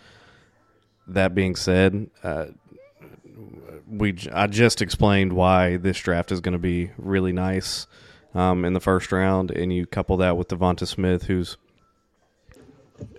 That 1.10 1.34
being 1.34 1.56
said, 1.56 2.10
uh, 2.24 2.46
we 3.88 4.16
I 4.32 4.48
just 4.48 4.82
explained 4.82 5.34
why 5.34 5.78
this 5.78 5.98
draft 6.00 6.32
is 6.32 6.40
going 6.40 6.54
to 6.54 6.60
be 6.60 6.92
really 6.98 7.32
nice 7.34 7.88
um, 8.34 8.64
in 8.66 8.74
the 8.74 8.80
first 8.80 9.12
round, 9.12 9.52
and 9.52 9.74
you 9.74 9.86
couple 9.86 10.18
that 10.18 10.38
with 10.38 10.50
Devonta 10.50 10.88
Smith, 10.88 11.24
who's 11.24 11.58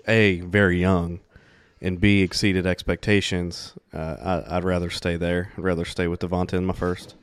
a 0.06 0.40
very 0.40 0.80
young, 0.80 1.20
and 1.80 2.00
b 2.00 2.22
exceeded 2.22 2.66
expectations. 2.66 3.74
Uh, 3.92 4.42
I, 4.48 4.56
I'd 4.56 4.64
rather 4.64 4.90
stay 4.90 5.16
there. 5.16 5.50
I'd 5.56 5.64
rather 5.64 5.84
stay 5.84 6.06
with 6.06 6.20
Devonta 6.20 6.54
in 6.54 6.64
my 6.64 6.74
first. 6.74 7.16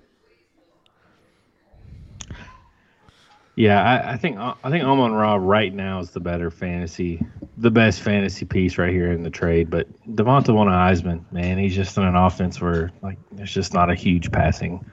Yeah, 3.58 3.82
I, 3.82 4.14
I 4.14 4.18
think 4.18 4.38
I 4.38 4.70
think 4.70 4.84
Amon 4.86 5.14
Ra 5.14 5.34
right 5.34 5.74
now 5.74 6.00
is 6.00 6.12
the 6.12 6.20
better 6.20 6.52
fantasy, 6.52 7.26
the 7.58 7.72
best 7.72 8.02
fantasy 8.02 8.46
piece 8.46 8.78
right 8.78 8.92
here 8.94 9.12
in 9.12 9.24
the 9.24 9.32
trade. 9.32 9.72
But 9.72 9.88
Devonta 10.06 10.54
won 10.54 10.68
a 10.68 10.72
Heisman, 10.72 11.24
man. 11.32 11.58
He's 11.58 11.74
just 11.74 11.98
in 11.98 12.04
an 12.04 12.16
offense 12.16 12.62
where 12.62 12.92
like 13.02 13.18
there's 13.32 13.52
just 13.52 13.74
not 13.74 13.90
a 13.90 13.96
huge 13.96 14.32
passing, 14.32 14.86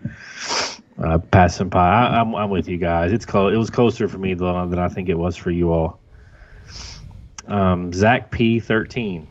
uh, 0.98 1.18
passing 1.18 1.68
pie. 1.68 2.07
I, 2.07 2.18
I'm 2.18 2.35
I'm 2.35 2.48
with 2.48 2.66
you 2.66 2.79
guys. 2.79 3.12
It's 3.12 3.27
close. 3.27 3.53
It 3.53 3.59
was 3.59 3.68
closer 3.68 4.09
for 4.09 4.16
me 4.16 4.33
than, 4.33 4.70
than 4.70 4.79
I 4.79 4.88
think 4.88 5.11
it 5.11 5.18
was 5.18 5.37
for 5.37 5.50
you 5.50 5.70
all. 5.70 6.00
Um, 7.46 7.92
Zach 7.92 8.31
P 8.31 8.61
thirteen, 8.61 9.29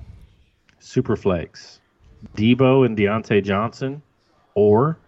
Superflex, 0.80 1.80
Debo 2.38 2.86
and 2.86 2.96
Diontae 2.96 3.44
Johnson, 3.44 4.04
or 4.54 5.00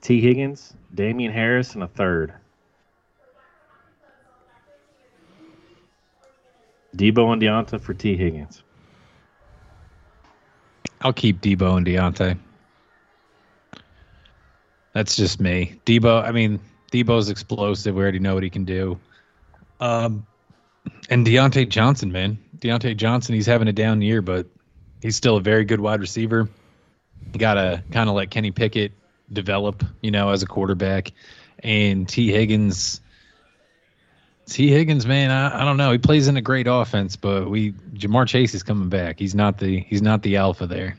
T 0.00 0.20
Higgins, 0.20 0.74
Damien 0.92 1.32
Harris, 1.32 1.74
and 1.74 1.84
a 1.84 1.88
third. 1.88 2.34
Debo 6.98 7.32
and 7.32 7.40
Diontae 7.40 7.80
for 7.80 7.94
T. 7.94 8.16
Higgins. 8.16 8.62
I'll 11.00 11.12
keep 11.12 11.40
Debo 11.40 11.76
and 11.76 11.86
Diontae. 11.86 12.38
That's 14.92 15.16
just 15.16 15.40
me. 15.40 15.80
Debo, 15.86 16.24
I 16.24 16.32
mean, 16.32 16.60
Debo's 16.92 17.30
explosive. 17.30 17.94
We 17.94 18.02
already 18.02 18.18
know 18.18 18.34
what 18.34 18.42
he 18.42 18.50
can 18.50 18.64
do. 18.64 18.98
Um, 19.80 20.26
and 21.08 21.24
Diontae 21.24 21.68
Johnson, 21.68 22.10
man. 22.10 22.38
Diontae 22.58 22.96
Johnson, 22.96 23.34
he's 23.34 23.46
having 23.46 23.68
a 23.68 23.72
down 23.72 24.02
year, 24.02 24.20
but 24.22 24.46
he's 25.00 25.14
still 25.14 25.36
a 25.36 25.40
very 25.40 25.64
good 25.64 25.80
wide 25.80 26.00
receiver. 26.00 26.48
You 27.32 27.38
got 27.38 27.54
to 27.54 27.84
kind 27.92 28.08
of 28.08 28.16
let 28.16 28.30
Kenny 28.30 28.50
Pickett 28.50 28.92
develop, 29.32 29.84
you 30.00 30.10
know, 30.10 30.30
as 30.30 30.42
a 30.42 30.46
quarterback. 30.46 31.12
And 31.62 32.08
T. 32.08 32.32
Higgins, 32.32 33.00
T. 34.48 34.68
Higgins, 34.68 35.06
man, 35.06 35.30
I, 35.30 35.62
I 35.62 35.64
don't 35.64 35.76
know. 35.76 35.92
He 35.92 35.98
plays 35.98 36.26
in 36.26 36.36
a 36.36 36.42
great 36.42 36.66
offense, 36.66 37.16
but 37.16 37.50
we 37.50 37.72
Ja'Marr 37.94 38.26
Chase 38.26 38.54
is 38.54 38.62
coming 38.62 38.88
back. 38.88 39.18
He's 39.18 39.34
not 39.34 39.58
the 39.58 39.80
he's 39.80 40.02
not 40.02 40.22
the 40.22 40.36
alpha 40.36 40.66
there. 40.66 40.96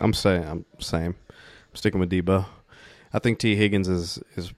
I'm 0.00 0.12
saying 0.12 0.44
I'm 0.44 0.64
same. 0.80 1.14
I'm 1.30 1.76
sticking 1.76 2.00
with 2.00 2.10
Debo. 2.10 2.46
I 3.12 3.18
think 3.20 3.38
T 3.38 3.54
Higgins 3.54 3.88
is 3.88 4.20
is 4.36 4.52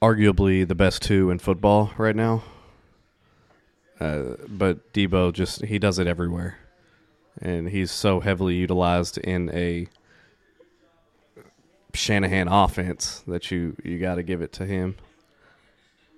arguably 0.00 0.66
the 0.66 0.74
best 0.74 1.02
two 1.02 1.30
in 1.30 1.38
football 1.38 1.92
right 1.98 2.16
now. 2.16 2.42
Uh, 3.98 4.36
but 4.48 4.92
Debo 4.92 5.32
just 5.32 5.64
he 5.64 5.78
does 5.78 5.98
it 5.98 6.06
everywhere, 6.06 6.56
and 7.42 7.68
he's 7.68 7.90
so 7.90 8.20
heavily 8.20 8.54
utilized 8.54 9.18
in 9.18 9.50
a 9.52 9.88
Shanahan 11.94 12.48
offense 12.48 13.22
that 13.26 13.50
you 13.50 13.76
you 13.84 13.98
got 13.98 14.16
to 14.16 14.22
give 14.22 14.42
it 14.42 14.52
to 14.54 14.66
him. 14.66 14.96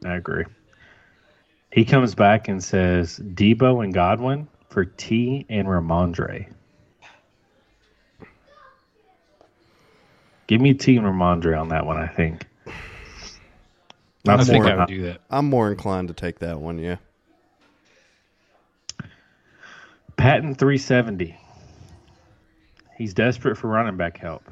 I 0.04 0.16
agree. 0.16 0.44
He 1.72 1.84
comes 1.84 2.14
back 2.14 2.48
and 2.48 2.62
says 2.62 3.18
Debo 3.18 3.82
and 3.82 3.94
Godwin 3.94 4.48
for 4.68 4.84
T 4.84 5.46
and 5.48 5.66
Rhamondre. 5.66 6.52
Give 10.46 10.60
me 10.60 10.74
T 10.74 10.96
and 10.96 11.06
Rhamondre 11.06 11.58
on 11.58 11.68
that 11.68 11.86
one, 11.86 11.96
I 11.96 12.08
think. 12.08 12.46
Not 14.24 14.40
I 14.40 14.44
think 14.44 14.64
more- 14.64 14.72
I 14.72 14.76
would 14.76 14.88
do 14.88 15.02
that. 15.02 15.20
I'm 15.30 15.46
more 15.48 15.70
inclined 15.70 16.08
to 16.08 16.14
take 16.14 16.40
that 16.40 16.60
one. 16.60 16.78
Yeah. 16.78 16.96
Patton 20.16 20.54
370. 20.54 21.36
He's 22.98 23.14
desperate 23.14 23.56
for 23.56 23.68
running 23.68 23.96
back 23.96 24.18
help. 24.18 24.44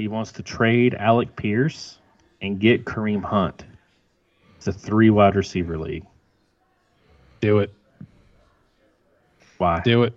He 0.00 0.08
wants 0.08 0.32
to 0.32 0.42
trade 0.42 0.94
Alec 0.94 1.36
Pierce 1.36 1.98
and 2.40 2.58
get 2.58 2.86
Kareem 2.86 3.22
Hunt. 3.22 3.64
It's 4.56 4.66
a 4.66 4.72
three 4.72 5.10
wide 5.10 5.36
receiver 5.36 5.76
league. 5.76 6.06
Do 7.42 7.58
it. 7.58 7.74
Why? 9.58 9.80
Do 9.84 10.04
it. 10.04 10.14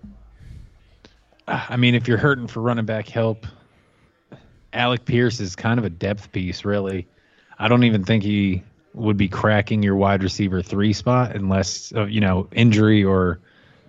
I 1.49 1.75
mean, 1.75 1.95
if 1.95 2.07
you're 2.07 2.17
hurting 2.17 2.47
for 2.47 2.61
running 2.61 2.85
back 2.85 3.09
help, 3.09 3.45
Alec 4.71 5.03
Pierce 5.03 5.41
is 5.41 5.53
kind 5.53 5.77
of 5.77 5.83
a 5.83 5.89
depth 5.89 6.31
piece, 6.31 6.63
really. 6.63 7.05
I 7.59 7.67
don't 7.67 7.83
even 7.83 8.05
think 8.05 8.23
he 8.23 8.63
would 8.93 9.17
be 9.17 9.27
cracking 9.27 9.83
your 9.83 9.97
wide 9.97 10.23
receiver 10.23 10.61
three 10.61 10.93
spot 10.93 11.35
unless, 11.35 11.91
uh, 11.93 12.05
you 12.05 12.21
know, 12.21 12.47
injury 12.53 13.03
or 13.03 13.41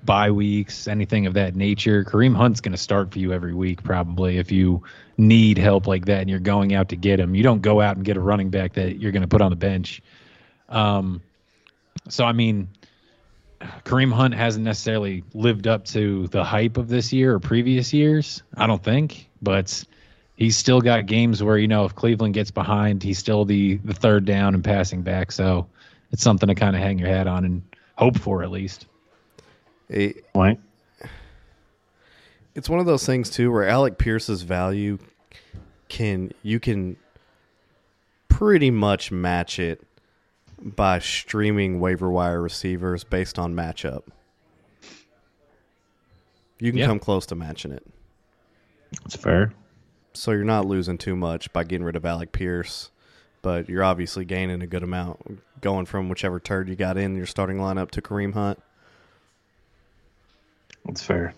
bye 0.04 0.30
weeks, 0.30 0.86
anything 0.88 1.26
of 1.26 1.34
that 1.34 1.54
nature. 1.54 2.04
Kareem 2.04 2.36
Hunt's 2.36 2.60
going 2.60 2.72
to 2.72 2.78
start 2.78 3.12
for 3.12 3.18
you 3.18 3.32
every 3.32 3.54
week, 3.54 3.82
probably, 3.82 4.38
if 4.38 4.52
you 4.52 4.82
need 5.16 5.58
help 5.58 5.86
like 5.86 6.06
that 6.06 6.20
and 6.20 6.30
you're 6.30 6.40
going 6.40 6.74
out 6.74 6.90
to 6.90 6.96
get 6.96 7.20
him. 7.20 7.34
You 7.34 7.42
don't 7.42 7.62
go 7.62 7.80
out 7.80 7.96
and 7.96 8.04
get 8.04 8.16
a 8.16 8.20
running 8.20 8.50
back 8.50 8.74
that 8.74 9.00
you're 9.00 9.12
going 9.12 9.22
to 9.22 9.28
put 9.28 9.40
on 9.40 9.50
the 9.50 9.56
bench. 9.56 10.02
Um, 10.68 11.22
so, 12.08 12.24
I 12.24 12.32
mean, 12.32 12.68
Kareem 13.84 14.12
Hunt 14.12 14.34
hasn't 14.34 14.64
necessarily 14.64 15.24
lived 15.32 15.66
up 15.66 15.84
to 15.86 16.26
the 16.28 16.44
hype 16.44 16.76
of 16.76 16.88
this 16.88 17.12
year 17.12 17.34
or 17.34 17.40
previous 17.40 17.92
years, 17.92 18.42
I 18.56 18.66
don't 18.66 18.82
think, 18.82 19.28
but 19.40 19.84
he's 20.36 20.56
still 20.56 20.80
got 20.80 21.06
games 21.06 21.42
where, 21.42 21.56
you 21.56 21.68
know, 21.68 21.84
if 21.84 21.94
Cleveland 21.94 22.34
gets 22.34 22.50
behind, 22.50 23.02
he's 23.02 23.18
still 23.18 23.44
the, 23.44 23.76
the 23.76 23.94
third 23.94 24.24
down 24.24 24.54
and 24.54 24.64
passing 24.64 25.02
back. 25.02 25.32
So 25.32 25.68
it's 26.10 26.22
something 26.22 26.48
to 26.48 26.54
kind 26.54 26.76
of 26.76 26.82
hang 26.82 26.98
your 26.98 27.08
hat 27.08 27.26
on 27.26 27.44
and 27.44 27.62
hope 27.96 28.18
for 28.18 28.42
at 28.42 28.50
least. 28.50 28.86
It's 32.54 32.68
one 32.68 32.80
of 32.80 32.86
those 32.86 33.04
things 33.06 33.30
too 33.30 33.50
where 33.50 33.66
Alec 33.68 33.98
Pierce's 33.98 34.42
value 34.42 34.98
can 35.88 36.32
you 36.42 36.60
can 36.60 36.96
pretty 38.28 38.70
much 38.70 39.10
match 39.12 39.58
it 39.58 39.82
by 40.60 40.98
streaming 40.98 41.80
waiver 41.80 42.10
wire 42.10 42.40
receivers 42.40 43.04
based 43.04 43.38
on 43.38 43.54
matchup. 43.54 44.02
You 46.58 46.70
can 46.70 46.78
Yeah. 46.78 46.86
come 46.86 46.98
close 47.00 47.26
to 47.26 47.34
matching 47.34 47.72
it. 47.72 47.84
That's 49.02 49.16
fair. 49.16 49.52
So 50.14 50.30
you're 50.30 50.44
not 50.44 50.66
losing 50.66 50.96
too 50.98 51.16
much 51.16 51.52
by 51.52 51.64
getting 51.64 51.84
rid 51.84 51.96
of 51.96 52.04
Alec 52.04 52.30
Pierce, 52.32 52.90
but 53.42 53.68
you're 53.68 53.82
obviously 53.82 54.24
gaining 54.24 54.62
a 54.62 54.66
good 54.66 54.84
amount 54.84 55.40
going 55.60 55.86
from 55.86 56.08
whichever 56.08 56.38
turd 56.38 56.68
you 56.68 56.76
got 56.76 56.96
in 56.96 57.16
your 57.16 57.26
starting 57.26 57.56
lineup 57.58 57.90
to 57.92 58.00
Kareem 58.02 58.34
Hunt. 58.34 58.62
That's 60.84 61.02
fair. 61.02 61.34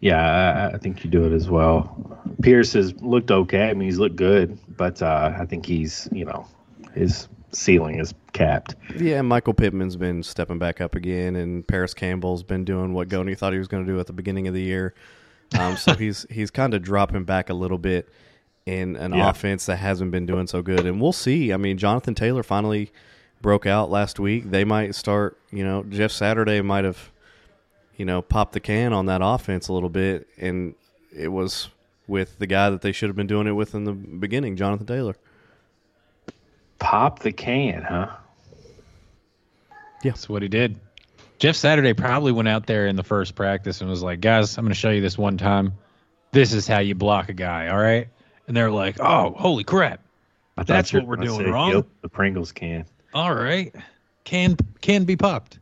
Yeah, 0.00 0.68
I, 0.70 0.74
I 0.74 0.78
think 0.78 1.02
you 1.04 1.10
do 1.10 1.24
it 1.24 1.32
as 1.32 1.48
well. 1.50 2.20
Pierce 2.42 2.72
has 2.74 2.94
looked 3.02 3.30
okay. 3.30 3.68
I 3.68 3.74
mean, 3.74 3.88
he's 3.88 3.98
looked 3.98 4.16
good, 4.16 4.56
but 4.76 5.02
uh, 5.02 5.34
I 5.38 5.44
think 5.44 5.66
he's, 5.66 6.08
you 6.12 6.24
know, 6.24 6.46
his 6.94 7.26
ceiling 7.50 7.98
is 7.98 8.14
capped. 8.32 8.76
Yeah, 8.96 9.22
Michael 9.22 9.54
Pittman's 9.54 9.96
been 9.96 10.22
stepping 10.22 10.58
back 10.58 10.80
up 10.80 10.94
again, 10.94 11.34
and 11.34 11.66
Parris 11.66 11.94
Campbell's 11.94 12.44
been 12.44 12.64
doing 12.64 12.92
what 12.92 13.08
Goni 13.08 13.34
thought 13.34 13.52
he 13.52 13.58
was 13.58 13.66
going 13.68 13.84
to 13.84 13.92
do 13.92 13.98
at 13.98 14.06
the 14.06 14.12
beginning 14.12 14.46
of 14.46 14.54
the 14.54 14.62
year. 14.62 14.94
Um, 15.58 15.76
so 15.76 15.94
he's 15.96 16.26
he's 16.30 16.50
kind 16.52 16.74
of 16.74 16.82
dropping 16.82 17.24
back 17.24 17.50
a 17.50 17.54
little 17.54 17.78
bit 17.78 18.08
in 18.66 18.94
an 18.96 19.14
Yeah. 19.14 19.30
offense 19.30 19.66
that 19.66 19.76
hasn't 19.76 20.12
been 20.12 20.26
doing 20.26 20.46
so 20.46 20.62
good, 20.62 20.86
and 20.86 21.00
we'll 21.00 21.12
see. 21.12 21.52
I 21.52 21.56
mean, 21.56 21.76
Jonathan 21.76 22.14
Taylor 22.14 22.44
finally 22.44 22.92
broke 23.42 23.66
out 23.66 23.90
last 23.90 24.20
week. 24.20 24.50
They 24.50 24.64
might 24.64 24.94
start. 24.94 25.36
You 25.50 25.64
know, 25.64 25.82
Jeff 25.84 26.12
Saturday 26.12 26.60
might 26.60 26.84
have, 26.84 27.10
you 27.98 28.06
know, 28.06 28.22
pop 28.22 28.52
the 28.52 28.60
can 28.60 28.94
on 28.94 29.06
that 29.06 29.20
offense 29.22 29.68
a 29.68 29.72
little 29.74 29.90
bit, 29.90 30.26
and 30.38 30.74
it 31.14 31.28
was 31.28 31.68
with 32.06 32.38
the 32.38 32.46
guy 32.46 32.70
that 32.70 32.80
they 32.80 32.92
should 32.92 33.10
have 33.10 33.16
been 33.16 33.26
doing 33.26 33.46
it 33.46 33.52
with 33.52 33.74
in 33.74 33.84
the 33.84 33.92
beginning, 33.92 34.56
Jonathan 34.56 34.86
Taylor. 34.86 35.16
Pop 36.78 37.18
the 37.18 37.32
can, 37.32 37.82
huh? 37.82 38.08
That's 40.02 40.28
what 40.28 40.42
he 40.42 40.48
did. 40.48 40.78
Jeff 41.38 41.56
Saturday 41.56 41.92
probably 41.92 42.32
went 42.32 42.48
out 42.48 42.66
there 42.66 42.86
in 42.86 42.96
the 42.96 43.02
first 43.02 43.34
practice 43.34 43.80
and 43.80 43.90
was 43.90 44.02
like, 44.02 44.20
guys, 44.20 44.56
I'm 44.56 44.64
going 44.64 44.72
to 44.72 44.78
show 44.78 44.90
you 44.90 45.00
this 45.00 45.18
one 45.18 45.36
time. 45.36 45.72
This 46.30 46.52
is 46.52 46.66
how 46.66 46.78
you 46.78 46.94
block 46.94 47.28
a 47.28 47.32
guy, 47.32 47.68
all 47.68 47.78
right? 47.78 48.08
And 48.46 48.56
they're 48.56 48.70
like, 48.70 49.00
oh, 49.00 49.34
holy 49.36 49.64
crap. 49.64 50.00
I 50.56 50.62
That's 50.62 50.92
what 50.92 51.06
we're 51.06 51.16
doing 51.16 51.46
say, 51.46 51.50
wrong. 51.50 51.72
Yep, 51.72 51.86
the 52.02 52.08
Pringles 52.08 52.52
can. 52.52 52.84
All 53.14 53.34
right. 53.34 53.74
Can 54.24 54.56
can 54.80 55.04
be 55.04 55.16
popped. 55.16 55.58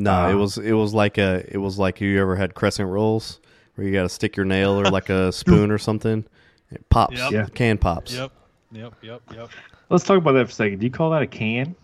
No, 0.00 0.12
Uh, 0.12 0.30
it 0.30 0.34
was 0.34 0.58
it 0.58 0.72
was 0.72 0.94
like 0.94 1.18
a 1.18 1.44
it 1.52 1.58
was 1.58 1.76
like 1.78 2.00
you 2.00 2.20
ever 2.20 2.36
had 2.36 2.54
crescent 2.54 2.88
rolls 2.88 3.40
where 3.74 3.84
you 3.86 3.92
got 3.92 4.04
to 4.04 4.08
stick 4.08 4.36
your 4.36 4.46
nail 4.46 4.70
or 4.80 4.84
like 4.84 5.08
a 5.08 5.32
spoon 5.42 5.70
or 5.72 5.78
something. 5.78 6.24
It 6.70 6.88
pops. 6.88 7.18
Yep. 7.18 7.32
Yeah. 7.32 7.46
Can 7.54 7.78
pops. 7.78 8.14
Yep. 8.14 8.30
Yep. 8.72 8.94
Yep. 9.02 9.22
Yep. 9.34 9.50
Let's 9.90 10.04
talk 10.04 10.18
about 10.18 10.32
that 10.32 10.44
for 10.46 10.50
a 10.50 10.54
second. 10.54 10.78
Do 10.78 10.86
you 10.86 10.92
call 10.92 11.10
that 11.10 11.22
a 11.22 11.26
can? 11.26 11.74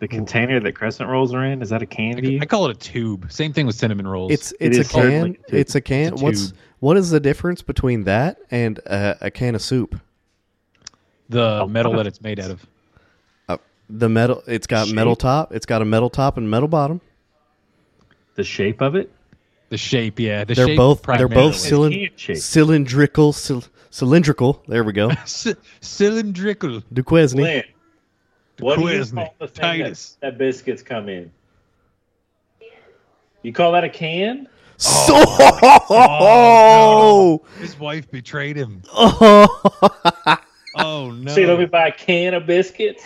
The 0.00 0.08
container 0.08 0.58
that 0.60 0.72
crescent 0.72 1.08
rolls 1.10 1.32
are 1.34 1.44
in 1.44 1.60
is 1.60 1.68
that 1.68 1.82
a 1.82 1.86
can 1.86 2.16
to 2.16 2.32
you? 2.32 2.40
I 2.40 2.46
call 2.46 2.66
it 2.66 2.74
a 2.76 2.78
tube. 2.80 3.30
Same 3.30 3.52
thing 3.52 3.66
with 3.66 3.76
cinnamon 3.76 4.06
rolls. 4.08 4.32
It's 4.32 4.52
It 4.58 4.74
it's 4.74 4.90
a 4.90 4.92
can. 4.92 5.36
a. 5.52 5.56
It's 5.56 5.74
a 5.74 5.80
can. 5.80 6.14
It's 6.14 6.22
a 6.22 6.24
What's 6.24 6.52
what 6.80 6.96
is 6.96 7.10
the 7.10 7.20
difference 7.20 7.60
between 7.62 8.04
that 8.04 8.38
and 8.50 8.78
a, 8.86 9.18
a 9.26 9.30
can 9.30 9.54
of 9.54 9.62
soup? 9.62 10.00
the 11.28 11.64
metal 11.68 11.92
that 11.92 12.06
it's 12.06 12.20
made 12.22 12.40
out 12.40 12.50
of. 12.50 12.66
The 13.92 14.08
metal. 14.08 14.42
It's 14.46 14.66
got 14.68 14.86
Shape. 14.86 14.94
metal 14.94 15.16
top. 15.16 15.52
It's 15.52 15.66
got 15.66 15.82
a 15.82 15.84
metal 15.84 16.10
top 16.10 16.36
and 16.36 16.48
metal 16.48 16.68
bottom. 16.68 17.00
The 18.40 18.44
shape 18.44 18.80
of 18.80 18.94
it? 18.96 19.12
The 19.68 19.76
shape, 19.76 20.18
yeah. 20.18 20.44
The 20.44 20.54
They're 20.54 20.66
shape 20.68 20.76
both 20.78 21.02
they're 21.02 21.28
both 21.28 21.60
primarily. 21.62 22.04
It's 22.04 22.22
can 22.22 22.34
cylind- 22.34 22.38
cylindrical. 22.38 23.32
cyl- 23.34 23.64
cylindrical. 23.90 24.62
There 24.66 24.82
we 24.82 24.94
go. 24.94 25.10
C- 25.26 25.54
cylindrical. 25.82 26.82
Duquesne. 26.92 27.36
Lynn, 27.42 27.64
what 28.58 28.76
do 28.78 28.82
you 28.82 28.88
Duquesne, 28.88 29.16
call 29.16 29.34
the 29.38 29.46
thing 29.48 29.62
that, 29.62 29.78
Titus. 29.84 30.16
that 30.22 30.38
biscuits 30.38 30.82
come 30.82 31.08
in? 31.10 31.30
You 33.42 33.52
call 33.52 33.72
that 33.72 33.84
a 33.84 33.88
can? 33.90 34.48
So. 34.78 35.12
Oh, 35.90 37.42
His 37.60 37.78
wife 37.78 38.10
betrayed 38.10 38.56
him. 38.56 38.82
Oh 40.76 41.10
no! 41.10 41.34
See, 41.34 41.46
let 41.46 41.58
me 41.58 41.64
buy 41.66 41.88
a 41.88 41.92
can 41.92 42.32
of 42.32 42.46
biscuits. 42.46 43.02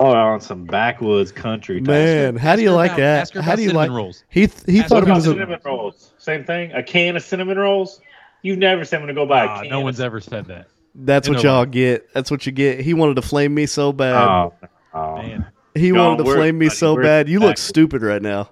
Oh, 0.00 0.10
on 0.12 0.40
some 0.40 0.64
backwoods 0.64 1.30
country. 1.30 1.80
type 1.80 1.86
Man, 1.86 2.34
stuff. 2.34 2.42
how 2.42 2.56
do 2.56 2.62
you 2.62 2.70
her 2.70 2.74
like 2.74 2.90
about- 2.92 2.96
that? 2.98 3.20
ask 3.20 3.34
her 3.34 3.42
How 3.42 3.50
about 3.52 3.56
do 3.56 3.62
you 3.62 3.68
cinnamon 3.68 3.90
like? 3.92 3.96
rolls. 3.96 4.24
He 4.28 4.46
th- 4.48 4.62
he 4.66 4.80
Ask 4.80 4.88
thought 4.88 5.02
her 5.02 5.06
he 5.06 5.12
was 5.12 5.26
about 5.26 5.36
a, 5.36 5.40
cinnamon 5.40 5.60
rolls? 5.64 6.12
Same 6.18 6.44
thing. 6.44 6.72
A 6.72 6.82
can 6.82 7.16
of 7.16 7.22
cinnamon 7.22 7.58
rolls. 7.58 8.00
You've 8.42 8.58
never 8.58 8.84
seen 8.84 9.00
me 9.02 9.06
to 9.06 9.14
go 9.14 9.24
buy 9.24 9.46
Ah, 9.46 9.58
a 9.58 9.60
can. 9.62 9.70
no 9.70 9.78
of- 9.78 9.84
one's 9.84 10.00
ever 10.00 10.20
said 10.20 10.46
that. 10.46 10.66
That's 10.96 11.28
In 11.28 11.34
what 11.34 11.42
y'all 11.42 11.60
life. 11.60 11.70
get. 11.70 12.12
That's 12.12 12.30
what 12.30 12.44
you 12.46 12.52
get. 12.52 12.80
He 12.80 12.92
wanted 12.94 13.16
to 13.16 13.22
flame 13.22 13.54
me 13.54 13.66
so 13.66 13.92
bad. 13.92 14.14
Oh, 14.28 14.54
oh. 14.92 15.16
Man, 15.16 15.46
he 15.74 15.88
John, 15.90 15.98
wanted 15.98 16.18
to 16.18 16.24
we're- 16.24 16.36
flame 16.38 16.58
me 16.58 16.66
buddy, 16.66 16.76
so 16.76 16.96
bad. 17.00 17.28
You 17.28 17.40
look 17.40 17.56
stupid 17.58 18.02
right 18.02 18.22
now. 18.22 18.50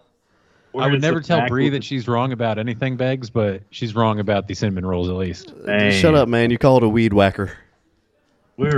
We're 0.72 0.84
I 0.84 0.86
would 0.90 1.02
never 1.02 1.20
tell 1.20 1.46
Bree 1.48 1.68
that 1.70 1.84
she's 1.84 2.08
wrong 2.08 2.32
about 2.32 2.58
anything, 2.58 2.96
Beggs, 2.96 3.28
but 3.28 3.60
she's 3.70 3.94
wrong 3.94 4.20
about 4.20 4.48
the 4.48 4.54
cinnamon 4.54 4.86
rolls 4.86 5.08
at 5.10 5.16
least. 5.16 5.54
Man. 5.66 5.92
Shut 5.92 6.14
up, 6.14 6.28
man. 6.28 6.50
You 6.50 6.56
call 6.56 6.78
it 6.78 6.82
a 6.82 6.88
weed 6.88 7.12
whacker. 7.12 7.52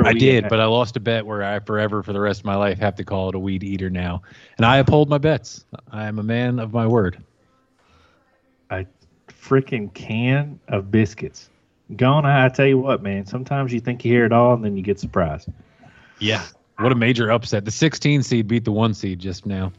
I 0.04 0.12
did, 0.12 0.44
at? 0.44 0.50
but 0.50 0.60
I 0.60 0.66
lost 0.66 0.96
a 0.96 1.00
bet 1.00 1.26
where 1.26 1.42
I 1.42 1.60
forever 1.60 2.02
for 2.02 2.12
the 2.12 2.20
rest 2.20 2.40
of 2.40 2.46
my 2.46 2.56
life 2.56 2.78
have 2.78 2.96
to 2.96 3.04
call 3.04 3.28
it 3.28 3.34
a 3.34 3.38
weed 3.38 3.62
eater 3.62 3.90
now, 3.90 4.22
and 4.56 4.66
I 4.66 4.78
uphold 4.78 5.08
my 5.08 5.18
bets. 5.18 5.64
I 5.90 6.06
am 6.06 6.18
a 6.18 6.22
man 6.22 6.58
of 6.58 6.72
my 6.72 6.86
word. 6.86 7.22
a 8.70 8.86
freaking 9.28 9.92
can 9.92 10.58
of 10.68 10.90
biscuits. 10.90 11.50
Gone. 11.96 12.24
I, 12.24 12.46
I 12.46 12.48
tell 12.48 12.66
you 12.66 12.78
what, 12.78 13.02
man. 13.02 13.26
Sometimes 13.26 13.72
you 13.72 13.80
think 13.80 14.04
you 14.04 14.12
hear 14.12 14.24
it 14.24 14.32
all, 14.32 14.54
and 14.54 14.64
then 14.64 14.76
you 14.76 14.82
get 14.82 14.98
surprised. 14.98 15.48
Yeah, 16.18 16.44
what 16.78 16.92
a 16.92 16.96
major 16.96 17.30
upset! 17.30 17.64
The 17.64 17.70
16 17.70 18.22
seed 18.22 18.48
beat 18.48 18.64
the 18.64 18.72
one 18.72 18.94
seed 18.94 19.18
just 19.18 19.46
now. 19.46 19.72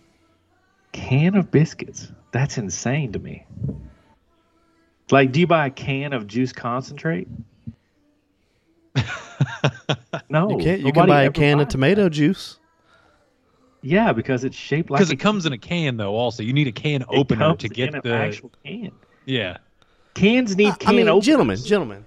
Can 0.92 1.36
of 1.36 1.52
biscuits. 1.52 2.12
That's 2.32 2.58
insane 2.58 3.12
to 3.14 3.20
me. 3.20 3.46
Like, 5.12 5.32
do 5.32 5.40
you 5.40 5.48
buy 5.48 5.68
a 5.68 5.70
can 5.70 6.14
of 6.14 6.28
juice 6.28 6.54
concentrate? 6.54 7.28
no, 10.30 10.50
You 10.50 10.58
can't. 10.58 10.82
You 10.82 10.92
can 10.92 11.08
buy 11.08 11.24
a 11.24 11.32
can 11.32 11.60
of 11.60 11.68
tomato 11.68 12.04
that. 12.06 12.10
juice. 12.12 12.60
Yeah, 13.82 14.14
because 14.14 14.44
it's 14.44 14.56
shaped 14.56 14.90
like 14.90 15.00
Because 15.00 15.12
a 15.12 15.14
it 15.14 15.20
comes 15.20 15.46
in 15.46 15.54
a 15.54 15.58
can, 15.58 15.98
though. 15.98 16.16
Also, 16.16 16.42
you 16.42 16.54
need 16.54 16.68
a 16.68 16.72
can 16.72 17.02
it 17.04 17.08
opener 17.10 17.38
comes 17.46 17.60
to 17.60 17.68
in 17.68 17.74
get 17.74 17.94
an 17.94 18.02
the 18.04 18.14
actual 18.16 18.52
can. 18.64 18.92
yeah. 19.26 19.58
Cans 20.16 20.56
need 20.56 20.70
I 20.70 20.76
can 20.76 20.96
mean, 20.96 21.08
openers. 21.10 21.26
gentlemen, 21.26 21.58
gentlemen. 21.58 22.06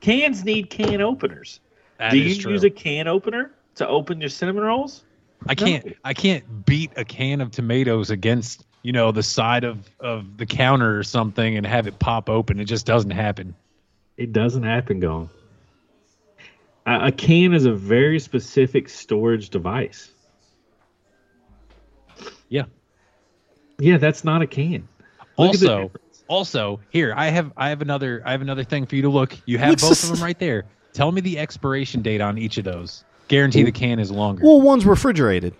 Cans 0.00 0.44
need 0.44 0.70
can 0.70 1.00
openers. 1.00 1.60
That 1.98 2.12
Do 2.12 2.18
is 2.18 2.36
you 2.36 2.42
true. 2.42 2.52
use 2.52 2.64
a 2.64 2.70
can 2.70 3.08
opener 3.08 3.50
to 3.76 3.88
open 3.88 4.20
your 4.20 4.28
cinnamon 4.30 4.62
rolls? 4.64 5.04
I 5.46 5.54
can't 5.54 5.84
No. 5.86 5.92
I 6.04 6.14
can't 6.14 6.64
beat 6.66 6.92
a 6.96 7.04
can 7.04 7.40
of 7.40 7.50
tomatoes 7.50 8.10
against 8.10 8.64
you 8.82 8.92
know 8.92 9.10
the 9.10 9.22
side 9.22 9.64
of 9.64 9.88
of 10.00 10.36
the 10.36 10.46
counter 10.46 10.98
or 10.98 11.02
something 11.02 11.56
and 11.56 11.66
have 11.66 11.86
it 11.86 11.98
pop 11.98 12.28
open. 12.28 12.60
It 12.60 12.66
just 12.66 12.84
doesn't 12.86 13.10
happen. 13.10 13.54
It 14.18 14.32
doesn't 14.34 14.62
happen, 14.64 15.00
gone. 15.00 15.30
A, 16.86 17.06
a 17.06 17.12
can 17.12 17.52
is 17.54 17.64
a 17.64 17.72
very 17.72 18.18
specific 18.18 18.88
storage 18.88 19.50
device. 19.50 20.10
Yeah. 22.48 22.64
Yeah, 23.78 23.96
that's 23.98 24.24
not 24.24 24.42
a 24.42 24.46
can. 24.46 24.88
Look 25.38 25.48
Also, 25.48 25.90
also 26.28 26.80
here 26.90 27.14
I 27.16 27.28
have 27.28 27.52
I 27.56 27.70
have 27.70 27.80
another 27.82 28.22
I 28.26 28.32
have 28.32 28.42
another 28.42 28.64
thing 28.64 28.86
for 28.86 28.96
you 28.96 29.02
to 29.02 29.08
look. 29.08 29.36
You 29.46 29.58
have 29.58 29.70
Looks 29.70 29.82
both 29.82 29.90
just- 29.90 30.04
of 30.04 30.10
them 30.16 30.24
right 30.24 30.38
there. 30.38 30.64
Tell 30.92 31.12
me 31.12 31.20
the 31.20 31.38
expiration 31.38 32.02
date 32.02 32.20
on 32.20 32.36
each 32.36 32.58
of 32.58 32.64
those. 32.64 33.04
Guarantee 33.28 33.62
the 33.62 33.70
can 33.70 34.00
is 34.00 34.10
longer. 34.10 34.42
Well, 34.44 34.60
one's 34.60 34.84
refrigerated. 34.84 35.54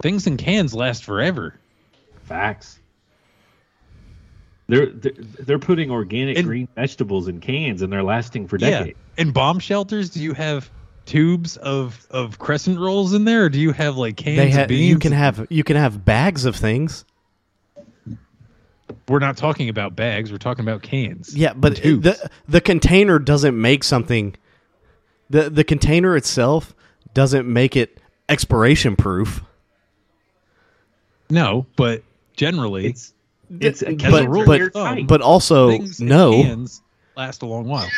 Things 0.00 0.28
in 0.28 0.36
cans 0.36 0.74
last 0.74 1.02
forever. 1.02 1.58
Facts. 2.22 2.78
They're 4.68 4.86
they're, 4.86 5.12
they're 5.40 5.58
putting 5.58 5.90
organic 5.90 6.36
And- 6.38 6.46
green 6.46 6.68
vegetables 6.74 7.26
in 7.28 7.40
cans 7.40 7.82
and 7.82 7.92
they're 7.92 8.02
lasting 8.02 8.48
for 8.48 8.58
decades. 8.58 8.72
Yeah. 8.72 8.78
decades. 8.80 8.98
In 9.16 9.30
bomb 9.32 9.58
shelters, 9.58 10.10
do 10.10 10.22
you 10.22 10.34
have 10.34 10.70
tubes 11.06 11.56
of 11.56 12.06
of 12.10 12.38
crescent 12.38 12.78
rolls 12.78 13.14
in 13.14 13.24
there, 13.24 13.44
or 13.44 13.48
do 13.48 13.58
you 13.58 13.72
have 13.72 13.96
like 13.96 14.16
cans 14.16 14.54
They 14.54 14.62
of 14.62 14.68
beans? 14.68 14.88
you 14.88 14.98
can 14.98 15.12
have 15.12 15.46
you 15.50 15.64
can 15.64 15.76
have 15.76 16.04
bags 16.04 16.44
of 16.44 16.54
things. 16.54 17.04
We're 19.08 19.18
not 19.20 19.36
talking 19.38 19.68
about 19.70 19.96
bags. 19.96 20.30
We're 20.30 20.36
talking 20.38 20.64
about 20.66 20.82
cans. 20.82 21.34
Yeah, 21.34 21.54
but 21.54 21.76
the 21.76 22.30
the 22.46 22.60
container 22.60 23.18
doesn't 23.18 23.58
make 23.58 23.84
something. 23.84 24.34
the 25.30 25.48
The 25.48 25.64
container 25.64 26.14
itself 26.16 26.74
doesn't 27.14 27.50
make 27.50 27.74
it 27.74 27.98
expiration 28.28 28.96
proof. 28.96 29.42
No, 31.30 31.66
but 31.76 32.02
generally, 32.36 32.86
It's 32.88 33.12
it's 33.60 33.82
a 33.82 33.86
but- 33.94 33.98
can 33.98 34.10
but- 34.30 34.46
but, 34.46 34.72
tight. 34.74 35.06
But 35.06 35.20
also, 35.20 35.70
things 35.70 36.00
no. 36.00 36.30
cans 36.42 36.82
last 37.16 37.42
a 37.42 37.46
long 37.46 37.66
while. 37.66 37.88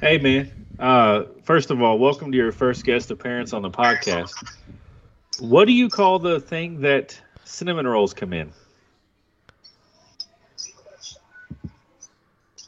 Hey 0.00 0.18
man, 0.18 0.50
uh, 0.78 1.24
first 1.44 1.70
of 1.70 1.82
all, 1.82 1.98
welcome 1.98 2.30
to 2.32 2.36
your 2.36 2.52
first 2.52 2.84
guest 2.84 3.10
appearance 3.10 3.52
on 3.52 3.62
the 3.62 3.70
podcast. 3.70 4.32
What 5.40 5.66
do 5.66 5.72
you 5.72 5.88
call 5.88 6.18
the 6.18 6.40
thing 6.40 6.80
that 6.80 7.18
cinnamon 7.44 7.86
rolls 7.86 8.14
come 8.14 8.32
in? 8.32 8.50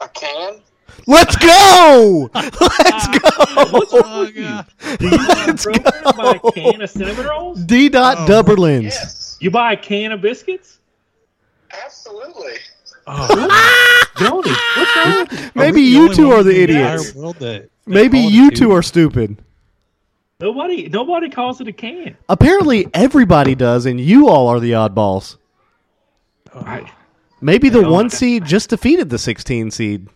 A 0.00 0.08
can? 0.08 0.60
Let's 1.06 1.36
go! 1.36 2.30
Let's 2.34 3.08
go! 3.08 3.30
Oh 3.56 4.30
god! 4.34 4.66
Do 4.98 5.08
you 5.08 5.18
buy 5.18 5.46
a 5.48 5.54
program 5.54 6.40
a 6.44 6.52
can 6.52 6.82
of 6.82 6.90
cinnamon 6.90 7.26
rolls? 7.26 7.62
D. 7.64 7.88
Dot 7.88 8.16
Oh. 8.18 8.26
Duberlins. 8.42 8.82
Yes, 8.84 9.36
You 9.40 9.50
buy 9.50 9.72
a 9.72 9.76
can 9.76 10.12
of 10.12 10.20
biscuits? 10.20 10.78
Absolutely. 11.84 12.52
Oh, 13.06 14.08
Joni, 14.16 14.56
what's 14.76 15.32
wrong? 15.42 15.50
Maybe 15.54 15.82
you 15.82 16.12
two 16.14 16.32
are 16.32 16.42
the 16.42 16.62
in 16.64 16.70
entire 16.70 16.94
idiots. 16.94 17.14
world 17.14 17.36
that- 17.36 17.68
that 17.86 17.90
Maybe 17.90 18.18
you 18.18 18.50
two 18.50 18.72
are 18.72 18.82
stupid. 18.82 19.36
Nobody, 20.40 20.88
nobody 20.88 21.28
calls 21.28 21.60
it 21.60 21.68
a 21.68 21.72
can. 21.72 22.16
Apparently, 22.28 22.86
everybody 22.94 23.54
does, 23.54 23.84
and 23.86 24.00
you 24.00 24.28
all 24.28 24.48
are 24.48 24.58
the 24.58 24.72
oddballs. 24.72 25.36
Oh, 26.54 26.60
I, 26.60 26.90
Maybe 27.42 27.68
the 27.68 27.84
oh, 27.84 27.90
one 27.92 28.06
I- 28.06 28.08
seed 28.08 28.44
just 28.46 28.70
defeated 28.70 29.10
the 29.10 29.18
16 29.18 29.70
seed. 29.70 30.08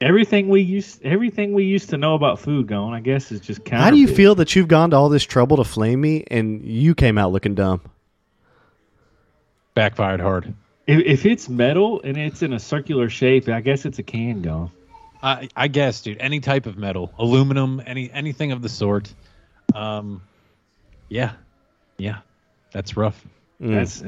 everything 0.00 0.48
we 0.48 0.62
used, 0.62 1.00
everything 1.04 1.52
we 1.52 1.62
used 1.64 1.90
to 1.90 1.96
know 1.96 2.14
about 2.14 2.40
food, 2.40 2.66
going, 2.66 2.92
I 2.94 3.00
guess, 3.00 3.30
is 3.30 3.40
just 3.40 3.64
counterfeit. 3.64 3.84
How 3.84 3.90
do 3.90 3.96
you 3.98 4.08
feel 4.08 4.34
that 4.36 4.56
you've 4.56 4.66
gone 4.68 4.90
to 4.90 4.96
all 4.96 5.08
this 5.08 5.22
trouble 5.24 5.58
to 5.58 5.64
flame 5.64 6.00
me, 6.00 6.24
and 6.28 6.60
you 6.64 6.94
came 6.96 7.18
out 7.18 7.30
looking 7.32 7.54
dumb? 7.54 7.82
backfired 9.74 10.20
hard. 10.20 10.52
If, 10.90 11.06
if 11.06 11.26
it's 11.26 11.48
metal 11.48 12.00
and 12.02 12.16
it's 12.16 12.42
in 12.42 12.52
a 12.52 12.58
circular 12.58 13.08
shape, 13.08 13.48
I 13.48 13.60
guess 13.60 13.84
it's 13.84 14.00
a 14.00 14.02
can, 14.02 14.42
going. 14.42 14.72
I, 15.22 15.48
I 15.54 15.68
guess, 15.68 16.02
dude. 16.02 16.18
Any 16.18 16.40
type 16.40 16.66
of 16.66 16.76
metal, 16.76 17.12
aluminum, 17.16 17.80
any 17.86 18.10
anything 18.10 18.50
of 18.50 18.60
the 18.60 18.68
sort. 18.68 19.12
Um, 19.72 20.20
yeah, 21.08 21.32
yeah, 21.96 22.20
that's 22.72 22.96
rough. 22.96 23.24
Mm. 23.60 23.74
That's 23.74 24.02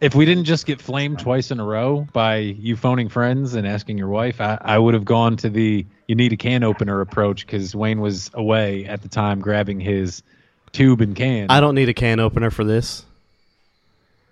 If 0.00 0.16
we 0.16 0.24
didn't 0.24 0.44
just 0.44 0.66
get 0.66 0.80
flamed 0.80 1.20
twice 1.20 1.52
in 1.52 1.60
a 1.60 1.64
row 1.64 2.06
by 2.12 2.38
you 2.38 2.76
phoning 2.76 3.10
friends 3.10 3.54
and 3.54 3.64
asking 3.64 3.98
your 3.98 4.08
wife, 4.08 4.40
I, 4.40 4.58
I 4.60 4.78
would 4.78 4.94
have 4.94 5.04
gone 5.04 5.36
to 5.36 5.50
the 5.50 5.86
you 6.08 6.14
need 6.16 6.32
a 6.32 6.36
can 6.36 6.64
opener 6.64 7.00
approach 7.00 7.46
because 7.46 7.76
Wayne 7.76 8.00
was 8.00 8.30
away 8.34 8.86
at 8.86 9.02
the 9.02 9.08
time 9.08 9.40
grabbing 9.40 9.78
his 9.78 10.24
tube 10.72 11.00
and 11.00 11.14
can. 11.14 11.46
I 11.50 11.60
don't 11.60 11.76
need 11.76 11.90
a 11.90 11.94
can 11.94 12.18
opener 12.18 12.50
for 12.50 12.64
this. 12.64 13.04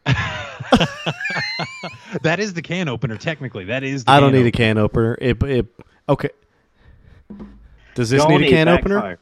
that 2.22 2.40
is 2.40 2.54
the 2.54 2.62
can 2.62 2.88
opener, 2.88 3.16
technically. 3.16 3.64
That 3.66 3.82
is. 3.82 4.04
The 4.04 4.10
I 4.12 4.20
don't 4.20 4.30
can 4.32 4.40
need 4.40 4.46
a 4.48 4.52
can 4.52 4.78
opener. 4.78 5.16
It, 5.20 5.42
it 5.42 5.66
okay. 6.08 6.30
Does 7.94 8.10
this 8.10 8.22
Joni, 8.24 8.40
need 8.40 8.46
a 8.46 8.50
can 8.50 8.68
opener? 8.68 8.94
backfire. 8.96 9.18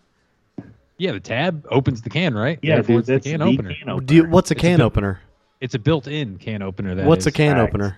Yeah, 0.98 1.12
the 1.12 1.20
tab 1.20 1.66
opens 1.70 2.02
the 2.02 2.10
can, 2.10 2.34
right? 2.34 2.58
Yeah, 2.62 2.76
Therefore, 2.76 2.96
dude, 2.96 2.98
it's 2.98 3.06
the 3.06 3.12
that's 3.14 3.26
can 3.26 3.40
the 3.40 3.46
opener. 3.46 3.74
can 3.74 3.88
opener. 3.88 4.06
Do 4.06 4.14
you, 4.14 4.24
what's 4.28 4.50
a 4.50 4.54
It's 4.54 4.60
a 4.60 4.62
can 4.62 4.76
bit- 4.78 4.84
opener? 4.84 5.20
It's 5.60 5.74
a 5.74 5.78
built-in 5.78 6.38
can 6.38 6.62
opener. 6.62 6.94
That 6.94 7.06
What's 7.06 7.26
a 7.26 7.32
can 7.32 7.56
Facts. 7.56 7.68
opener? 7.68 7.96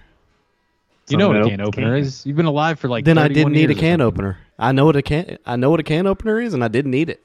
You 1.08 1.16
know 1.16 1.28
what 1.28 1.42
a 1.42 1.48
can 1.48 1.60
opener 1.60 1.94
can. 1.96 2.04
is. 2.04 2.24
You've 2.26 2.36
been 2.36 2.46
alive 2.46 2.78
for 2.80 2.88
like. 2.88 3.04
Then 3.04 3.18
I 3.18 3.22
31 3.28 3.34
didn't 3.34 3.52
need 3.52 3.76
a 3.76 3.80
can 3.80 4.00
opener. 4.00 4.38
I 4.58 4.72
know 4.72 4.86
what 4.86 4.96
a 4.96 5.02
can. 5.02 5.38
I 5.46 5.56
know 5.56 5.70
what 5.70 5.78
a 5.80 5.82
can 5.84 6.06
opener 6.06 6.40
is, 6.40 6.54
and 6.54 6.64
I 6.64 6.68
didn't 6.68 6.90
need 6.92 7.10
it. 7.10 7.20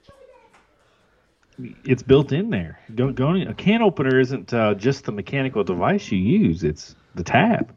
It's 1.85 2.03
built 2.03 2.31
in 2.31 2.49
there. 2.51 2.79
Go, 2.95 3.11
go, 3.11 3.33
a 3.33 3.53
can 3.53 3.81
opener 3.81 4.19
isn't 4.19 4.53
uh, 4.53 4.75
just 4.75 5.05
the 5.05 5.11
mechanical 5.11 5.63
device 5.63 6.11
you 6.11 6.19
use; 6.19 6.63
it's 6.63 6.95
the 7.15 7.23
tab. 7.23 7.75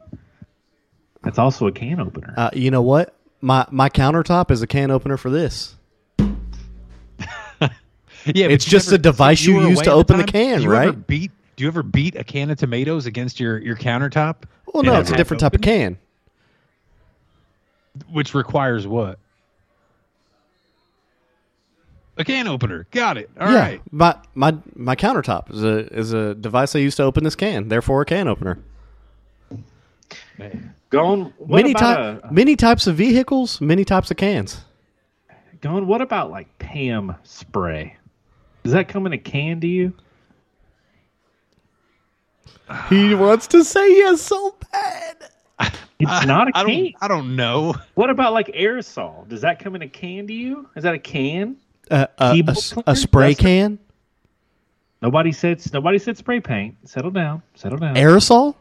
That's 1.23 1.39
also 1.39 1.67
a 1.67 1.71
can 1.71 1.99
opener. 1.99 2.33
Uh, 2.37 2.49
you 2.53 2.69
know 2.71 2.81
what? 2.83 3.15
My 3.41 3.65
my 3.71 3.89
countertop 3.89 4.51
is 4.51 4.61
a 4.61 4.67
can 4.67 4.91
opener 4.91 5.17
for 5.17 5.29
this. 5.29 5.75
Yeah, 8.25 8.47
It's 8.49 8.65
just 8.65 8.89
never- 8.89 8.95
a 8.95 9.01
device 9.01 9.41
you 9.43 9.55
were 9.55 9.67
use 9.67 9.81
to 9.81 9.91
open 9.91 10.17
the 10.17 10.23
time? 10.23 10.31
can, 10.31 10.61
Do 10.61 10.69
right? 10.69 11.07
beat? 11.07 11.31
Do 11.55 11.63
you 11.63 11.67
ever 11.67 11.81
beat 11.81 12.15
a 12.15 12.23
can 12.23 12.51
of 12.51 12.57
tomatoes 12.59 13.07
against 13.07 13.39
your 13.39 13.57
your 13.57 13.75
countertop? 13.75 14.43
Well, 14.71 14.83
no, 14.83 14.99
it's 14.99 15.09
a 15.09 15.15
it 15.15 15.17
different 15.17 15.41
type 15.41 15.55
of 15.55 15.61
can. 15.61 15.97
Which 18.11 18.35
requires 18.35 18.85
what? 18.85 19.17
A 22.17 22.23
can 22.25 22.47
opener. 22.47 22.87
Got 22.91 23.17
it. 23.17 23.29
All 23.39 23.49
yeah, 23.51 23.59
right. 23.59 23.81
my 23.91 24.15
my 24.35 24.55
my 24.75 24.95
countertop 24.95 25.51
is 25.53 25.63
a 25.63 25.87
is 25.93 26.13
a 26.13 26.35
device 26.35 26.75
I 26.75 26.79
use 26.79 26.95
to 26.97 27.03
open 27.03 27.23
this 27.23 27.35
can. 27.35 27.69
Therefore, 27.69 28.01
a 28.01 28.05
can 28.05 28.27
opener. 28.27 28.59
Going 30.89 31.33
what 31.37 31.61
many 31.61 31.71
about 31.71 31.79
type, 31.79 32.23
a, 32.23 32.27
uh, 32.27 32.31
many 32.31 32.55
types 32.55 32.85
of 32.85 32.95
vehicles, 32.95 33.61
many 33.61 33.85
types 33.85 34.11
of 34.11 34.17
cans. 34.17 34.61
going? 35.61 35.87
What 35.87 36.01
about 36.01 36.31
like 36.31 36.57
Pam 36.59 37.15
spray? 37.23 37.95
Does 38.63 38.73
that 38.73 38.89
come 38.89 39.05
in 39.05 39.13
a 39.13 39.17
can 39.17 39.61
to 39.61 39.67
you? 39.67 39.93
He 42.89 43.15
wants 43.15 43.47
to 43.47 43.63
say 43.63 43.87
yes 43.97 44.21
so 44.21 44.55
bad. 44.71 45.29
It's 45.99 46.25
not 46.25 46.47
a 46.47 46.51
I 46.55 46.63
can. 46.65 46.83
don't. 46.83 46.95
I 47.01 47.07
don't 47.07 47.35
know. 47.35 47.75
What 47.93 48.09
about 48.09 48.33
like 48.33 48.47
aerosol? 48.47 49.27
Does 49.27 49.41
that 49.41 49.59
come 49.59 49.75
in 49.75 49.81
a 49.81 49.87
can 49.87 50.27
to 50.27 50.33
you? 50.33 50.67
Is 50.75 50.83
that 50.83 50.93
a 50.95 50.99
can? 50.99 51.57
Uh, 51.91 52.07
a, 52.17 52.33
Keyboard 52.33 52.57
s- 52.57 52.71
a 52.71 52.75
cleaner? 52.83 52.95
spray 52.95 53.35
can, 53.35 53.79
Nobody 55.01 55.31
said 55.31 55.61
nobody 55.73 55.97
said 55.99 56.17
spray 56.17 56.39
paint. 56.39 56.75
Settle 56.87 57.11
down. 57.11 57.41
Settle 57.55 57.77
down. 57.79 57.95
aerosol, 57.95 58.55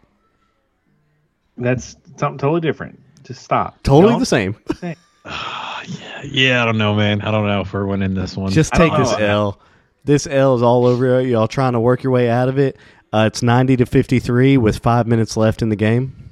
That's 1.57 1.97
something 2.17 2.39
totally 2.39 2.61
different. 2.61 2.99
Just 3.25 3.43
stop. 3.43 3.83
totally 3.83 4.13
Don't 4.13 4.21
the 4.21 4.27
same. 4.27 4.57
say- 4.81 4.97
Yeah, 6.23 6.63
I 6.63 6.67
don't 6.67 6.77
know, 6.79 6.95
man. 6.95 7.23
I 7.23 7.31
don't 7.31 7.47
know 7.47 7.61
if 7.63 7.73
we're 7.73 7.87
winning 7.87 8.13
this 8.15 8.37
one. 8.37 8.53
Just 8.53 8.75
take 8.75 8.93
this 8.97 9.11
know. 9.13 9.17
L. 9.19 9.61
This 10.05 10.27
L 10.27 10.55
is 10.55 10.63
all 10.63 10.87
over 10.87 11.21
y'all 11.23 11.49
trying 11.49 11.73
to 11.73 11.81
work 11.81 12.03
your 12.03 12.13
way 12.13 12.29
out 12.29 12.49
of 12.51 12.59
it. 12.59 12.77
Uh, 13.13 13.25
it's 13.27 13.43
ninety 13.43 13.77
to 13.77 13.87
fifty 13.87 14.19
three 14.19 14.57
with 14.59 14.79
five 14.79 15.07
minutes 15.07 15.37
left 15.37 15.63
in 15.63 15.69
the 15.71 15.77
game. 15.77 16.31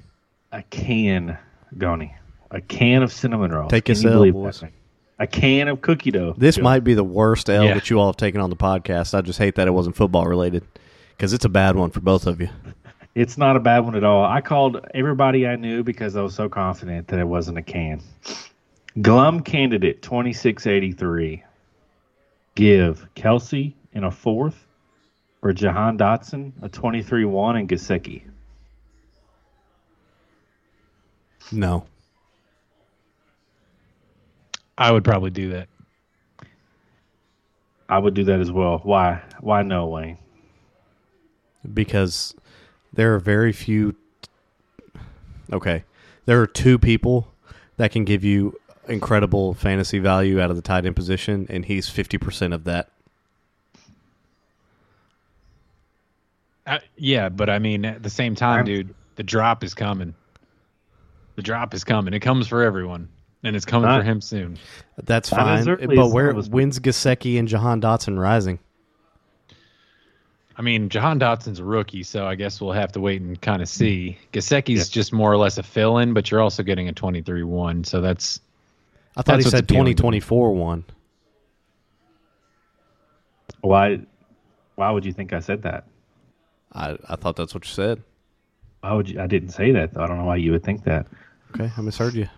A 0.53 0.63
can, 0.65 1.39
Goni. 1.77 2.15
A 2.51 2.61
can 2.61 3.03
of 3.03 3.13
cinnamon 3.13 3.51
rolls. 3.51 3.71
Take 3.71 3.87
Can 3.87 3.93
us 3.93 4.63
you 5.21 5.25
L, 5.25 5.29
believe 5.29 5.39
boys. 5.39 5.39
that? 5.39 5.39
A 5.39 5.41
can 5.41 5.69
of 5.69 5.81
cookie 5.81 6.11
dough. 6.11 6.35
This 6.39 6.57
Joe. 6.57 6.63
might 6.63 6.85
be 6.85 6.95
the 6.95 7.05
worst 7.05 7.51
L 7.51 7.65
Yeah. 7.65 7.75
that 7.75 7.91
you 7.91 7.99
all 8.01 8.07
have 8.07 8.17
taken 8.17 8.41
on 8.41 8.51
the 8.51 8.57
podcast. 8.57 9.17
I 9.17 9.21
just 9.21 9.39
hate 9.39 9.55
that 9.57 9.67
it 9.69 9.73
wasn't 9.73 9.97
football 9.97 10.27
related 10.27 10.65
because 11.17 11.33
it's 11.33 11.45
a 11.45 11.49
bad 11.49 11.77
one 11.77 11.91
for 11.91 12.01
both 12.01 12.27
of 12.27 12.41
you. 12.41 12.49
It's 13.15 13.37
not 13.37 13.57
a 13.57 13.61
bad 13.61 13.81
one 13.81 13.97
at 13.97 14.05
all. 14.05 14.25
I 14.25 14.41
called 14.41 14.87
everybody 14.95 15.45
I 15.45 15.57
knew 15.57 15.83
because 15.83 16.15
I 16.15 16.23
was 16.23 16.37
so 16.37 16.49
confident 16.49 17.09
that 17.09 17.19
it 17.19 17.27
wasn't 17.27 17.59
a 17.59 17.63
can. 17.63 18.01
Glum 19.03 19.41
candidate 19.41 20.03
2683. 20.03 21.43
Give 22.55 23.05
Kelce 23.17 23.73
in 23.93 24.05
a 24.05 24.11
fourth 24.13 24.65
or 25.43 25.53
Jahan 25.53 25.99
Dotson 25.99 26.53
a 26.63 26.69
23 26.69 27.25
1 27.25 27.57
and 27.57 27.69
Gesicki. 27.69 28.23
No, 31.51 31.87
I 34.79 34.93
would 34.93 35.03
probably 35.05 35.31
do 35.31 35.51
that. 35.51 35.69
I 37.89 37.99
would 37.99 38.15
do 38.15 38.25
that 38.25 38.39
as 38.41 38.51
well. 38.53 38.81
Why? 38.85 39.21
Why 39.41 39.63
no, 39.63 39.87
Wayne? 39.87 40.19
because 41.75 42.35
there 42.95 43.15
are 43.15 43.19
very 43.19 43.53
few. 43.53 43.95
Okay, 45.53 45.83
there 46.25 46.41
are 46.41 46.47
two 46.47 46.79
people 46.79 47.29
that 47.77 47.91
can 47.91 48.05
give 48.05 48.23
you 48.25 48.59
incredible 48.87 49.53
fantasy 49.55 49.99
value 49.99 50.41
out 50.41 50.49
of 50.51 50.57
the 50.57 50.63
tight 50.63 50.87
end 50.87 50.95
position, 50.97 51.47
and 51.51 51.65
he's 51.65 51.89
fifty 51.89 52.17
percent 52.17 52.55
of 52.55 52.65
that. 52.65 52.89
Uh, 56.67 56.79
yeah, 56.97 57.29
but 57.29 57.49
I 57.51 57.59
mean, 57.59 57.85
at 57.85 58.03
the 58.03 58.11
same 58.11 58.35
time, 58.35 58.59
I'm- 58.59 58.65
dude, 58.67 58.95
the 59.17 59.23
drop 59.23 59.65
is 59.65 59.75
coming. 59.75 60.15
The 61.37 61.43
drop 61.43 61.73
is 61.75 61.85
coming. 61.85 62.15
It 62.15 62.21
comes 62.21 62.47
for 62.49 62.63
everyone, 62.63 63.09
and 63.45 63.55
it's 63.57 63.65
coming 63.65 63.89
Not- 63.89 64.01
for 64.01 64.05
him 64.05 64.21
soon. 64.21 64.59
That's 65.05 65.29
fine, 65.31 65.69
early 65.69 65.97
but 65.97 66.09
where 66.11 66.31
some 66.31 66.39
of 66.39 66.45
us- 66.45 66.49
when's 66.51 66.79
Gesicki 66.81 67.39
and 67.39 67.47
Jahan 67.49 67.81
Dotson 67.81 68.19
rising? 68.19 68.59
I 70.57 70.63
mean, 70.63 70.89
Jahan 70.89 71.21
Dotson's 71.21 71.61
a 71.61 71.65
rookie, 71.65 72.03
so 72.03 72.27
I 72.27 72.35
guess 72.35 72.61
we'll 72.61 72.73
have 72.73 72.91
to 72.93 73.01
wait 73.01 73.21
and 73.23 73.41
kind 73.41 73.63
of 73.63 73.69
see. 73.69 74.19
Gesicki's 74.33 74.91
Yeah. 74.91 74.93
just 75.01 75.13
more 75.13 75.33
or 75.33 75.37
less 75.37 75.57
a 75.57 75.63
fill-in, 75.63 76.15
but 76.15 76.31
you're 76.33 76.41
also 76.41 76.65
getting 76.65 76.89
a 76.89 76.93
23-1, 76.93 77.85
so 77.85 78.01
that's 78.01 78.41
I 79.17 79.23
thought 79.23 79.35
That's 79.35 79.45
he 79.47 79.51
said 79.51 79.65
appealing 79.65 79.85
to 79.85 79.91
me. 79.91 79.95
twenty 79.95 79.95
twenty 79.95 80.21
four 80.21 80.55
one. 80.55 80.85
Why? 83.63 84.01
Why 84.77 84.91
would 84.91 85.05
you 85.05 85.13
think 85.13 85.33
I 85.33 85.41
said 85.41 85.63
that? 85.63 85.85
I, 86.73 86.97
I 87.09 87.17
thought 87.17 87.35
that's 87.37 87.55
what 87.55 87.65
you 87.65 87.71
said. 87.73 88.03
Why 88.81 88.93
would 88.93 89.09
you? 89.09 89.21
I 89.21 89.27
didn't 89.27 89.51
say 89.51 89.73
that. 89.73 89.95
Though. 89.95 90.03
I 90.03 90.07
don't 90.07 90.19
know 90.19 90.25
why 90.25 90.37
you 90.37 90.53
would 90.53 90.63
think 90.63 90.85
that. 90.85 91.07
Okay, 91.55 91.71
I 91.77 91.81
misheard 91.81 92.15
you. 92.15 92.29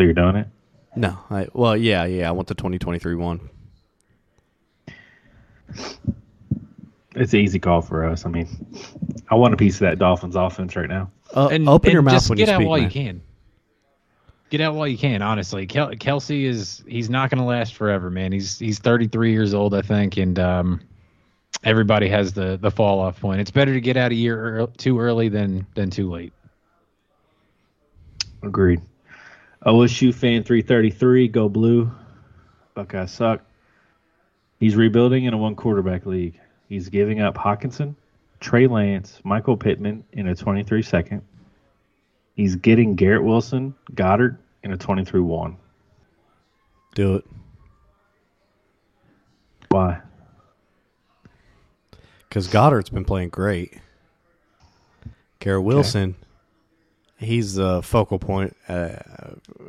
So 0.00 0.04
you're 0.04 0.14
doing 0.14 0.36
it. 0.36 0.48
No, 0.96 1.18
I 1.28 1.46
well, 1.52 1.76
yeah, 1.76 2.06
yeah. 2.06 2.26
I 2.26 2.32
want 2.32 2.48
the 2.48 2.54
2023 2.54 3.16
one. 3.16 3.50
It's 7.14 7.34
an 7.34 7.40
easy 7.40 7.58
call 7.58 7.82
for 7.82 8.06
us. 8.06 8.24
I 8.24 8.30
mean, 8.30 8.48
I 9.30 9.34
want 9.34 9.52
a 9.52 9.58
piece 9.58 9.74
of 9.74 9.80
that 9.80 9.98
Dolphins 9.98 10.36
offense 10.36 10.74
right 10.74 10.88
now. 10.88 11.10
Uh, 11.34 11.48
and 11.52 11.68
open 11.68 11.88
and 11.88 11.92
your 11.92 12.00
mouth 12.00 12.14
just 12.14 12.30
when 12.30 12.38
get 12.38 12.48
you 12.48 12.54
out 12.54 12.58
speak. 12.60 12.68
while 12.68 12.78
man. 12.78 12.88
you 12.88 12.90
can. 12.90 13.22
Get 14.48 14.62
out 14.62 14.74
while 14.74 14.88
you 14.88 14.96
can. 14.96 15.20
Honestly, 15.20 15.66
Kel- 15.66 15.90
Kelce 15.90 16.44
is 16.44 16.82
he's 16.88 17.10
not 17.10 17.28
going 17.28 17.40
to 17.40 17.44
last 17.44 17.74
forever, 17.74 18.08
man. 18.08 18.32
He's 18.32 18.58
he's 18.58 18.78
33 18.78 19.32
years 19.32 19.52
old, 19.52 19.74
I 19.74 19.82
think, 19.82 20.16
and 20.16 20.38
um, 20.38 20.80
everybody 21.62 22.08
has 22.08 22.32
the 22.32 22.56
the 22.56 22.70
fall 22.70 23.00
off 23.00 23.20
point. 23.20 23.42
It's 23.42 23.50
better 23.50 23.74
to 23.74 23.82
get 23.82 23.98
out 23.98 24.12
a 24.12 24.14
year 24.14 24.60
ear- 24.60 24.66
too 24.78 24.98
early 24.98 25.28
than 25.28 25.66
than 25.74 25.90
too 25.90 26.10
late. 26.10 26.32
Agreed. 28.42 28.80
OSU 29.66 30.14
fan 30.14 30.42
333, 30.42 31.28
go 31.28 31.48
blue. 31.48 31.90
Buckeyes 32.74 33.10
suck. 33.10 33.42
He's 34.58 34.76
rebuilding 34.76 35.24
in 35.24 35.34
a 35.34 35.38
one 35.38 35.54
quarterback 35.54 36.06
league. 36.06 36.38
He's 36.68 36.88
giving 36.88 37.20
up 37.20 37.36
Hockenson, 37.36 37.94
Trey 38.40 38.66
Lance, 38.66 39.20
Michael 39.24 39.56
Pittman 39.56 40.04
in 40.12 40.28
a 40.28 40.34
23 40.34 40.82
second. 40.82 41.22
He's 42.36 42.56
getting 42.56 42.94
Garrett 42.94 43.24
Wilson, 43.24 43.74
Goedert 43.94 44.38
in 44.62 44.72
a 44.72 44.76
23 44.76 45.20
1. 45.20 45.56
Do 46.94 47.16
it 47.16 47.24
Why? 49.68 50.00
because 52.28 52.46
Goedert's 52.48 52.90
been 52.90 53.04
playing 53.04 53.30
great. 53.30 53.76
Garrett 55.40 55.64
Wilson, 55.64 56.14
he's 57.20 57.54
the 57.54 57.82
focal 57.82 58.18
point 58.18 58.56
uh, 58.68 58.96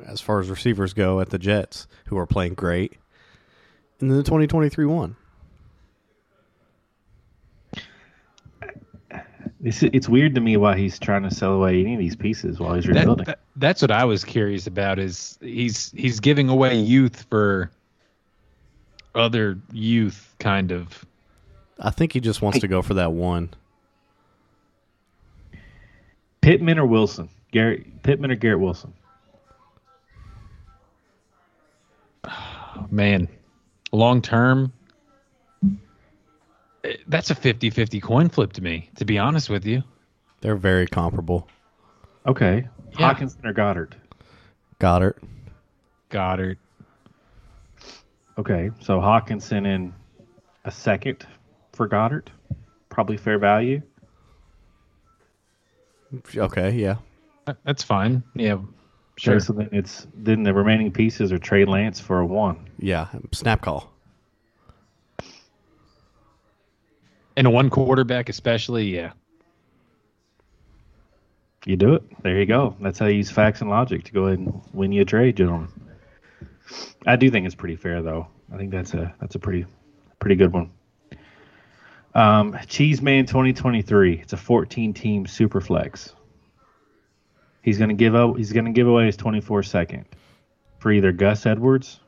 as 0.08 0.20
far 0.22 0.40
as 0.40 0.50
receivers 0.50 0.94
go 0.94 1.20
at 1.20 1.30
the 1.30 1.38
Jets, 1.38 1.86
who 2.06 2.18
are 2.18 2.26
playing 2.26 2.56
great. 2.56 2.94
And 4.00 4.10
then 4.10 4.18
the 4.18 4.24
2023 4.24 4.86
one. 4.86 5.16
It's, 9.64 9.84
it's 9.84 10.10
weird 10.10 10.34
to 10.36 10.42
me 10.42 10.58
why 10.58 10.76
he's 10.76 10.98
trying 10.98 11.22
to 11.22 11.30
sell 11.30 11.54
away 11.54 11.82
any 11.82 11.94
of 11.94 12.00
these 12.00 12.16
pieces 12.16 12.60
while 12.60 12.74
he's 12.74 12.86
That, 12.86 12.96
rebuilding. 12.96 13.26
that- 13.26 13.40
that's 13.58 13.82
what 13.82 13.92
I 13.92 14.06
was 14.06 14.24
curious 14.24 14.66
about. 14.66 14.98
Is 14.98 15.38
he's 15.42 15.92
he's 15.92 16.20
giving 16.22 16.50
away 16.50 16.80
youth 16.80 17.26
for 17.30 17.70
other 19.14 19.60
youth, 19.72 20.34
kind 20.40 20.72
of. 20.72 21.06
I 21.80 21.90
think 21.92 22.14
he 22.14 22.22
just 22.22 22.42
wants 22.42 22.60
to 22.60 22.68
go 22.68 22.82
for 22.82 22.94
that 22.96 23.12
one. 23.12 23.50
Pittman 26.40 26.80
or 26.80 26.86
Wilson? 26.88 27.30
Garrett 27.52 28.04
Pittman 28.04 28.32
or 28.32 28.36
Garrett 28.36 28.60
Wilson? 28.60 28.94
man, 32.92 33.28
long 33.92 34.22
term, 34.22 34.72
eh, 36.84 36.96
that's 37.08 37.30
a 37.30 37.36
50 37.36 37.70
50 37.70 38.00
coin 38.00 38.30
flip 38.30 38.54
to 38.54 38.62
me, 38.62 38.90
to 38.96 39.06
be 39.06 39.18
honest 39.18 39.50
with 39.50 39.66
you. 39.66 39.84
They're 40.42 40.56
very 40.56 40.88
comparable. 40.88 41.48
Okay. 42.26 42.68
Yeah. 42.98 43.14
Hockenson 43.14 43.46
or 43.46 43.54
Goedert? 43.54 43.94
Goedert. 44.80 45.18
Goedert. 46.10 46.58
Okay, 48.38 48.72
so 48.80 49.00
Hockenson 49.00 49.68
in 49.68 49.94
a 50.66 50.72
second 50.72 51.26
for 51.74 51.88
Goedert, 51.88 52.28
probably 52.90 53.18
fair 53.18 53.38
value. 53.38 53.82
Okay, 56.36 56.72
yeah. 56.72 56.98
That- 57.46 57.58
That's 57.64 57.84
fine. 57.84 58.24
Yeah. 58.36 58.58
Sure. 59.18 59.34
Sure. 59.34 59.40
So 59.40 59.54
then 59.54 59.70
it's 59.72 60.08
then 60.16 60.44
the 60.44 60.54
remaining 60.54 60.92
pieces 60.92 61.32
are 61.32 61.38
Trey 61.38 61.66
Lance 61.66 62.00
for 62.00 62.20
a 62.20 62.26
one. 62.26 62.70
Yeah. 62.80 63.08
Snap 63.34 63.62
call. 63.62 63.92
And 67.38 67.48
a 67.48 67.50
one 67.50 67.70
quarterback, 67.70 68.30
especially, 68.30 68.86
yeah. 68.96 69.12
You 71.66 71.76
do 71.76 71.94
it. 71.94 72.04
There 72.24 72.40
you 72.40 72.46
go. 72.46 72.76
That's 72.82 72.98
how 72.98 73.06
you 73.06 73.18
use 73.18 73.30
facts 73.30 73.62
and 73.62 73.70
logic 73.70 74.04
to 74.06 74.12
go 74.12 74.26
ahead 74.26 74.40
and 74.40 74.62
win 74.74 74.92
you 74.92 75.04
a 75.04 75.06
trade, 75.06 75.38
gentlemen. 75.38 75.70
I 77.06 77.16
do 77.16 77.30
think 77.30 77.46
it's 77.46 77.56
pretty 77.56 77.76
fair 77.76 78.02
though. 78.02 78.28
I 78.52 78.58
think 78.58 78.72
that's 78.72 78.94
a 78.94 79.14
that's 79.20 79.36
a 79.36 79.40
pretty 79.40 79.66
pretty 80.20 80.36
good 80.36 80.52
one. 80.54 80.72
Um, 82.16 82.58
Cheeseman 82.68 83.26
2023. 83.28 84.20
It's 84.22 84.34
a 84.34 84.38
14 84.38 84.94
team 84.94 85.26
super 85.26 85.62
flex. 85.62 86.14
He's 87.62 87.78
gonna 87.78 87.94
give 87.94 88.16
up. 88.16 88.38
He's 88.38 88.54
gonna 88.54 88.72
give 88.72 88.88
away 88.88 89.06
his 89.06 89.18
24 89.18 89.64
second 89.64 90.06
for 90.80 90.92
either 90.92 91.12
Gus 91.12 91.46
Edwards 91.46 92.00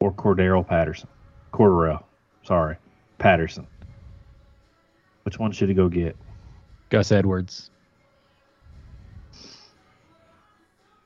or 0.00 0.12
Cordarrelle 0.12 0.66
Patterson. 0.66 1.08
Cordarrelle, 1.52 2.04
sorry, 2.44 2.76
Patterson. 3.18 3.66
Which 5.24 5.38
one 5.38 5.52
should 5.52 5.68
he 5.68 5.74
go 5.74 5.88
get? 5.88 6.16
Gus 6.90 7.12
Edwards. 7.12 7.70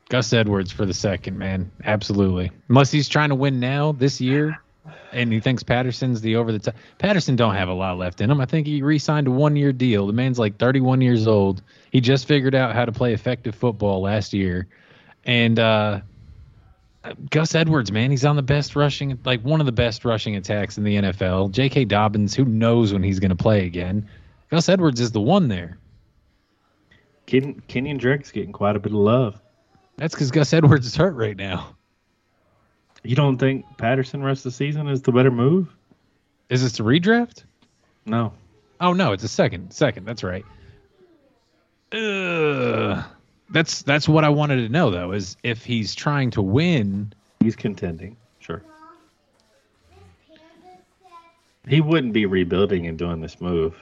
Gus 0.09 0.33
Edwards 0.33 0.71
for 0.71 0.87
the 0.87 0.95
second, 0.95 1.37
man. 1.37 1.71
Absolutely. 1.85 2.51
Unless 2.69 2.93
he's 2.93 3.09
trying 3.09 3.31
to 3.31 3.35
win 3.35 3.59
now 3.59 3.93
this 3.93 4.21
year 4.21 4.59
and 5.13 5.33
he 5.33 5.41
thinks 5.41 5.63
Patterson's 5.63 6.21
the 6.21 6.37
over 6.37 6.53
the 6.53 6.59
top. 6.59 6.75
Patterson 6.99 7.37
don't 7.37 7.55
have 7.55 7.69
a 7.69 7.75
lot 7.75 7.99
left 7.99 8.21
in 8.21 8.31
him. 8.31 8.41
I 8.41 8.47
think 8.47 8.67
he 8.67 8.83
re-signed 8.83 9.27
a 9.27 9.31
one-year 9.31 9.73
deal. 9.73 10.07
The 10.07 10.13
man's 10.13 10.39
like 10.39 10.59
31 10.59 11.01
years 11.01 11.27
old. 11.27 11.63
He 11.91 12.01
just 12.01 12.27
figured 12.27 12.55
out 12.55 12.75
how 12.75 12.85
to 12.85 12.93
play 12.93 13.13
effective 13.13 13.55
football 13.55 14.03
last 14.03 14.33
year. 14.33 14.69
And 15.25 15.59
uh 15.59 16.01
Gus 17.31 17.55
Edwards, 17.55 17.93
man, 17.93 18.11
he's 18.11 18.25
on 18.25 18.37
the 18.37 18.43
best 18.43 18.75
rushing, 18.75 19.19
like 19.25 19.41
one 19.43 19.61
of 19.61 19.67
the 19.67 19.73
best 19.73 20.05
rushing 20.05 20.37
attacks 20.37 20.79
in 20.79 20.85
the 20.85 20.97
NFL. 20.97 21.53
J.K. 21.53 21.85
Dobbins, 21.85 22.35
who 22.35 22.45
knows 22.45 22.93
when 22.93 23.03
he's 23.03 23.21
going 23.21 23.31
to 23.31 23.37
play 23.37 23.65
again? 23.65 24.09
Gus 24.51 24.69
Edwards 24.69 25.01
is 25.01 25.13
the 25.13 25.21
one 25.21 25.49
there. 25.49 25.79
Ken, 27.27 27.63
Kenyan 27.69 27.99
Drake's 27.99 28.31
getting 28.31 28.53
quite 28.53 28.77
a 28.77 28.81
bit 28.81 28.93
of 28.93 28.99
love. 28.99 29.41
That's 29.97 30.15
because 30.15 30.31
Gus 30.31 30.53
Edwards 30.53 30.87
is 30.87 30.97
hurt 30.97 31.15
right 31.15 31.37
now. 31.37 31.76
You 33.07 33.15
don't 33.15 33.39
think 33.39 33.65
Patterson 33.79 34.23
rest 34.23 34.41
of 34.41 34.53
the 34.53 34.57
season 34.57 34.89
is 34.89 35.03
the 35.03 35.13
better 35.13 35.31
move? 35.31 35.69
Is 36.49 36.63
this 36.63 36.81
a 36.81 36.83
redraft? 36.83 37.45
No. 38.05 38.33
Oh 38.81 38.93
no, 38.93 39.13
it's 39.13 39.25
a 39.25 39.29
second. 39.29 39.73
Second, 39.73 40.07
that's 40.07 40.25
right. 40.25 40.45
Ugh. 41.93 43.05
That's 43.51 43.83
that's 43.83 44.09
what 44.09 44.25
I 44.25 44.29
wanted 44.29 44.57
to 44.57 44.69
know 44.69 44.91
though, 44.91 45.13
is 45.13 45.37
if 45.43 45.65
he's 45.65 45.95
trying 45.95 46.33
to 46.33 46.43
win. 46.43 47.13
He's 47.41 47.57
contending. 47.57 48.17
Sure. 48.41 48.63
He 51.69 51.81
wouldn't 51.81 52.13
be 52.13 52.27
rebuilding 52.27 52.87
and 52.87 52.99
doing 52.99 53.21
this 53.21 53.41
move. 53.41 53.77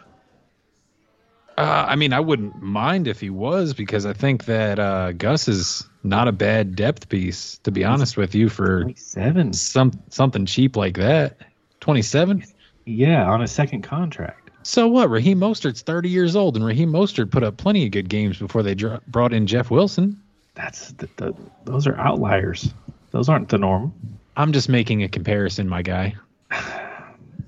Uh, 1.56 1.86
I 1.88 1.96
mean, 1.96 2.12
I 2.12 2.20
wouldn't 2.20 2.60
mind 2.60 3.06
if 3.06 3.20
he 3.20 3.30
was 3.30 3.74
because 3.74 4.06
I 4.06 4.12
think 4.12 4.46
that 4.46 4.78
uh, 4.78 5.12
Gus 5.12 5.46
is 5.46 5.88
not 6.02 6.26
a 6.26 6.32
bad 6.32 6.74
depth 6.74 7.08
piece. 7.08 7.58
To 7.58 7.70
be 7.70 7.84
honest 7.84 8.16
with 8.16 8.34
you, 8.34 8.48
for 8.48 8.82
27. 8.82 9.52
some 9.52 9.92
something 10.10 10.46
cheap 10.46 10.76
like 10.76 10.96
that, 10.96 11.38
twenty 11.80 12.02
seven. 12.02 12.44
Yeah, 12.86 13.30
on 13.30 13.40
a 13.40 13.46
second 13.48 13.82
contract. 13.82 14.50
So 14.64 14.88
what? 14.88 15.10
Raheem 15.10 15.38
Mostert's 15.38 15.82
thirty 15.82 16.08
years 16.08 16.34
old, 16.34 16.56
and 16.56 16.64
Raheem 16.64 16.90
Mostert 16.90 17.30
put 17.30 17.44
up 17.44 17.56
plenty 17.56 17.84
of 17.86 17.92
good 17.92 18.08
games 18.08 18.38
before 18.38 18.62
they 18.62 18.74
dr- 18.74 19.04
brought 19.06 19.32
in 19.32 19.46
Jeff 19.46 19.70
Wilson. 19.70 20.20
That's 20.54 20.92
the, 20.92 21.08
the, 21.16 21.34
those 21.64 21.86
are 21.86 21.96
outliers. 21.96 22.72
Those 23.10 23.28
aren't 23.28 23.48
the 23.48 23.58
norm. 23.58 23.92
I'm 24.36 24.52
just 24.52 24.68
making 24.68 25.02
a 25.02 25.08
comparison, 25.08 25.68
my 25.68 25.82
guy. 25.82 26.14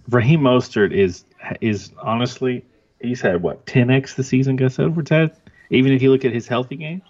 Raheem 0.09 0.41
Mostert 0.41 0.93
is 0.93 1.25
is 1.61 1.93
honestly 2.01 2.65
he's 3.07 3.21
had 3.21 3.43
what 3.43 3.65
10x 3.67 4.15
the 4.15 4.25
season 4.25 4.57
Gus 4.57 4.79
Edwards 4.79 5.11
had. 5.11 5.35
Even 5.71 5.93
if 5.93 6.03
you 6.03 6.11
look 6.11 6.25
at 6.25 6.33
his 6.33 6.47
healthy 6.47 6.77
games. 6.77 7.03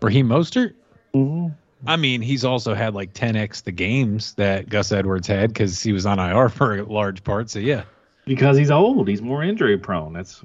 Raheem 0.00 0.28
Mostert. 0.28 0.74
Mm-hmm. 1.14 1.48
I 1.86 1.96
mean, 1.96 2.22
he's 2.22 2.44
also 2.44 2.74
had 2.74 2.94
like 2.94 3.12
10x 3.14 3.64
the 3.64 3.72
games 3.72 4.34
that 4.34 4.68
Gus 4.68 4.90
Edwards 4.92 5.26
had 5.26 5.50
because 5.52 5.82
he 5.82 5.92
was 5.92 6.06
on 6.06 6.18
IR 6.18 6.48
for 6.50 6.78
a 6.78 6.84
large 6.84 7.22
part. 7.24 7.50
So 7.50 7.58
yeah, 7.58 7.84
Because 8.24 8.56
he's 8.56 8.70
old, 8.70 9.08
he's 9.08 9.22
more 9.22 9.42
injury 9.42 9.78
prone. 9.78 10.12
That's 10.12 10.42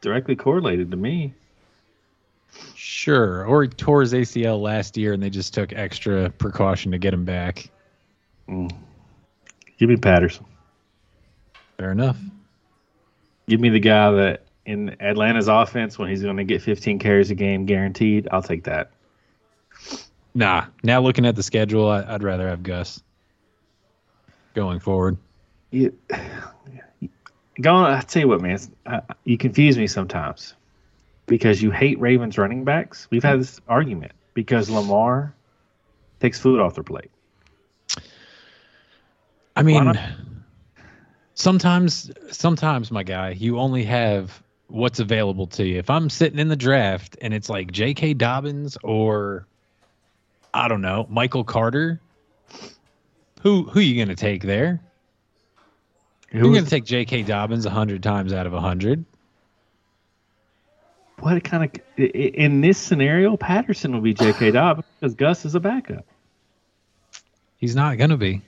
directly 0.00 0.36
correlated 0.36 0.90
to 0.90 0.96
me. 0.96 1.34
sure. 2.74 3.44
Or 3.46 3.62
he 3.62 3.68
tore 3.68 4.00
his 4.00 4.12
ACL 4.12 4.60
last 4.60 4.96
year, 4.96 5.12
and 5.12 5.22
they 5.22 5.30
just 5.30 5.54
took 5.54 5.72
extra 5.72 6.30
precaution 6.30 6.92
to 6.92 6.98
get 6.98 7.12
him 7.14 7.24
back. 7.24 7.70
Give 8.48 9.88
me 9.88 9.96
Patterson. 9.96 10.44
Fair 11.78 11.92
enough. 11.92 12.18
Give 13.50 13.58
me 13.58 13.68
the 13.68 13.80
guy 13.80 14.12
that 14.12 14.44
in 14.64 14.96
Atlanta's 15.00 15.48
offense 15.48 15.98
when 15.98 16.08
he's 16.08 16.22
going 16.22 16.36
to 16.36 16.44
get 16.44 16.62
15 16.62 17.00
carries 17.00 17.32
a 17.32 17.34
game 17.34 17.66
guaranteed. 17.66 18.28
I'll 18.30 18.44
take 18.44 18.62
that. 18.62 18.92
Nah. 20.36 20.66
Now 20.84 21.00
looking 21.00 21.26
at 21.26 21.34
the 21.34 21.42
schedule, 21.42 21.88
I, 21.88 22.04
I'd 22.04 22.22
rather 22.22 22.48
have 22.48 22.62
Gus. 22.62 23.02
going 24.54 24.78
forward. 24.78 25.16
You, 25.72 25.92
go 27.60 27.74
on. 27.74 27.90
I 27.90 28.02
tell 28.02 28.22
you 28.22 28.28
what, 28.28 28.40
man. 28.40 28.56
Uh, 28.86 29.00
you 29.24 29.36
confuse 29.36 29.76
me 29.76 29.88
sometimes 29.88 30.54
because 31.26 31.60
you 31.60 31.72
hate 31.72 31.98
Ravens 31.98 32.38
running 32.38 32.62
backs. 32.62 33.08
We've 33.10 33.24
had 33.24 33.40
this 33.40 33.60
argument 33.66 34.12
because 34.34 34.70
Lamar 34.70 35.34
takes 36.20 36.38
food 36.38 36.60
off 36.60 36.76
their 36.76 36.84
plate. 36.84 37.10
I 39.56 39.64
mean, 39.64 39.98
sometimes, 41.34 42.10
sometimes, 42.30 42.90
my 42.90 43.02
guy, 43.02 43.30
you 43.30 43.58
only 43.58 43.84
have 43.84 44.42
what's 44.70 45.00
available 45.00 45.46
to 45.48 45.66
you. 45.66 45.78
If 45.78 45.90
I'm 45.90 46.08
sitting 46.10 46.38
in 46.38 46.48
the 46.48 46.56
draft 46.56 47.16
and 47.20 47.34
it's 47.34 47.48
like 47.48 47.72
J.K. 47.72 48.14
Dobbins 48.14 48.78
or 48.82 49.46
I 50.54 50.68
don't 50.68 50.82
know 50.82 51.06
Michael 51.08 51.44
Carter, 51.44 52.00
who 53.42 53.64
who 53.64 53.80
you 53.80 54.02
gonna 54.02 54.16
take 54.16 54.42
there? 54.42 54.80
You're 56.32 56.44
gonna 56.44 56.62
take 56.62 56.84
J.K. 56.84 57.24
Dobbins 57.24 57.64
hundred 57.64 58.02
times 58.02 58.32
out 58.32 58.46
of 58.46 58.52
hundred. 58.52 59.04
what 61.18 61.42
kind 61.44 61.64
of 61.64 62.04
in 62.04 62.60
this 62.60 62.78
scenario? 62.78 63.36
Patterson 63.36 63.92
will 63.92 64.00
be 64.00 64.14
J.K. 64.14 64.50
Dobbins 64.52 64.86
because 65.00 65.14
Gus 65.14 65.44
is 65.44 65.54
a 65.54 65.60
backup. 65.60 66.06
He's 67.56 67.74
not 67.74 67.98
gonna 67.98 68.16
be. 68.16 68.42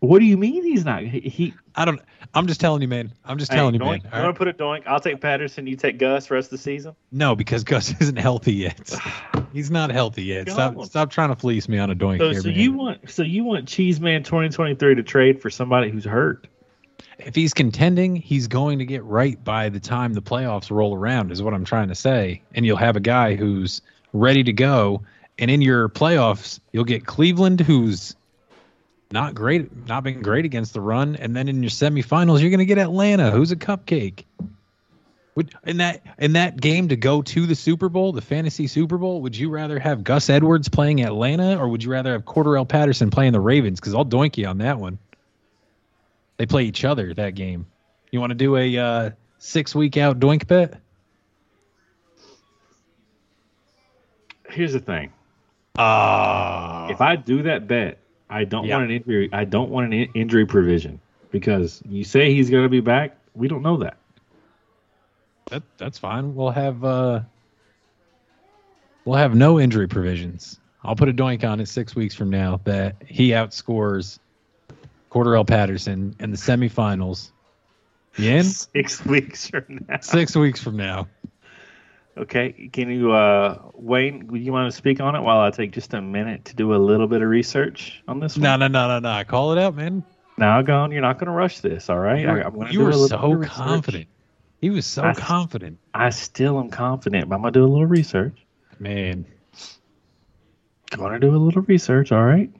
What 0.00 0.20
do 0.20 0.26
you 0.26 0.36
mean 0.36 0.62
he's 0.62 0.84
not? 0.84 1.02
He, 1.02 1.20
he 1.20 1.54
I 1.74 1.84
don't. 1.84 2.00
I'm 2.34 2.46
just 2.46 2.60
telling 2.60 2.82
you, 2.82 2.88
man. 2.88 3.12
I'm 3.24 3.38
just 3.38 3.50
telling 3.50 3.74
you, 3.74 3.80
man. 3.80 4.00
doink, 4.00 4.04
all 4.04 4.06
I'm 4.06 4.10
gonna 4.12 4.26
right? 4.28 4.36
put 4.36 4.48
a 4.48 4.52
doink. 4.52 4.86
I'll 4.86 5.00
take 5.00 5.20
Patterson. 5.20 5.66
You 5.66 5.74
take 5.76 5.98
Gus. 5.98 6.30
Rest 6.30 6.46
of 6.46 6.50
the 6.52 6.58
season. 6.58 6.94
No, 7.10 7.34
because 7.34 7.64
Gus 7.64 7.92
isn't 8.00 8.16
healthy 8.18 8.54
yet. 8.54 8.94
He's 9.52 9.70
not 9.70 9.90
healthy 9.90 10.24
yet. 10.24 10.46
Go 10.46 10.52
Stop, 10.52 10.76
on. 10.76 10.86
stop 10.86 11.10
trying 11.10 11.30
to 11.30 11.36
fleece 11.36 11.68
me 11.68 11.78
on 11.78 11.90
a 11.90 11.96
doink 11.96 12.18
So, 12.18 12.30
here, 12.30 12.40
so 12.42 12.48
you 12.48 12.72
want 12.74 13.10
so 13.10 13.22
you 13.22 13.44
want 13.44 13.66
Cheeseman 13.66 14.22
2023 14.22 14.94
to 14.96 15.02
trade 15.02 15.40
for 15.42 15.50
somebody 15.50 15.90
who's 15.90 16.04
hurt? 16.04 16.46
if 17.18 17.34
he's 17.34 17.52
contending, 17.52 18.14
he's 18.14 18.46
going 18.46 18.78
to 18.78 18.84
get 18.86 19.02
right 19.04 19.42
by 19.42 19.68
the 19.68 19.80
time 19.80 20.14
the 20.14 20.22
playoffs 20.22 20.70
roll 20.70 20.94
around, 20.94 21.32
is 21.32 21.42
what 21.42 21.52
I'm 21.54 21.64
trying 21.64 21.88
to 21.88 21.94
say. 21.96 22.42
And 22.54 22.64
you'll 22.64 22.76
have 22.76 22.94
a 22.96 23.00
guy 23.00 23.34
who's 23.34 23.82
ready 24.12 24.44
to 24.44 24.52
go. 24.52 25.02
And 25.38 25.50
in 25.50 25.60
your 25.60 25.88
playoffs, 25.88 26.60
you'll 26.72 26.84
get 26.84 27.06
Cleveland, 27.06 27.60
who's 27.60 28.14
not 29.10 29.34
great, 29.34 29.86
not 29.86 30.04
been 30.04 30.22
great 30.22 30.44
against 30.44 30.74
the 30.74 30.80
run. 30.80 31.16
And 31.16 31.34
then 31.34 31.48
in 31.48 31.62
your 31.62 31.70
semifinals, 31.70 32.40
you're 32.40 32.50
going 32.50 32.58
to 32.58 32.66
get 32.66 32.78
Atlanta, 32.78 33.30
who's 33.30 33.52
a 33.52 33.56
cupcake. 33.56 34.24
Would 35.34 35.54
in 35.64 35.76
that 35.76 36.02
in 36.18 36.32
that 36.32 36.60
game 36.60 36.88
to 36.88 36.96
go 36.96 37.22
to 37.22 37.46
the 37.46 37.54
Super 37.54 37.88
Bowl, 37.88 38.12
the 38.12 38.20
fantasy 38.20 38.66
Super 38.66 38.98
Bowl, 38.98 39.22
would 39.22 39.36
you 39.36 39.50
rather 39.50 39.78
have 39.78 40.02
Gus 40.02 40.28
Edwards 40.28 40.68
playing 40.68 41.02
Atlanta, 41.02 41.56
or 41.58 41.68
would 41.68 41.84
you 41.84 41.92
rather 41.92 42.12
have 42.12 42.24
Cordarrelle 42.24 42.66
Patterson 42.66 43.10
playing 43.10 43.32
the 43.32 43.40
Ravens? 43.40 43.78
Because 43.78 43.94
I'll 43.94 44.04
doink 44.04 44.36
you 44.36 44.46
on 44.46 44.58
that 44.58 44.80
one. 44.80 44.98
They 46.38 46.46
play 46.46 46.64
each 46.64 46.84
other 46.84 47.14
that 47.14 47.36
game. 47.36 47.66
You 48.10 48.18
want 48.20 48.30
to 48.30 48.34
do 48.34 48.56
a 48.56 48.76
uh, 48.78 49.10
six 49.38 49.74
week 49.76 49.96
out 49.96 50.18
doink 50.18 50.48
bet? 50.48 50.80
Here's 54.50 54.72
the 54.72 54.80
thing. 54.80 55.12
Ah, 55.76 56.88
If 56.88 57.00
I 57.00 57.16
do 57.16 57.42
that 57.42 57.68
bet, 57.68 57.98
I 58.30 58.44
don't 58.44 58.64
Yeah. 58.66 58.76
want 58.78 58.90
an 58.90 58.96
injury. 58.96 59.28
I 59.32 59.44
don't 59.44 59.70
want 59.70 59.86
an 59.86 59.92
in- 59.92 60.10
injury 60.14 60.46
provision 60.46 61.00
because 61.30 61.82
you 61.88 62.04
say 62.04 62.32
he's 62.34 62.50
going 62.50 62.64
to 62.64 62.68
be 62.68 62.80
back. 62.80 63.16
We 63.34 63.48
don't 63.48 63.62
know 63.62 63.78
that. 63.78 63.96
that, 65.50 65.62
that's 65.78 65.98
fine. 65.98 66.34
We'll 66.34 66.50
have 66.50 66.84
uh, 66.84 67.20
we'll 69.04 69.16
have 69.16 69.34
no 69.34 69.58
injury 69.58 69.88
provisions. 69.88 70.60
I'll 70.84 70.96
put 70.96 71.08
a 71.08 71.12
doink 71.12 71.44
on 71.48 71.60
it 71.60 71.68
six 71.68 71.94
weeks 71.96 72.14
from 72.14 72.30
now 72.30 72.60
that 72.64 72.96
he 73.06 73.30
outscores 73.30 74.18
Cordarrelle 75.10 75.46
Patterson 75.46 76.14
in 76.20 76.30
the 76.30 76.36
semifinals. 76.36 77.30
You 78.16 78.30
in? 78.30 78.44
Six 78.44 79.04
weeks 79.06 79.48
from 79.48 79.86
now. 79.88 80.00
Six 80.00 80.36
weeks 80.36 80.62
from 80.62 80.76
now. 80.76 81.08
Okay. 82.18 82.68
Can 82.72 82.90
you, 82.90 83.12
uh, 83.12 83.58
Wayne? 83.74 84.26
Would 84.28 84.42
you 84.42 84.52
want 84.52 84.70
to 84.70 84.76
speak 84.76 85.00
on 85.00 85.14
it 85.14 85.20
while 85.20 85.40
I 85.40 85.50
take 85.50 85.72
just 85.72 85.94
a 85.94 86.00
minute 86.00 86.46
to 86.46 86.56
do 86.56 86.74
a 86.74 86.76
little 86.76 87.06
bit 87.06 87.22
of 87.22 87.28
research 87.28 88.02
on 88.08 88.18
this 88.20 88.36
one? 88.36 88.42
No, 88.42 88.56
no, 88.56 88.68
no, 88.68 88.88
no, 88.88 88.98
no. 88.98 89.24
Call 89.24 89.52
it 89.52 89.58
out, 89.58 89.74
man. 89.76 90.02
Now, 90.36 90.60
gone. 90.62 90.90
You're 90.92 91.02
not 91.02 91.18
going 91.18 91.26
to 91.26 91.32
rush 91.32 91.60
this. 91.60 91.88
All 91.88 91.98
right. 91.98 92.20
You 92.22 92.30
I- 92.30 92.42
gonna 92.50 92.70
you 92.70 92.80
were 92.80 92.90
a 92.90 92.96
little 92.96 93.38
bit 93.38 93.48
so 93.48 93.54
confident. 93.54 94.08
He 94.60 94.70
was 94.70 94.86
so 94.86 95.04
I- 95.04 95.14
confident, 95.14 95.78
I 95.94 96.10
still 96.10 96.58
am 96.58 96.70
confident, 96.70 97.28
but 97.28 97.36
I'm 97.36 97.42
going 97.42 97.52
to 97.52 97.60
do 97.60 97.64
a 97.64 97.70
little 97.70 97.86
research. 97.86 98.36
man. 98.78 99.24
Going 100.90 101.12
to 101.12 101.18
do 101.20 101.34
a 101.34 101.36
little 101.36 101.62
research. 101.62 102.12
All 102.12 102.24
right. 102.24 102.50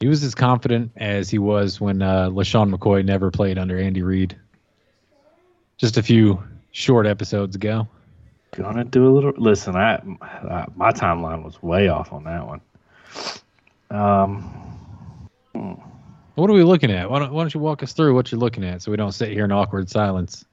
He 0.00 0.06
was 0.08 0.22
as 0.24 0.34
confident 0.34 0.92
as 0.96 1.28
he 1.28 1.38
was 1.38 1.80
when 1.80 2.00
uh, 2.02 2.30
LeSean 2.30 2.74
McCoy 2.74 3.04
never 3.04 3.30
played 3.30 3.58
under 3.58 3.78
Andy 3.78 4.02
Reid. 4.02 4.36
Just 5.76 5.96
a 5.98 6.02
few 6.02 6.42
short 6.70 7.06
episodes 7.06 7.54
ago. 7.56 7.86
Gonna 8.58 8.84
do 8.84 9.06
a 9.08 9.12
little. 9.12 9.32
Listen, 9.36 9.76
I, 9.76 9.96
I 10.20 10.66
my 10.74 10.90
timeline 10.90 11.44
was 11.44 11.62
way 11.62 11.88
off 11.88 12.12
on 12.12 12.24
that 12.24 12.46
one. 12.46 12.60
Um, 13.90 14.52
What 16.34 16.50
are 16.50 16.54
we 16.54 16.62
looking 16.64 16.90
at? 16.90 17.08
Why 17.10 17.20
don't, 17.20 17.32
why 17.32 17.42
don't 17.42 17.54
you 17.54 17.60
walk 17.60 17.82
us 17.82 17.92
through 17.92 18.14
what 18.14 18.30
you're 18.32 18.40
looking 18.40 18.64
at 18.64 18.82
so 18.82 18.90
we 18.90 18.96
don't 18.96 19.12
sit 19.12 19.30
here 19.30 19.44
in 19.44 19.52
awkward 19.52 19.88
silence? 19.88 20.44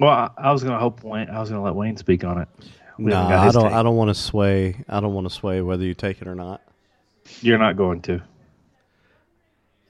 well, 0.00 0.10
I, 0.10 0.30
I 0.38 0.52
was 0.52 0.62
gonna 0.64 0.78
hope 0.78 1.04
Wayne. 1.04 1.30
I 1.30 1.38
was 1.40 1.50
gonna 1.50 1.62
let 1.62 1.74
Wayne 1.74 1.96
speak 1.96 2.24
on 2.24 2.38
it. 2.38 2.48
We 2.98 3.12
No, 3.12 3.18
haven't 3.26 3.48
I 3.48 3.52
don't. 3.52 3.62
take. 3.64 3.72
I 3.72 3.82
don't 3.82 3.96
want 3.96 4.08
to 4.10 4.14
sway. 4.14 4.84
I 4.88 5.00
don't 5.00 5.14
want 5.14 5.28
to 5.28 5.34
sway 5.34 5.60
whether 5.62 5.84
you 5.84 5.94
take 5.94 6.20
it 6.20 6.28
or 6.28 6.34
not. 6.34 6.62
You're 7.40 7.58
not 7.58 7.76
going 7.76 8.02
to. 8.02 8.22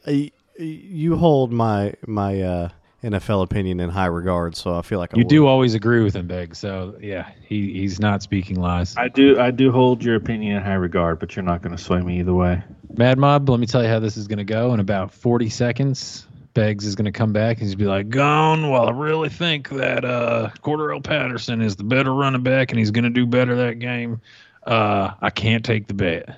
Y- 0.07 0.31
You 0.59 1.17
hold 1.17 1.53
my 1.53 1.95
my 2.07 2.41
uh, 2.43 2.69
NFL 3.03 3.43
opinion 3.43 3.81
in 3.81 3.91
high 3.91 4.07
regard, 4.07 4.55
so 4.57 4.77
I 4.77 4.83
feel 4.83 4.99
like 4.99 5.13
I 5.13 5.17
You 5.19 5.25
would. 5.25 5.29
do 5.29 5.47
always 5.47 5.75
agree 5.75 6.03
with 6.03 6.15
him, 6.15 6.27
Big. 6.27 6.55
So 6.55 6.97
yeah, 7.01 7.31
he, 7.47 7.73
he's 7.73 7.99
not 7.99 8.23
speaking 8.23 8.61
lies. 8.61 8.97
I 8.97 9.09
do. 9.09 9.41
I 9.41 9.51
do 9.51 9.73
hold 9.73 10.05
your 10.05 10.15
opinion 10.17 10.57
in 10.57 10.63
high 10.63 10.75
regard, 10.75 11.19
but 11.19 11.35
you're 11.35 11.43
not 11.43 11.63
going 11.63 11.77
to 11.77 11.83
sway 11.83 12.01
me 12.01 12.21
either 12.21 12.35
way. 12.35 12.63
Mad 12.97 13.19
Mob, 13.19 13.49
let 13.49 13.59
me 13.59 13.67
tell 13.67 13.83
you 13.83 13.89
how 13.89 13.99
this 13.99 14.17
is 14.17 14.29
going 14.29 14.39
to 14.39 14.45
go. 14.45 14.73
In 14.75 14.81
about 14.81 15.13
40 15.13 15.49
seconds, 15.49 16.27
Beggs 16.55 16.85
is 16.85 16.95
going 16.95 17.07
to 17.07 17.13
come 17.13 17.33
back 17.33 17.57
and 17.59 17.67
he's 17.67 17.75
be 17.75 17.87
like, 17.87 18.11
Gone. 18.11 18.71
Well, 18.71 18.87
I 18.87 18.93
really 18.93 19.31
think 19.31 19.71
that 19.71 20.05
uh, 20.05 20.51
Cordarrelle 20.63 21.03
Patterson 21.03 21.63
is 21.63 21.77
the 21.77 21.85
better 21.85 22.13
running 22.13 22.43
back 22.43 22.71
and 22.71 22.79
he's 22.79 22.91
going 22.91 23.05
to 23.05 23.11
do 23.11 23.27
better 23.27 23.57
that 23.57 23.79
game. 23.79 24.21
Uh, 24.65 25.13
I 25.21 25.31
can't 25.31 25.65
take 25.65 25.87
the 25.87 25.95
bet. 25.95 26.37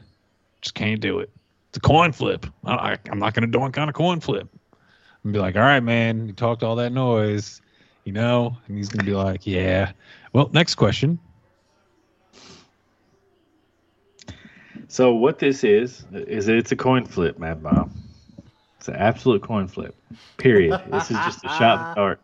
Just 0.63 0.75
can't 0.75 1.01
do 1.01 1.19
it. 1.19 1.29
It's 1.71 1.79
a 1.79 1.81
coin 1.81 2.13
flip. 2.13 2.47
I, 2.65 2.73
I, 2.75 2.99
I'm 3.11 3.19
not 3.19 3.35
going 3.35 3.51
to 3.51 3.59
doink 3.59 3.77
on 3.77 3.89
a 3.89 3.93
coin 3.93 4.21
flip. 4.21 4.49
And 5.25 5.33
be 5.33 5.39
like, 5.39 5.57
All 5.57 5.63
right, 5.63 5.81
man, 5.81 6.27
you 6.29 6.33
talked 6.33 6.63
all 6.63 6.77
that 6.77 6.93
noise, 6.93 7.61
you 8.05 8.13
know? 8.13 8.57
And 8.69 8.77
he's 8.77 8.89
going 8.89 9.05
to 9.05 9.11
be 9.11 9.17
like, 9.17 9.47
Yeah. 9.47 9.93
Well, 10.33 10.51
next 10.53 10.77
question. 10.77 11.19
So 14.89 15.13
what 15.13 15.39
this 15.39 15.65
is 15.65 16.05
is 16.13 16.47
it's 16.49 16.71
a 16.71 16.77
coin 16.77 17.05
flip, 17.05 17.39
Mad 17.39 17.63
Bob. 17.63 17.91
It's 18.79 18.89
an 18.89 18.97
absolute 18.97 19.43
coin 19.43 19.67
flip. 19.67 19.97
Period. 20.37 20.81
this 20.93 21.11
is 21.11 21.17
just 21.17 21.45
a 21.45 21.49
shot 21.49 21.81
in 21.81 21.89
the 21.89 21.95
dark. 21.95 22.21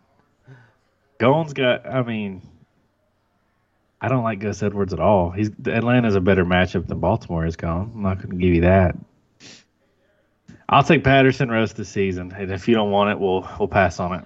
Gone's 1.19 1.53
got. 1.53 1.87
I 1.87 2.03
mean, 2.03 2.43
I 4.01 4.09
don't 4.09 4.23
like 4.23 4.41
Gus 4.41 4.63
Edwards 4.63 4.93
at 4.93 5.01
all. 5.01 5.31
He's 5.31 5.51
Atlanta's 5.67 6.15
a 6.15 6.21
better 6.21 6.45
matchup 6.45 6.87
than 6.87 7.01
Baltimore 7.01 7.45
is. 7.45 7.57
Gone. 7.57 7.93
I'm 7.95 8.03
not 8.03 8.19
going 8.19 8.31
to 8.31 8.37
give 8.37 8.55
you 8.55 8.61
that. 8.63 8.97
I'll 10.71 10.85
take 10.85 11.03
Patterson 11.03 11.51
rest 11.51 11.73
of 11.73 11.77
the 11.79 11.85
season, 11.85 12.33
and 12.33 12.53
if 12.53 12.69
you 12.69 12.75
don't 12.77 12.91
want 12.93 13.11
it, 13.11 13.19
we'll 13.19 13.47
we'll 13.59 13.69
pass 13.69 13.99
on 13.99 14.21
it. 14.21 14.25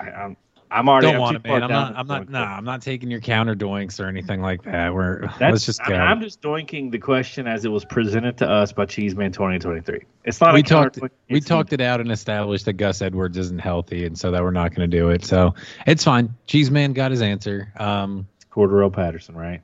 I, 0.00 0.10
I'm 0.10 0.36
I'm 0.70 0.88
already 0.88 1.06
Don't 1.06 1.16
I'm 1.16 1.20
want 1.20 1.36
it, 1.36 1.44
man. 1.44 1.62
I'm 1.64 1.70
not. 1.70 1.96
I'm 1.96 2.06
not. 2.06 2.28
Nah. 2.28 2.44
I'm 2.44 2.64
not 2.64 2.82
taking 2.82 3.10
your 3.10 3.20
counter 3.20 3.54
doinks 3.54 3.98
or 3.98 4.06
anything 4.06 4.40
like 4.40 4.62
that. 4.64 4.94
We're 4.94 5.22
That's, 5.22 5.40
let's 5.40 5.66
just 5.66 5.84
go. 5.84 5.94
I, 5.94 6.12
am 6.12 6.20
just 6.20 6.42
doinking 6.42 6.90
the 6.90 6.98
question 6.98 7.46
as 7.46 7.64
it 7.64 7.70
was 7.70 7.84
presented 7.84 8.36
to 8.38 8.48
us 8.48 8.72
by 8.72 8.84
Cheeseman 8.84 9.32
2023. 9.32 10.00
It's 10.24 10.40
not 10.40 10.54
we 10.54 10.60
a 10.60 10.62
talked. 10.62 11.00
counter- 11.00 11.14
We 11.30 11.40
talked 11.40 11.72
it 11.72 11.80
out 11.80 12.00
and 12.00 12.12
established 12.12 12.66
that 12.66 12.74
Gus 12.74 13.00
Edwards 13.00 13.38
isn't 13.38 13.60
healthy, 13.60 14.04
and 14.04 14.18
so 14.18 14.30
that 14.30 14.42
we're 14.42 14.50
not 14.50 14.74
going 14.74 14.88
to 14.88 14.96
do 14.96 15.10
it. 15.10 15.24
So 15.24 15.54
it's 15.86 16.04
fine. 16.04 16.34
Cheese 16.46 16.70
Man 16.70 16.92
got 16.92 17.10
his 17.10 17.22
answer. 17.22 17.72
Um, 17.76 18.28
Cordarrelle 18.52 18.92
Patterson, 18.92 19.34
right? 19.36 19.62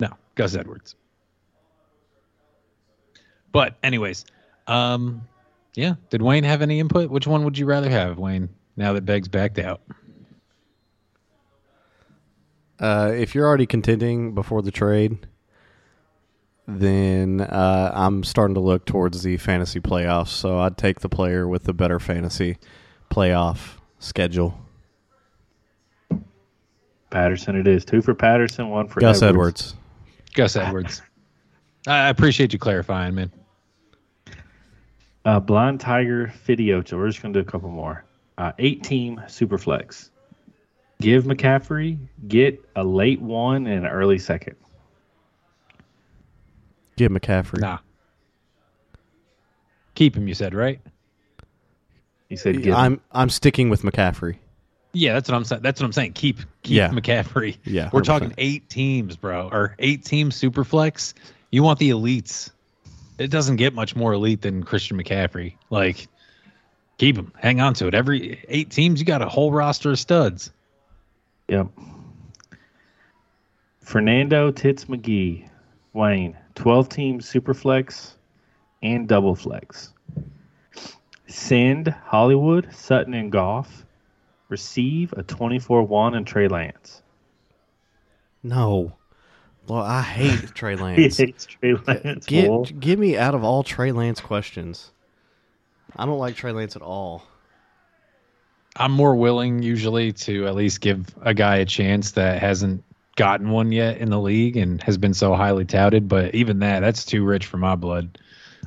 no, 0.00 0.08
Gus 0.34 0.56
Edwards. 0.56 0.96
But 3.52 3.76
anyways, 3.82 4.24
um, 4.66 5.26
yeah. 5.74 5.94
Did 6.10 6.22
Wayne 6.22 6.44
have 6.44 6.62
any 6.62 6.80
input? 6.80 7.10
Which 7.10 7.26
one 7.26 7.44
would 7.44 7.58
you 7.58 7.66
rather 7.66 7.90
have, 7.90 8.18
Wayne? 8.18 8.48
Now 8.76 8.92
that 8.94 9.04
Beggs 9.04 9.28
backed 9.28 9.58
out. 9.58 9.80
Uh, 12.78 13.12
if 13.14 13.34
you're 13.34 13.46
already 13.46 13.66
contending 13.66 14.34
before 14.34 14.60
the 14.62 14.72
trade, 14.72 15.26
then 16.66 17.40
uh, 17.40 17.92
I'm 17.94 18.24
starting 18.24 18.54
to 18.54 18.60
look 18.60 18.86
towards 18.86 19.22
the 19.22 19.36
fantasy 19.36 19.80
playoffs. 19.80 20.28
So 20.28 20.58
I'd 20.58 20.76
take 20.76 21.00
the 21.00 21.08
player 21.08 21.46
with 21.46 21.64
the 21.64 21.72
better 21.72 22.00
fantasy 22.00 22.58
playoff 23.10 23.78
schedule. 23.98 24.58
Patterson, 27.10 27.56
it 27.56 27.66
is 27.66 27.84
two 27.84 28.00
for 28.00 28.14
Patterson, 28.14 28.70
one 28.70 28.88
for 28.88 29.00
Gus 29.00 29.22
Edwards. 29.22 29.74
Gus 30.34 30.56
Edwards. 30.56 31.02
I 31.86 32.06
I 32.06 32.08
appreciate 32.08 32.52
you 32.52 32.58
clarifying, 32.58 33.14
man. 33.14 33.30
Uh, 35.24 35.38
Blind 35.40 35.80
Tiger 35.80 36.32
Fidiocha. 36.46 36.96
We're 36.98 37.08
just 37.08 37.22
going 37.22 37.32
to 37.32 37.42
do 37.42 37.48
a 37.48 37.50
couple 37.50 37.70
more. 37.70 38.04
Uh, 38.38 38.52
eight 38.58 38.82
team 38.82 39.20
Superflex. 39.26 40.10
Give 41.00 41.24
McCaffrey, 41.24 41.98
get 42.28 42.64
a 42.76 42.84
late 42.84 43.20
one 43.20 43.66
and 43.66 43.84
an 43.84 43.90
early 43.90 44.18
second. 44.18 44.54
Give 46.96 47.10
McCaffrey. 47.10 47.60
Nah. 47.60 47.78
Keep 49.94 50.16
him, 50.16 50.28
you 50.28 50.34
said, 50.34 50.54
right? 50.54 50.80
He 52.28 52.36
said, 52.36 52.62
give 52.62 52.74
I'm 52.74 53.00
I'm 53.10 53.28
sticking 53.30 53.68
with 53.68 53.82
McCaffrey. 53.82 54.36
Yeah, 54.94 55.14
that's 55.14 55.28
what 55.28 55.36
I'm 55.36 55.44
saying. 55.44 55.62
That's 55.62 55.80
what 55.80 55.86
I'm 55.86 55.92
saying. 55.92 56.12
Keep 56.12 56.38
keep 56.62 56.76
Yeah. 56.76 56.88
McCaffrey. 56.90 57.58
Yeah, 57.64 57.90
We're 57.92 58.02
talking 58.02 58.32
eight 58.38 58.68
teams, 58.68 59.16
bro, 59.16 59.48
or 59.50 59.74
eight 59.78 60.04
team 60.04 60.30
super 60.30 60.64
flex. 60.64 61.14
You 61.50 61.62
want 61.62 61.78
the 61.78 61.90
elites. 61.90 62.50
It 63.18 63.30
doesn't 63.30 63.56
get 63.56 63.74
much 63.74 63.94
more 63.94 64.12
elite 64.12 64.42
than 64.42 64.62
Christian 64.62 65.02
McCaffrey. 65.02 65.56
Like, 65.70 66.08
keep 66.98 67.16
him. 67.16 67.32
Hang 67.38 67.60
on 67.60 67.74
to 67.74 67.86
it. 67.86 67.94
Every 67.94 68.42
eight 68.48 68.70
teams, 68.70 69.00
you 69.00 69.06
got 69.06 69.22
a 69.22 69.28
whole 69.28 69.52
roster 69.52 69.90
of 69.90 69.98
studs. 69.98 70.50
Yep. 71.48 71.68
Fernando 73.80 74.50
Tits 74.50 74.86
McGee, 74.86 75.48
Wayne, 75.92 76.36
12 76.54 76.88
team 76.88 77.20
Superflex 77.20 78.12
and 78.82 79.06
Double 79.06 79.34
Flex. 79.34 79.92
Send 81.26 81.88
Hollywood, 81.88 82.74
Sutton, 82.74 83.14
and 83.14 83.30
Goff. 83.30 83.84
Receive 84.48 85.12
a 85.14 85.22
24 85.22 85.82
1 85.82 86.14
and 86.14 86.26
Trey 86.26 86.48
Lance. 86.48 87.02
No. 88.42 88.96
Well, 89.68 89.82
I 89.82 90.02
hate 90.02 90.54
Trey 90.54 90.76
He 90.76 90.82
Lance. 90.82 91.16
hates 91.16 91.46
Trey 91.46 91.74
Lance. 91.86 92.26
Get 92.26 92.48
Bull. 92.48 92.64
give 92.64 92.98
me 92.98 93.16
out 93.16 93.34
of 93.34 93.44
all 93.44 93.62
Trey 93.62 93.92
Lance 93.92 94.20
questions. 94.20 94.90
I 95.96 96.04
don't 96.06 96.18
like 96.18 96.34
Trey 96.36 96.52
Lance 96.52 96.76
at 96.76 96.82
all. 96.82 97.22
I'm 98.76 98.92
more 98.92 99.14
willing 99.14 99.62
usually 99.62 100.12
to 100.12 100.46
at 100.46 100.54
least 100.54 100.80
give 100.80 101.06
a 101.20 101.34
guy 101.34 101.56
a 101.56 101.66
chance 101.66 102.12
that 102.12 102.40
hasn't 102.40 102.82
gotten 103.16 103.50
one 103.50 103.70
yet 103.70 103.98
in 103.98 104.08
the 104.08 104.18
league 104.18 104.56
and 104.56 104.82
has 104.82 104.96
been 104.96 105.12
so 105.12 105.34
highly 105.34 105.66
touted. 105.66 106.08
But 106.08 106.34
even 106.34 106.60
that, 106.60 106.80
that's 106.80 107.04
too 107.04 107.22
rich 107.24 107.44
for 107.44 107.58
my 107.58 107.74
blood. 107.76 108.18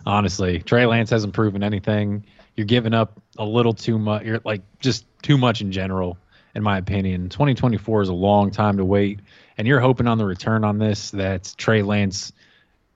Honestly, 0.06 0.60
Trey 0.60 0.86
Lance 0.86 1.10
hasn't 1.10 1.34
proven 1.34 1.64
anything. 1.64 2.26
You're 2.56 2.68
giving 2.68 2.94
up 2.94 3.20
a 3.40 3.46
little 3.46 3.74
too 3.74 3.98
much. 3.98 4.24
You're 4.24 4.42
like 4.46 4.62
just 4.80 5.06
too 5.24 5.38
much 5.40 5.62
in 5.62 5.72
general, 5.72 6.18
in 6.54 6.62
my 6.62 6.78
opinion. 6.78 7.30
2024 7.30 8.04
is 8.04 8.10
a 8.10 8.14
long 8.14 8.52
time 8.52 8.78
to 8.78 8.86
wait, 8.86 9.22
and 9.58 9.68
you're 9.68 9.80
hoping 9.80 10.08
on 10.08 10.18
the 10.18 10.26
return 10.26 10.64
on 10.64 10.78
this 10.78 11.12
that 11.12 11.54
Trey 11.58 11.82
Lance 11.82 12.34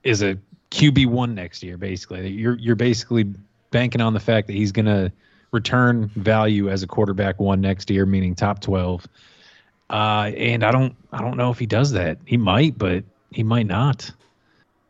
is 0.02 0.22
a 0.22 0.38
QB 0.70 1.06
one 1.06 1.34
next 1.34 1.62
year. 1.62 1.76
Basically, 1.76 2.28
you're 2.28 2.56
you're 2.56 2.76
basically 2.76 3.32
banking 3.70 4.00
on 4.00 4.14
the 4.14 4.20
fact 4.20 4.46
that 4.48 4.54
he's 4.54 4.72
gonna 4.72 5.12
return 5.52 6.08
value 6.14 6.70
as 6.70 6.82
a 6.82 6.86
quarterback 6.86 7.40
one 7.40 7.60
next 7.60 7.90
year, 7.90 8.06
meaning 8.06 8.34
top 8.34 8.60
twelve. 8.60 9.06
Uh, 9.88 10.30
and 10.36 10.62
I 10.62 10.70
don't 10.70 10.94
I 11.12 11.20
don't 11.20 11.36
know 11.36 11.50
if 11.50 11.58
he 11.58 11.66
does 11.66 11.92
that. 11.92 12.18
He 12.24 12.36
might, 12.36 12.78
but 12.78 13.04
he 13.30 13.42
might 13.42 13.66
not. 13.66 14.10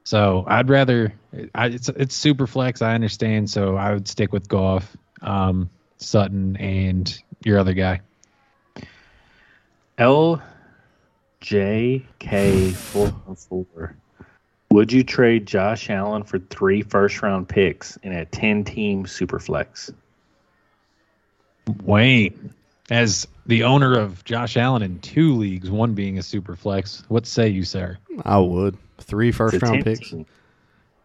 So 0.04 0.44
I'd 0.46 0.68
rather 0.68 1.14
I, 1.54 1.66
it's 1.66 1.88
it's 1.88 2.14
super 2.14 2.46
flex. 2.46 2.82
I 2.82 2.94
understand. 2.94 3.48
So 3.48 3.76
I 3.76 3.94
would 3.94 4.08
stick 4.08 4.32
with 4.32 4.48
Goff, 4.48 4.96
um, 5.22 5.70
Sutton, 5.98 6.56
and 6.56 7.22
your 7.44 7.58
other 7.58 7.74
guy. 7.74 8.00
L 9.96 10.42
J 11.40 12.04
K 12.18 12.70
414. 12.70 13.96
Would 14.70 14.92
you 14.92 15.02
trade 15.02 15.46
Josh 15.46 15.90
Allen 15.90 16.22
for 16.22 16.38
three 16.38 16.82
first 16.82 17.22
round 17.22 17.48
picks 17.48 17.96
in 17.98 18.12
a 18.12 18.24
10 18.24 18.64
team 18.64 19.04
Superflex? 19.04 19.92
Wayne, 21.82 22.54
as 22.90 23.26
the 23.46 23.64
owner 23.64 23.98
of 23.98 24.24
Josh 24.24 24.56
Allen 24.56 24.82
in 24.82 24.98
two 25.00 25.34
leagues, 25.36 25.70
one 25.70 25.94
being 25.94 26.18
a 26.18 26.22
super 26.22 26.56
flex. 26.56 27.04
What 27.08 27.26
say 27.26 27.48
you, 27.48 27.64
sir? 27.64 27.98
I 28.24 28.38
would. 28.38 28.76
Three 28.98 29.28
It's 29.28 29.38
first 29.38 29.56
a 29.56 29.58
round 29.60 29.84
picks. 29.84 30.10
team. 30.10 30.26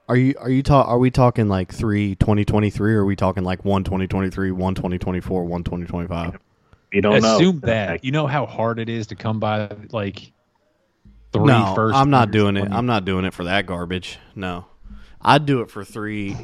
Are 0.08 0.16
you 0.16 0.36
are 0.40 0.52
you 0.52 0.62
talk 0.62 0.88
are 0.88 1.00
we 1.00 1.10
talking 1.10 1.48
like 1.48 1.74
three 1.74 2.14
2023 2.16 2.94
or 2.94 3.00
are 3.02 3.06
we 3.06 3.16
talking 3.16 3.44
like 3.44 3.66
one 3.66 3.84
2023, 3.84 4.52
one 4.52 4.76
2024, 4.76 5.46
one 5.46 5.64
2025? 5.64 6.38
You 6.96 7.02
don't 7.02 7.22
know. 7.22 7.36
Assume 7.36 7.60
that. 7.60 8.06
You 8.06 8.14
know 8.14 8.26
how 8.26 8.46
hard 8.46 8.80
it 8.80 8.88
is 8.88 9.08
to 9.08 9.16
come 9.16 9.42
by 9.42 9.70
like 9.92 10.32
three 11.34 11.44
no, 11.44 11.74
first 11.76 11.94
I'm 11.94 12.10
not 12.10 12.32
doing 12.32 12.56
it. 12.56 12.72
I'm 12.72 12.86
not 12.86 13.04
doing 13.04 13.26
it 13.26 13.34
for 13.34 13.44
that 13.44 13.66
garbage. 13.66 14.18
No. 14.34 14.66
I'd 15.22 15.46
do 15.46 15.60
it 15.60 15.70
for 15.70 15.84
3 15.84 16.38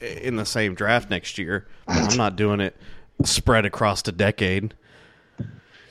in 0.00 0.34
the 0.34 0.44
same 0.44 0.74
draft 0.74 1.08
next 1.08 1.38
year. 1.38 1.68
But 1.86 2.10
I'm 2.10 2.16
not 2.16 2.34
doing 2.34 2.58
it 2.58 2.76
spread 3.22 3.64
across 3.64 4.02
the 4.02 4.10
decade. 4.10 4.74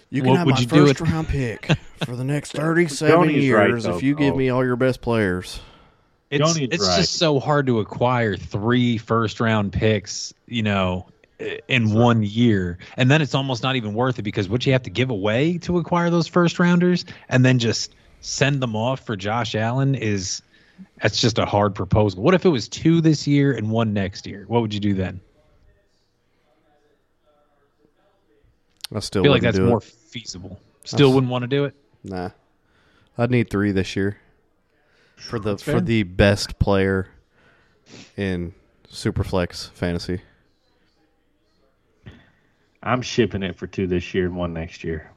You 0.09 0.24
can 0.24 0.32
What 0.32 0.38
have 0.39 0.45
would 0.47 0.55
my 0.55 0.66
first 0.66 0.99
round 0.99 1.30
pick 1.30 1.72
for 2.03 2.18
the 2.18 2.26
next 2.26 2.51
37 2.53 3.16
Tony's 3.16 3.49
right, 3.49 3.70
years 3.70 3.86
though, 3.86 3.95
if 3.95 4.03
you 4.03 4.14
give 4.14 4.36
me 4.36 4.49
all 4.49 4.66
your 4.66 4.76
best 4.76 4.99
players. 4.99 5.62
It's 6.30 6.45
Johnny's 6.45 6.68
it's 6.70 6.86
right. 6.86 6.97
just 6.97 7.14
so 7.14 7.39
hard 7.39 7.68
to 7.68 7.80
acquire 7.80 8.36
three 8.36 8.97
first 8.97 9.39
round 9.39 9.72
picks, 9.72 10.34
you 10.47 10.64
know, 10.64 11.07
in 11.67 11.93
one 11.93 12.23
year. 12.23 12.77
And 12.97 13.09
then 13.09 13.21
it's 13.21 13.33
almost 13.35 13.63
not 13.63 13.75
even 13.75 13.93
worth 13.93 14.19
it 14.19 14.23
because 14.23 14.47
what 14.49 14.65
you 14.65 14.71
have 14.73 14.83
to 14.83 14.89
give 14.89 15.09
away 15.09 15.57
to 15.59 15.77
acquire 15.77 16.09
those 16.09 16.27
first 16.27 16.59
rounders 16.59 17.05
and 17.29 17.43
then 17.45 17.59
just 17.59 17.93
send 18.21 18.61
them 18.61 18.75
off 18.75 19.05
for 19.05 19.15
Josh 19.15 19.55
Allen 19.55 19.95
is 19.95 20.41
that's 21.01 21.19
just 21.19 21.37
a 21.39 21.45
hard 21.45 21.73
proposal. 21.75 22.21
What 22.23 22.33
if 22.33 22.45
it 22.45 22.49
was 22.49 22.67
two 22.67 23.01
this 23.01 23.27
year 23.27 23.53
and 23.53 23.69
one 23.71 23.93
next 23.93 24.25
year? 24.27 24.45
What 24.47 24.61
would 24.61 24.73
you 24.73 24.79
do 24.79 24.93
then? 24.93 25.19
I 28.93 28.99
still 28.99 29.21
I 29.21 29.23
feel 29.25 29.31
like 29.31 29.41
that's 29.41 29.59
more 29.59 29.77
it. 29.77 29.83
feasible. 29.83 30.59
Still 30.83 30.97
That's- 31.09 31.15
wouldn't 31.15 31.31
want 31.31 31.43
to 31.43 31.47
do 31.47 31.65
it. 31.65 31.75
Nah. 32.03 32.31
I'd 33.17 33.31
need 33.31 33.49
3 33.49 33.71
this 33.71 33.95
year. 33.95 34.17
For 35.15 35.37
the 35.39 35.55
for 35.57 35.79
the 35.79 36.01
best 36.01 36.57
player 36.57 37.07
in 38.17 38.53
Superflex 38.91 39.69
fantasy. 39.71 40.21
I'm 42.84 43.01
shipping 43.01 43.43
it 43.43 43.55
for 43.55 43.67
two 43.67 43.88
this 43.88 44.13
year 44.13 44.25
and 44.25 44.36
one 44.36 44.53
next 44.53 44.84
year. 44.84 45.11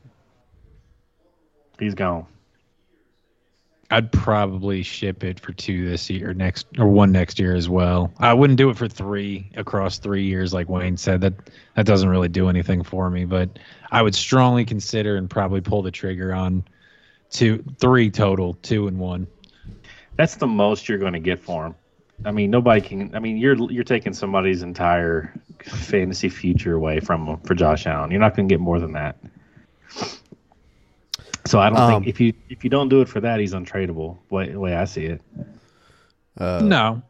He's 1.79 1.95
gone. 1.95 2.27
I'd 3.91 4.11
probably 4.11 4.83
ship 4.83 5.25
it 5.25 5.39
for 5.39 5.53
two 5.53 5.89
this 5.89 6.09
year, 6.11 6.33
next 6.35 6.67
or 6.79 6.89
one 6.89 7.13
next 7.13 7.39
year 7.39 7.55
as 7.55 7.69
well. 7.69 8.13
I 8.19 8.33
wouldn't 8.33 8.57
do 8.57 8.71
it 8.71 8.77
for 8.77 8.89
three 8.89 9.51
across 9.57 9.99
three 9.99 10.25
years, 10.25 10.53
like 10.53 10.69
Wayne 10.69 10.97
said. 10.97 11.21
That 11.21 11.35
that 11.75 11.87
doesn't 11.87 12.09
really 12.09 12.29
do 12.29 12.49
anything 12.49 12.83
for 12.83 13.09
me. 13.11 13.25
But 13.25 13.59
I 13.91 14.03
would 14.03 14.15
strongly 14.15 14.65
consider 14.65 15.17
and 15.17 15.29
probably 15.29 15.61
pull 15.61 15.83
the 15.83 15.91
trigger 15.91 16.35
on 16.35 16.65
two, 17.31 17.63
three 17.79 18.11
total, 18.11 18.55
two 18.55 18.89
and 18.89 18.99
one. 18.99 19.27
That's 20.17 20.37
the 20.37 20.47
most 20.47 20.89
you're 20.89 20.99
going 20.99 21.13
to 21.13 21.21
get 21.21 21.39
for 21.39 21.67
him. 21.67 21.75
I 22.25 22.31
mean, 22.31 22.51
nobody 22.51 22.81
can. 22.81 23.15
I 23.15 23.19
mean, 23.19 23.37
you're 23.37 23.55
you're 23.71 23.85
taking 23.85 24.13
somebody's 24.13 24.63
entire 24.63 25.33
fantasy 25.63 26.29
future 26.29 26.75
away 26.75 27.01
from 27.01 27.27
him 27.27 27.37
for 27.41 27.55
Josh 27.55 27.87
Allen. 27.87 28.11
You're 28.11 28.21
not 28.21 28.37
going 28.37 28.49
to 28.49 28.53
get 28.53 28.61
more 28.61 28.79
than 28.79 28.93
that. 28.93 29.17
So 31.47 31.61
I 31.61 31.69
don't 31.69 31.79
Um, 31.79 31.91
think 32.03 32.07
if 32.09 32.21
you 32.21 32.33
if 32.49 32.65
you 32.65 32.71
don't 32.71 32.89
do 32.89 33.01
it 33.01 33.09
for 33.09 33.21
that, 33.21 33.41
he's 33.41 33.53
untradeable. 33.53 34.17
Way 34.31 34.51
the 34.53 34.61
way 34.61 34.75
I 34.75 34.85
see 34.85 35.05
it. 35.07 35.23
Uh, 36.39 36.61
no, 36.65 37.03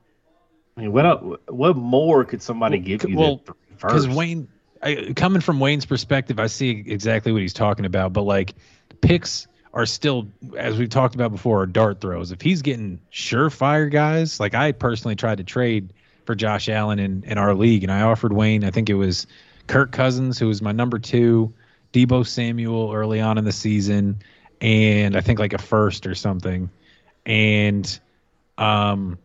I 0.76 0.80
mean, 0.80 0.92
what 0.92 1.52
what 1.52 1.76
more 1.76 2.24
could 2.24 2.42
somebody 2.42 2.78
give 2.78 3.08
you? 3.08 3.16
well, 3.16 3.42
because? 3.70 4.08
Wayne, 4.08 4.48
I, 4.82 5.12
coming 5.14 5.40
from 5.40 5.60
Wayne's 5.60 5.86
perspective, 5.86 6.40
I 6.40 6.48
see 6.48 6.82
exactly 6.86 7.30
what 7.32 7.42
he's 7.42 7.54
talking 7.54 7.84
about. 7.84 8.12
But 8.12 8.22
like 8.22 8.54
picks 9.00 9.46
are 9.74 9.86
still, 9.86 10.28
as 10.56 10.78
we've 10.78 10.88
talked 10.88 11.16
about 11.16 11.32
before, 11.32 11.66
dart 11.66 12.00
throws. 12.00 12.30
If 12.30 12.40
he's 12.40 12.62
getting 12.62 13.00
surefire 13.12 13.90
guys, 13.90 14.38
like 14.38 14.54
I 14.54 14.72
personally 14.72 15.16
tried 15.16 15.38
to 15.38 15.44
trade 15.44 15.92
for 16.24 16.34
Josh 16.34 16.68
Allen 16.68 17.00
in 17.00 17.24
in 17.24 17.36
our 17.36 17.54
league, 17.54 17.82
and 17.82 17.92
I 17.92 18.02
offered 18.02 18.32
Wayne, 18.32 18.64
I 18.64 18.70
think 18.70 18.88
it 18.88 18.94
was 18.94 19.26
Kirk 19.66 19.90
Cousins, 19.90 20.38
who 20.38 20.46
was 20.46 20.62
my 20.62 20.72
number 20.72 20.98
two, 20.98 21.52
Deebo 21.92 22.24
Samuel 22.26 22.92
early 22.94 23.20
on 23.20 23.36
in 23.36 23.44
the 23.44 23.52
season, 23.52 24.20
and 24.60 25.16
I 25.16 25.20
think 25.20 25.40
like 25.40 25.52
a 25.52 25.58
first 25.58 26.06
or 26.06 26.14
something, 26.14 26.70
and 27.26 28.00
um 28.56 29.18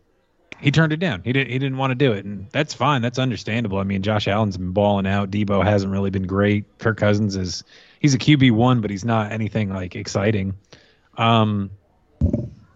he 0.60 0.72
turned 0.72 0.92
it 0.92 1.00
down. 1.00 1.22
He 1.24 1.32
didn't. 1.32 1.52
He 1.52 1.58
didn't 1.58 1.78
want 1.78 1.92
to 1.92 1.96
do 1.96 2.12
it, 2.12 2.26
and 2.26 2.50
that's 2.52 2.74
fine. 2.74 3.02
That's 3.02 3.18
understandable. 3.18 3.78
I 3.78 3.84
mean, 3.84 4.02
Josh 4.02 4.28
Allen's 4.28 4.58
been 4.58 4.72
balling 4.72 5.08
out. 5.08 5.32
Deebo 5.32 5.64
hasn't 5.64 5.92
really 5.92 6.10
been 6.10 6.28
great. 6.28 6.80
Kirk 6.80 6.98
Cousins 6.98 7.38
is 7.38 7.64
he's 8.00 8.14
a 8.14 8.18
QB 8.18 8.52
one, 8.52 8.82
but 8.82 8.90
he's 8.90 9.06
not 9.06 9.32
anything 9.32 9.70
like 9.70 9.96
exciting. 9.96 10.58
Um, 11.18 11.72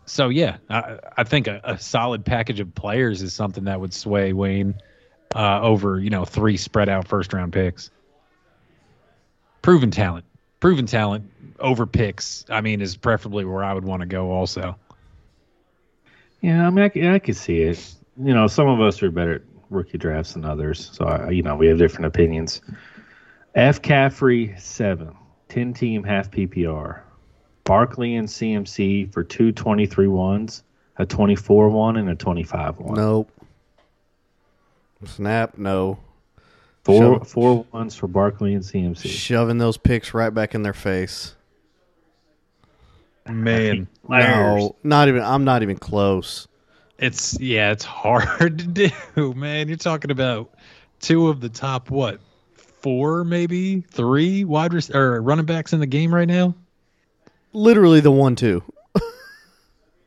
so 0.05 0.29
yeah, 0.29 0.57
I, 0.69 0.99
I 1.17 1.23
think 1.23 1.47
a, 1.47 1.61
a 1.63 1.79
solid 1.79 2.25
package 2.25 2.59
of 2.59 2.75
players 2.75 3.21
is 3.21 3.33
something 3.33 3.65
that 3.65 3.79
would 3.79 3.93
sway 3.93 4.33
Wayne 4.33 4.75
uh, 5.35 5.61
over 5.61 5.99
you 5.99 6.09
know 6.09 6.25
three 6.25 6.57
spread 6.57 6.89
out 6.89 7.07
first 7.07 7.33
round 7.33 7.53
picks. 7.53 7.89
Proven 9.61 9.91
talent, 9.91 10.25
proven 10.59 10.85
talent 10.85 11.31
over 11.59 11.85
picks. 11.85 12.45
I 12.49 12.61
mean, 12.61 12.81
is 12.81 12.97
preferably 12.97 13.45
where 13.45 13.63
I 13.63 13.73
would 13.73 13.85
want 13.85 14.01
to 14.01 14.05
go. 14.05 14.31
Also, 14.31 14.75
Yeah, 16.41 16.67
I 16.67 16.69
mean, 16.69 16.83
I 17.05 17.19
could 17.19 17.37
see 17.37 17.61
it. 17.61 17.93
You 18.21 18.33
know, 18.33 18.47
some 18.47 18.67
of 18.67 18.81
us 18.81 19.01
are 19.01 19.09
better 19.09 19.35
at 19.35 19.41
rookie 19.69 19.97
drafts 19.97 20.33
than 20.33 20.43
others. 20.45 20.89
So, 20.93 21.05
I, 21.05 21.29
you 21.29 21.41
know, 21.41 21.55
we 21.55 21.67
have 21.67 21.77
different 21.77 22.07
opinions. 22.07 22.61
F. 23.55 23.81
Caffrey, 23.81 24.55
seven. 24.57 25.15
10 25.49 25.73
team 25.73 26.03
half 26.03 26.31
PPR. 26.31 27.01
Barkley 27.63 28.15
and 28.15 28.27
CMC 28.27 29.11
for 29.13 29.23
two 29.23 29.51
23 29.51 30.07
ones, 30.07 30.63
a 30.97 31.05
24 31.05 31.69
one, 31.69 31.97
and 31.97 32.09
a 32.09 32.15
25 32.15 32.79
one. 32.79 32.95
Nope. 32.95 33.29
Snap, 35.05 35.57
no. 35.57 35.99
Four, 36.83 37.19
Shove- 37.19 37.27
four 37.27 37.65
ones 37.71 37.95
for 37.95 38.07
Barkley 38.07 38.53
and 38.55 38.63
CMC. 38.63 39.07
Shoving 39.07 39.57
those 39.57 39.77
picks 39.77 40.13
right 40.13 40.33
back 40.33 40.55
in 40.55 40.63
their 40.63 40.73
face. 40.73 41.35
Man, 43.29 43.87
No, 44.09 44.75
not 44.83 45.07
even. 45.07 45.21
I'm 45.21 45.45
not 45.45 45.61
even 45.63 45.77
close. 45.77 46.47
it's 46.97 47.39
yeah, 47.39 47.71
it's 47.71 47.85
hard 47.85 48.57
to 48.59 48.89
do, 49.15 49.33
man. 49.33 49.69
You're 49.69 49.77
talking 49.77 50.11
about 50.11 50.53
two 50.99 51.29
of 51.29 51.39
the 51.39 51.47
top 51.47 51.89
what, 51.89 52.19
four 52.83 53.23
maybe 53.23 53.81
three 53.81 54.43
wide 54.43 54.73
rec- 54.73 54.93
or 54.93 55.19
running 55.21 55.45
backs 55.45 55.73
in 55.73 55.79
the 55.79 55.87
game 55.87 56.13
right 56.13 56.27
now. 56.27 56.53
Literally 57.53 58.01
the 58.01 58.11
one 58.11 58.35
two. 58.35 58.61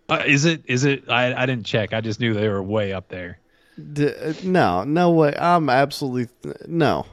Uh, 0.09 0.23
is 0.25 0.45
it? 0.45 0.63
Is 0.67 0.85
it? 0.85 1.11
I 1.11 1.35
I 1.35 1.47
didn't 1.47 1.67
check. 1.67 1.93
I 1.93 2.01
just 2.01 2.21
knew 2.21 2.33
they 2.33 2.49
were 2.49 2.63
way 2.63 2.93
up 2.93 3.09
there. 3.09 3.41
D- 3.93 4.15
no, 4.45 4.85
no 4.85 5.11
way. 5.11 5.35
I'm 5.37 5.69
absolutely 5.69 6.29
no. 6.69 7.07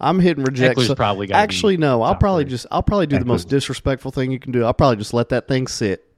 I'm 0.00 0.18
hitting 0.18 0.44
reject. 0.44 0.80
So- 0.80 0.94
probably 0.94 1.30
actually 1.30 1.76
no. 1.76 2.00
I'll 2.00 2.14
probably 2.14 2.44
three. 2.44 2.52
just 2.52 2.66
I'll 2.70 2.82
probably 2.82 3.06
do 3.06 3.18
the 3.18 3.26
most 3.26 3.50
disrespectful 3.50 4.12
thing 4.12 4.30
you 4.32 4.38
can 4.38 4.52
do. 4.52 4.64
I'll 4.64 4.72
probably 4.72 4.96
just 4.96 5.12
let 5.12 5.28
that 5.28 5.46
thing 5.46 5.66
sit. 5.66 6.10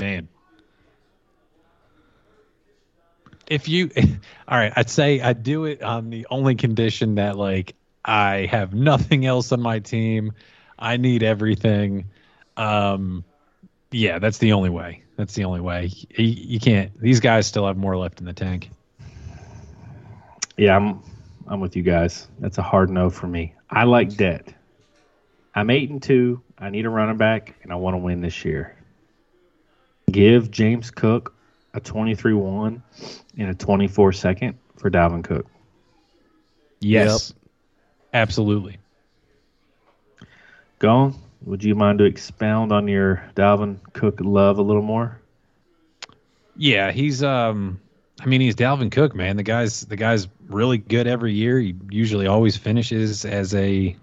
Man. 0.00 0.28
If 3.50 3.68
you 3.68 3.90
all 4.48 4.58
right, 4.58 4.72
I'd 4.74 4.88
say 4.88 5.20
I'd 5.20 5.42
do 5.42 5.66
it 5.66 5.82
on 5.82 6.08
the 6.08 6.26
only 6.30 6.54
condition 6.54 7.16
that 7.16 7.36
like 7.36 7.74
I 8.04 8.46
have 8.50 8.72
nothing 8.72 9.26
else 9.26 9.52
on 9.52 9.60
my 9.60 9.80
team. 9.80 10.32
I 10.78 10.96
need 10.96 11.22
everything. 11.22 12.06
Um 12.56 13.24
yeah, 13.90 14.18
that's 14.18 14.38
the 14.38 14.52
only 14.52 14.70
way. 14.70 15.02
That's 15.16 15.34
the 15.34 15.44
only 15.44 15.60
way. 15.60 15.90
You, 16.16 16.24
you 16.24 16.60
can't 16.60 16.98
these 16.98 17.20
guys 17.20 17.46
still 17.46 17.66
have 17.66 17.76
more 17.76 17.96
left 17.98 18.20
in 18.20 18.26
the 18.26 18.32
tank. 18.32 18.70
Yeah, 20.56 20.76
I'm 20.76 21.02
I'm 21.46 21.60
with 21.60 21.74
you 21.74 21.82
guys. 21.82 22.28
That's 22.38 22.58
a 22.58 22.62
hard 22.62 22.88
no 22.88 23.10
for 23.10 23.26
me. 23.26 23.54
I 23.68 23.84
like 23.84 24.16
debt. 24.16 24.54
I'm 25.54 25.68
eight 25.70 25.90
and 25.90 26.02
two. 26.02 26.40
I 26.58 26.70
need 26.70 26.86
a 26.86 26.90
running 26.90 27.16
back, 27.16 27.56
and 27.62 27.72
I 27.72 27.76
want 27.76 27.94
to 27.94 27.98
win 27.98 28.20
this 28.20 28.44
year. 28.44 28.76
Give 30.10 30.50
James 30.50 30.90
Cook 30.90 31.34
a 31.74 31.80
23-1 31.80 32.82
and 33.38 33.50
a 33.50 33.54
24 33.54 34.12
second 34.12 34.58
for 34.76 34.90
Dalvin 34.90 35.22
Cook. 35.22 35.46
Yes. 36.80 37.34
Absolutely. 38.12 38.78
Gone. 40.78 41.14
Would 41.42 41.64
you 41.64 41.74
mind 41.74 41.98
to 41.98 42.04
expound 42.04 42.72
on 42.72 42.88
your 42.88 43.24
Dalvin 43.34 43.78
Cook 43.92 44.20
love 44.20 44.58
a 44.58 44.62
little 44.62 44.82
more? 44.82 45.20
Yeah, 46.56 46.90
he's 46.90 47.22
um 47.22 47.80
I 48.20 48.26
mean 48.26 48.40
he's 48.40 48.56
Dalvin 48.56 48.90
Cook, 48.90 49.14
man. 49.14 49.36
The 49.36 49.42
guy's 49.42 49.82
the 49.82 49.96
guy's 49.96 50.28
really 50.48 50.78
good 50.78 51.06
every 51.06 51.32
year. 51.32 51.58
He 51.58 51.74
usually 51.90 52.26
always 52.26 52.56
finishes 52.56 53.24
as 53.24 53.54
a 53.54 53.96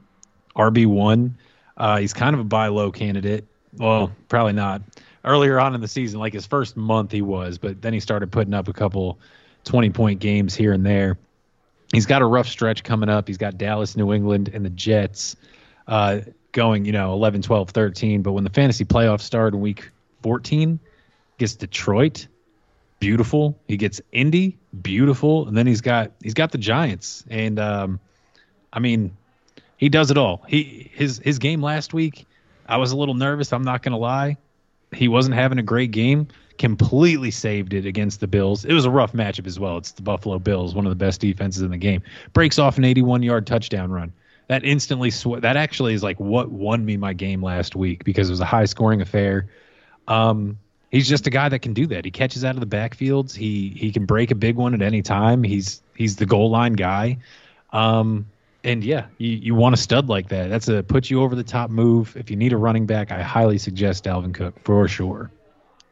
RB 0.56 0.88
one. 0.88 1.38
Uh, 1.76 1.98
he's 1.98 2.14
kind 2.14 2.34
of 2.34 2.40
a 2.40 2.44
buy 2.44 2.68
low 2.68 2.92
candidate. 2.92 3.46
Well, 3.78 4.12
probably 4.28 4.54
not. 4.54 4.82
Earlier 5.28 5.60
on 5.60 5.76
in 5.76 5.82
the 5.82 5.88
season, 5.88 6.20
like 6.20 6.34
his 6.34 6.46
first 6.46 6.78
month, 6.78 7.12
he 7.12 7.22
was, 7.22 7.58
but 7.58 7.82
then 7.82 7.94
he 7.94 8.00
started 8.00 8.32
putting 8.32 8.54
up 8.54 8.68
a 8.68 8.74
couple 8.74 9.20
twenty 9.64 9.90
point 9.90 10.20
games 10.20 10.56
here 10.56 10.74
and 10.74 10.86
there. 10.86 11.18
He's 11.92 12.06
got 12.06 12.22
a 12.22 12.26
rough 12.26 12.48
stretch 12.48 12.84
coming 12.84 13.10
up. 13.10 13.28
He's 13.28 13.38
got 13.38 13.58
Dallas, 13.58 13.96
New 13.96 14.14
England, 14.14 14.50
and 14.54 14.66
the 14.66 14.70
Jets 14.70 15.36
uh, 15.88 16.20
going, 16.52 16.86
you 16.86 16.92
know, 16.92 17.14
11, 17.14 17.44
12, 17.44 17.70
13. 17.70 18.22
But 18.22 18.34
when 18.34 18.44
the 18.44 18.50
fantasy 18.50 18.84
playoffs 18.84 19.22
start 19.22 19.54
in 19.54 19.62
week 19.62 19.90
14, 20.22 20.80
gets 21.38 21.56
Detroit, 21.56 22.28
beautiful. 23.00 23.58
He 23.68 23.78
gets 23.78 24.02
Indy, 24.12 24.58
beautiful, 24.82 25.48
and 25.48 25.56
then 25.56 25.68
he's 25.68 25.82
got 25.82 26.12
he's 26.22 26.34
got 26.34 26.52
the 26.52 26.58
Giants. 26.58 27.24
And 27.30 27.60
um, 27.60 28.00
I 28.74 28.80
mean, 28.80 29.16
he 29.78 29.90
does 29.90 30.12
it 30.12 30.18
all. 30.18 30.44
He 30.48 30.92
his 30.94 31.20
his 31.20 31.40
game 31.40 31.62
last 31.62 31.94
week, 31.94 32.26
I 32.68 32.78
was 32.78 32.92
a 32.92 32.98
little 32.98 33.14
nervous. 33.14 33.54
I'm 33.54 33.64
not 33.64 33.82
gonna 33.82 33.98
lie. 33.98 34.38
He 34.94 35.08
wasn't 35.08 35.36
having 35.36 35.58
a 35.58 35.64
great 35.64 35.92
game. 35.92 36.28
Completely 36.58 37.30
saved 37.30 37.74
it 37.74 37.86
against 37.86 38.20
the 38.20 38.28
Bills. 38.28 38.66
It 38.66 38.74
was 38.74 38.86
a 38.86 38.90
rough 38.90 39.14
matchup 39.14 39.46
as 39.46 39.60
well. 39.60 39.78
It's 39.78 39.92
the 39.92 40.02
Buffalo 40.02 40.40
Bills, 40.40 40.74
one 40.74 40.86
of 40.86 40.90
the 40.90 40.96
best 40.96 41.22
defenses 41.22 41.62
in 41.62 41.70
the 41.70 41.78
game. 41.78 42.02
Breaks 42.34 42.58
off 42.58 42.78
an 42.78 42.86
81 42.86 43.22
yard 43.22 43.46
touchdown 43.46 43.92
run. 43.92 44.12
That 44.48 44.64
instantly 44.64 45.12
sw- 45.12 45.42
that 45.42 45.58
actually 45.58 45.94
is 45.94 46.04
like 46.04 46.20
what 46.20 46.50
won 46.50 46.86
me 46.86 46.98
my 46.98 47.14
game 47.14 47.44
last 47.44 47.76
week 47.76 48.04
because 48.04 48.30
it 48.30 48.32
was 48.32 48.40
a 48.40 48.46
high 48.46 48.66
scoring 48.66 49.02
affair. 49.02 49.48
Um, 50.08 50.58
he's 50.90 51.08
just 51.08 51.28
a 51.28 51.30
guy 51.30 51.50
that 51.50 51.60
can 51.60 51.74
do 51.74 51.86
that. 51.88 52.06
He 52.06 52.12
catches 52.12 52.46
out 52.46 52.56
of 52.56 52.62
the 52.62 52.76
backfields. 52.76 53.36
He 53.36 53.70
he 53.78 53.92
can 53.92 54.06
break 54.06 54.32
a 54.32 54.36
big 54.36 54.56
one 54.56 54.74
at 54.74 54.82
any 54.82 55.02
time. 55.02 55.44
He's 55.44 55.82
he's 55.96 56.16
the 56.16 56.26
goal 56.26 56.50
line 56.50 56.74
guy. 56.74 57.18
Um, 57.74 58.26
and 58.64 58.84
yeah, 58.84 59.08
you, 59.18 59.30
you 59.30 59.56
want 59.56 59.74
a 59.74 59.78
stud 59.78 60.10
like 60.10 60.30
that. 60.30 60.50
That's 60.50 60.68
a 60.68 60.84
put 60.84 61.10
you 61.10 61.22
over 61.22 61.36
the 61.36 61.44
top 61.44 61.70
move. 61.70 62.16
If 62.18 62.30
you 62.30 62.36
need 62.36 62.54
a 62.54 62.58
running 62.58 62.86
back, 62.86 63.12
I 63.12 63.22
highly 63.22 63.58
suggest 63.58 64.04
Dalvin 64.04 64.34
Cook 64.34 64.60
for 64.64 64.88
sure. 64.88 65.32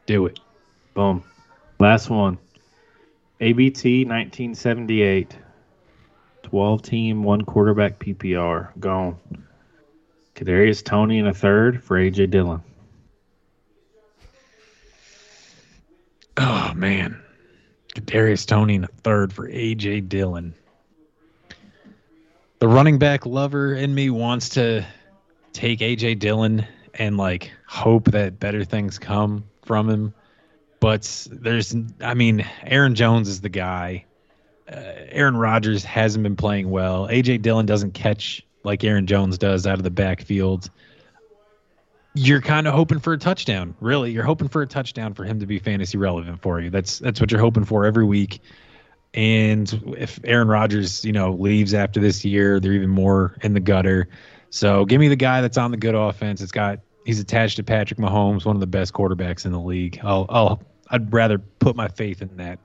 Do 0.06 0.26
it. 0.26 0.40
Boom. 0.94 1.24
Last 1.78 2.10
one. 2.10 2.38
ABT 3.40 4.04
1978. 4.04 5.36
12 6.42 6.82
team, 6.82 7.22
one 7.24 7.42
quarterback 7.42 7.98
PPR. 7.98 8.70
Gone. 8.78 9.18
Kadarius 10.36 10.84
Toney 10.84 11.18
in 11.18 11.26
a 11.26 11.34
third 11.34 11.82
for 11.82 11.98
AJ 11.98 12.30
Dillon. 12.30 12.62
Oh 16.36 16.72
man, 16.74 17.18
Darius 18.04 18.44
Toney 18.44 18.74
in 18.74 18.84
a 18.84 18.88
third 18.88 19.32
for 19.32 19.48
AJ 19.48 20.08
Dillon. 20.08 20.54
The 22.58 22.68
running 22.68 22.98
back 22.98 23.26
lover 23.26 23.74
in 23.74 23.94
me 23.94 24.10
wants 24.10 24.50
to 24.50 24.84
take 25.52 25.80
AJ 25.80 26.18
Dillon 26.18 26.66
and 26.94 27.16
like 27.16 27.52
hope 27.66 28.10
that 28.12 28.38
better 28.40 28.64
things 28.64 28.98
come 28.98 29.44
from 29.64 29.90
him, 29.90 30.14
but 30.80 31.26
there's, 31.30 31.74
I 32.00 32.14
mean, 32.14 32.46
Aaron 32.62 32.94
Jones 32.94 33.28
is 33.28 33.40
the 33.40 33.48
guy. 33.48 34.06
Uh, 34.70 34.80
Aaron 35.10 35.36
Rodgers 35.36 35.84
hasn't 35.84 36.22
been 36.22 36.36
playing 36.36 36.70
well. 36.70 37.06
AJ 37.08 37.42
Dillon 37.42 37.66
doesn't 37.66 37.92
catch 37.92 38.44
like 38.64 38.82
Aaron 38.84 39.06
Jones 39.06 39.38
does 39.38 39.66
out 39.66 39.78
of 39.78 39.84
the 39.84 39.90
backfield 39.90 40.70
you're 42.16 42.40
kind 42.40 42.66
of 42.66 42.72
hoping 42.72 42.98
for 42.98 43.12
a 43.12 43.18
touchdown. 43.18 43.74
Really, 43.80 44.10
you're 44.10 44.24
hoping 44.24 44.48
for 44.48 44.62
a 44.62 44.66
touchdown 44.66 45.12
for 45.12 45.24
him 45.24 45.40
to 45.40 45.46
be 45.46 45.58
fantasy 45.58 45.98
relevant 45.98 46.40
for 46.40 46.60
you. 46.60 46.70
That's 46.70 46.98
that's 46.98 47.20
what 47.20 47.30
you're 47.30 47.40
hoping 47.40 47.64
for 47.64 47.84
every 47.84 48.04
week. 48.04 48.40
And 49.16 49.96
if 49.96 50.20
Aaron 50.24 50.48
Rodgers, 50.48 51.04
you 51.04 51.12
know, 51.12 51.32
leaves 51.32 51.72
after 51.72 52.00
this 52.00 52.24
year, 52.24 52.60
they're 52.60 52.74
even 52.74 52.90
more 52.90 53.34
in 53.42 53.54
the 53.54 53.60
gutter. 53.60 54.08
So 54.50 54.84
give 54.84 55.00
me 55.00 55.08
the 55.08 55.16
guy 55.16 55.40
that's 55.40 55.56
on 55.56 55.70
the 55.70 55.78
good 55.78 55.94
offense. 55.94 56.42
It's 56.42 56.52
got 56.52 56.80
he's 57.06 57.18
attached 57.18 57.56
to 57.56 57.62
Patrick 57.62 57.98
Mahomes, 57.98 58.44
one 58.44 58.54
of 58.54 58.60
the 58.60 58.66
best 58.66 58.92
quarterbacks 58.92 59.46
in 59.46 59.52
the 59.52 59.60
league. 59.60 59.98
I'll 60.02 60.26
I'll 60.28 60.62
I'd 60.90 61.12
rather 61.12 61.38
put 61.38 61.74
my 61.74 61.88
faith 61.88 62.20
in 62.20 62.36
that. 62.36 62.58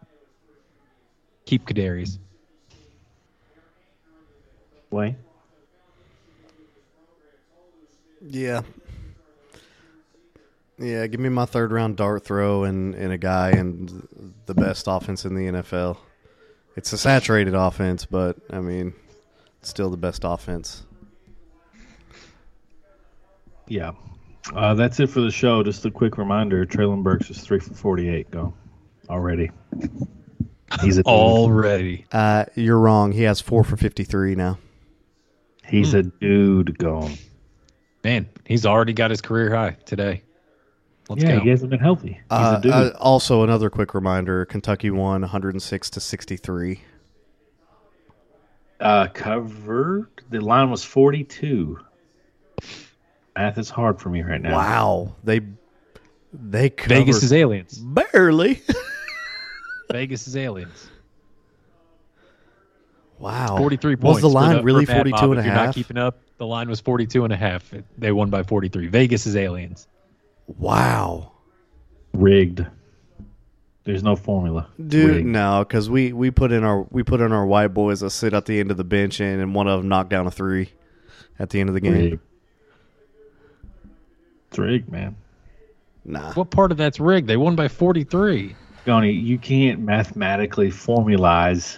Keep 1.46 1.66
Kadarius. 1.66 2.20
Wayne? 4.90 5.16
Yeah. 8.22 8.62
Yeah, 10.78 11.06
give 11.08 11.20
me 11.20 11.30
my 11.30 11.46
third 11.46 11.72
round 11.72 11.96
dart 11.96 12.26
throw 12.26 12.64
and, 12.64 12.96
and 12.96 13.14
a 13.14 13.18
guy 13.18 13.52
and 13.52 14.08
the 14.48 14.54
best 14.54 14.86
offense 14.88 15.26
in 15.26 15.36
the 15.36 15.48
NFL. 15.48 15.98
It's 16.76 16.94
a 16.94 16.98
saturated 16.98 17.54
offense, 17.54 18.06
but 18.06 18.38
I 18.50 18.60
mean, 18.62 18.94
it's 19.60 19.70
still 19.70 19.90
the 19.90 19.98
best 19.98 20.24
offense. 20.24 20.84
Yeah. 23.68 23.92
Uh, 24.54 24.74
that's 24.74 25.00
it 25.00 25.08
for 25.08 25.22
the 25.22 25.32
show. 25.32 25.64
Just 25.64 25.86
a 25.86 25.92
quick 25.92 26.18
reminder 26.18 26.66
Treylon 26.66 27.04
Burks 27.04 27.30
is 27.30 27.42
3 27.42 27.60
for 27.60 27.74
48. 27.74 28.32
Go. 28.32 28.54
Already. 29.10 29.52
He's 30.82 30.98
a 30.98 31.04
Already. 31.04 32.06
Uh, 32.12 32.46
you're 32.56 32.80
wrong. 32.80 33.12
He 33.12 33.24
has 33.24 33.42
four 33.42 33.64
for 33.64 33.78
53 33.78 34.36
now. 34.36 34.58
He's 35.66 35.94
a 35.94 36.04
dude 36.04 36.78
going. 36.78 37.18
Man, 38.04 38.28
he's 38.46 38.66
already 38.66 38.94
got 38.94 39.12
his 39.12 39.22
career 39.22 39.56
high 39.56 39.78
today. 39.86 40.24
Let's 41.12 41.24
yeah, 41.24 41.38
go. 41.38 41.42
he 41.44 41.50
hasn't 41.50 41.70
been 41.70 41.80
healthy. 41.80 42.14
He's 42.14 42.22
Uh, 42.30 42.56
a 42.58 42.62
dude. 42.62 42.72
uh, 42.74 42.92
also, 43.00 43.44
another 43.44 43.70
quick 43.70 43.94
reminder 43.94 44.46
Kentucky 44.46 44.90
won 44.90 45.22
106 45.22 45.90
to 45.92 46.00
63. 46.00 46.82
Uh, 48.80 49.08
covered. 49.14 50.08
The 50.30 50.42
line 50.42 50.72
was 50.72 50.84
42. 50.84 51.80
Math 53.36 53.58
is 53.58 53.70
hard 53.70 54.00
for 54.02 54.10
me 54.10 54.22
right 54.24 54.42
now. 54.42 54.56
Wow. 54.56 55.16
They 55.24 55.42
they 56.34 56.70
covered 56.70 56.96
Vegas 56.96 57.24
is 57.24 57.32
aliens. 57.34 57.78
barely. 57.78 58.62
Vegas 59.92 60.28
is 60.28 60.36
aliens. 60.36 60.88
Wow. 63.20 63.58
43 63.58 63.96
points. 63.98 64.16
Was 64.16 64.22
the 64.22 64.30
line 64.30 64.58
for 64.58 64.64
really 64.64 64.86
Mad 64.86 64.96
42 64.98 65.16
Mob. 65.16 65.24
and 65.32 65.38
a 65.38 65.40
If 65.42 65.46
you're 65.46 65.54
not 65.56 65.76
keeping 65.76 65.98
up, 65.98 66.20
the 66.38 66.48
line 66.48 66.68
was 66.70 66.80
42 66.82 67.24
and 67.24 67.32
a 67.32 67.38
half. 67.38 67.72
They 67.98 68.12
won 68.12 68.30
by 68.30 68.44
43. 68.44 68.88
Vegas 68.88 69.28
is 69.28 69.36
aliens. 69.36 69.88
Wow. 70.58 71.32
Rigged. 72.14 72.66
There's 73.84 74.04
no 74.04 74.16
formula. 74.16 74.68
Dude, 74.88 75.16
Rigged. 75.16 75.28
no, 75.28 75.66
because 75.68 75.90
we, 75.90 76.14
we 76.14 76.30
put 76.30 76.52
in 76.52 76.64
our 76.64 76.84
we 76.92 77.02
put 77.04 77.20
in 77.20 77.32
our 77.32 77.46
white 77.46 77.70
boys 77.70 78.02
to 78.02 78.10
sit 78.10 78.34
at 78.34 78.46
the 78.46 78.60
end 78.60 78.70
of 78.70 78.78
the 78.78 78.84
bench 78.84 79.20
and, 79.20 79.42
and 79.42 79.56
one 79.56 79.68
of 79.68 79.80
them 79.80 79.90
knocked 79.90 80.10
down 80.12 80.28
a 80.28 80.32
three 80.32 80.70
at 81.40 81.50
the 81.50 81.60
end 81.60 81.70
of 81.70 81.74
the 81.76 81.82
game. 81.82 81.94
Rigged. 81.94 82.20
It's 84.50 84.58
rigged, 84.60 84.92
man. 84.92 85.16
Nah. 86.06 86.34
What 86.34 86.52
part 86.52 86.72
of 86.72 86.78
that's 86.78 87.00
rigged? 87.00 87.28
They 87.28 87.38
won 87.38 87.56
by 87.56 87.68
43. 87.68 88.56
Goni, 88.86 89.12
you 89.12 89.38
can't 89.38 89.80
mathematically 89.80 90.70
formalize 90.70 91.78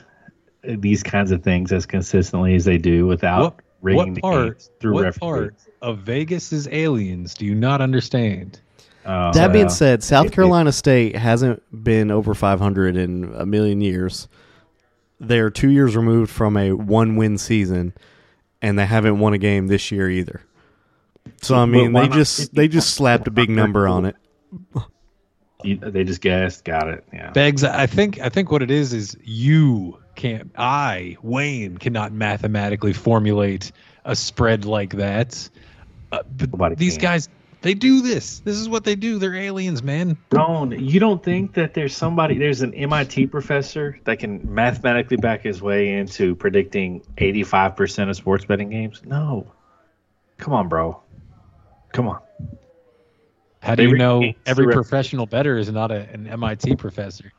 these 0.63 1.03
kinds 1.03 1.31
of 1.31 1.43
things 1.43 1.71
as 1.71 1.85
consistently 1.85 2.55
as 2.55 2.63
they 2.65 2.77
do 2.77 3.05
without 3.05 3.41
What, 3.41 3.59
rigging 3.81 3.97
what 3.97 4.15
the 4.15 4.21
part? 4.21 4.45
games 4.47 4.69
through 4.79 4.93
What 4.93 5.03
referees. 5.03 5.19
part 5.19 5.55
of 5.81 5.99
Vegas 5.99 6.53
is 6.53 6.67
aliens? 6.71 7.33
Do 7.33 7.45
you 7.45 7.53
not 7.55 7.81
understand? 7.81 8.61
Oh, 9.05 9.31
That 9.33 9.51
being 9.51 9.65
well, 9.65 9.73
said, 9.75 10.03
South 10.03 10.25
it- 10.25 10.31
it- 10.31 10.35
Carolina 10.35 10.71
State 10.71 11.15
hasn't 11.15 11.61
been 11.83 12.09
over 12.11 12.33
500 12.33 12.95
in 12.95 13.33
a 13.35 13.45
million 13.45 13.81
years. 13.81 14.27
They're 15.19 15.49
two 15.49 15.69
years 15.69 15.95
removed 15.95 16.31
from 16.31 16.57
a 16.57 16.71
one 16.73 17.15
win 17.15 17.37
season, 17.37 17.93
and 18.61 18.77
they 18.77 18.85
haven't 18.85 19.19
won 19.19 19.33
a 19.33 19.37
game 19.37 19.67
this 19.67 19.91
year 19.91 20.09
either. 20.09 20.41
So 21.41 21.55
I 21.55 21.65
mean, 21.65 21.93
they 21.93 22.07
not 22.07 22.11
just 22.11 22.37
50? 22.39 22.55
they 22.55 22.67
just 22.67 22.93
slapped 22.95 23.27
a 23.27 23.31
big 23.31 23.49
number 23.61 23.87
on 23.87 24.05
it. 24.05 24.15
you- 25.63 25.77
they 25.77 26.03
just 26.03 26.21
guessed, 26.21 26.65
got 26.65 26.89
it. 26.89 27.03
Yeah. 27.13 27.31
Begs, 27.31 27.63
I 27.63 27.85
think 27.87 28.19
I 28.19 28.29
think 28.29 28.51
what 28.51 28.61
it 28.61 28.71
is 28.71 28.93
is 28.93 29.17
you 29.23 29.97
can't 30.15 30.51
I, 30.57 31.17
Wayne, 31.21 31.77
cannot 31.77 32.11
mathematically 32.11 32.93
formulate 32.93 33.71
a 34.05 34.15
spread 34.15 34.65
like 34.65 34.93
that. 34.95 35.49
Uh, 36.11 36.19
but 36.37 36.51
Nobody 36.51 36.75
these 36.75 36.93
can. 36.97 37.01
guys 37.03 37.29
they 37.63 37.73
do 37.73 38.01
this. 38.01 38.39
This 38.39 38.57
is 38.57 38.67
what 38.67 38.83
they 38.83 38.95
do. 38.95 39.17
They're 39.17 39.35
aliens, 39.35 39.81
man. 39.81 40.17
Don't 40.29 40.77
you 40.77 40.99
don't 40.99 41.23
think 41.23 41.53
that 41.53 41.73
there's 41.73 41.95
somebody 41.95 42.37
there's 42.37 42.61
an 42.61 42.73
MIT 42.73 43.27
professor 43.27 43.97
that 44.03 44.19
can 44.19 44.53
mathematically 44.53 45.17
back 45.17 45.41
his 45.41 45.61
way 45.61 45.93
into 45.93 46.35
predicting 46.35 47.01
85% 47.17 48.09
of 48.09 48.15
sports 48.17 48.43
betting 48.43 48.69
games? 48.69 49.01
No. 49.05 49.51
Come 50.37 50.53
on, 50.53 50.67
bro. 50.67 51.01
Come 51.93 52.09
on. 52.09 52.19
How 53.61 53.75
do 53.75 53.83
They 53.83 53.89
you 53.89 53.97
know 53.97 54.33
every 54.45 54.73
professional 54.73 55.25
better 55.25 55.57
is 55.57 55.71
not 55.71 55.89
a, 55.89 56.09
an 56.11 56.27
MIT 56.27 56.75
professor? 56.75 57.31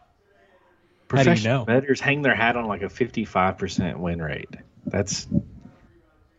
How 1.10 1.22
do 1.22 1.34
you 1.34 1.44
know? 1.44 1.66
bettors 1.66 2.00
hang 2.00 2.22
their 2.22 2.34
hat 2.34 2.56
on 2.56 2.66
like 2.66 2.80
a 2.80 2.86
55% 2.86 3.98
win 3.98 4.22
rate. 4.22 4.48
That's 4.86 5.28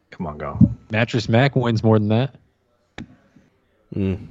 Come 0.09 0.27
on, 0.27 0.37
go. 0.37 0.57
Mattress 0.91 1.27
Mac 1.27 1.55
wins 1.55 1.83
more 1.83 1.99
than 1.99 2.07
that. 2.07 2.35
Mm. 3.95 4.27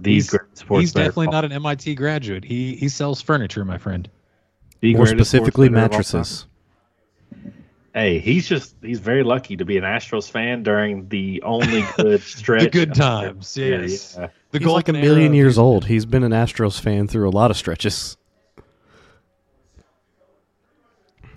These 0.00 0.30
He's, 0.30 0.30
great 0.64 0.80
he's 0.80 0.92
definitely 0.92 1.28
not 1.28 1.44
an 1.44 1.52
MIT 1.52 1.94
graduate. 1.94 2.44
He 2.44 2.74
he 2.76 2.88
sells 2.88 3.20
furniture, 3.20 3.64
my 3.64 3.78
friend. 3.78 4.08
the 4.80 4.94
More 4.94 5.06
specifically, 5.06 5.68
better 5.68 5.76
of 5.86 5.92
all 5.92 5.98
mattresses. 5.98 6.46
Hey, 7.94 8.18
he's 8.18 8.48
just 8.48 8.74
he's 8.82 8.98
very 8.98 9.22
lucky 9.22 9.56
to 9.56 9.64
be 9.64 9.76
an 9.78 9.84
Astros 9.84 10.28
fan 10.28 10.64
during 10.64 11.08
the 11.08 11.40
only 11.42 11.84
good 11.96 12.22
stretch. 12.22 12.64
The 12.64 12.70
good 12.70 12.90
of- 12.90 12.96
times, 12.96 13.56
yes. 13.56 14.16
yeah. 14.18 14.28
The 14.50 14.58
He's 14.58 14.68
like 14.68 14.88
a 14.88 14.92
million 14.92 15.28
era. 15.32 15.36
years 15.36 15.58
old. 15.58 15.84
He's 15.86 16.04
been 16.06 16.22
an 16.24 16.32
Astros 16.32 16.80
fan 16.80 17.06
through 17.08 17.28
a 17.28 17.30
lot 17.30 17.50
of 17.52 17.56
stretches. 17.56 18.16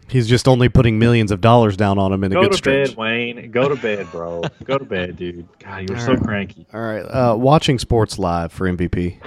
He's 0.09 0.27
just 0.27 0.47
only 0.47 0.69
putting 0.69 0.99
millions 0.99 1.31
of 1.31 1.41
dollars 1.41 1.75
down 1.75 1.99
on 1.99 2.13
him 2.13 2.23
in 2.23 2.31
a 2.31 2.35
good 2.35 2.53
street. 2.55 2.71
Go 2.73 2.77
good 2.77 2.85
to 2.85 2.87
stretch. 2.91 2.95
bed, 2.95 2.97
Wayne. 2.97 3.51
Go 3.51 3.69
to 3.69 3.75
bed, 3.75 4.09
bro. 4.11 4.43
Go 4.63 4.77
to 4.77 4.85
bed, 4.85 5.17
dude. 5.17 5.47
God, 5.59 5.89
you're 5.89 5.97
All 5.97 6.05
so 6.05 6.13
right. 6.13 6.23
cranky. 6.23 6.65
All 6.73 6.81
right, 6.81 7.01
uh, 7.01 7.35
watching 7.37 7.77
sports 7.79 8.17
live 8.17 8.51
for 8.51 8.67
MVP. 8.69 9.17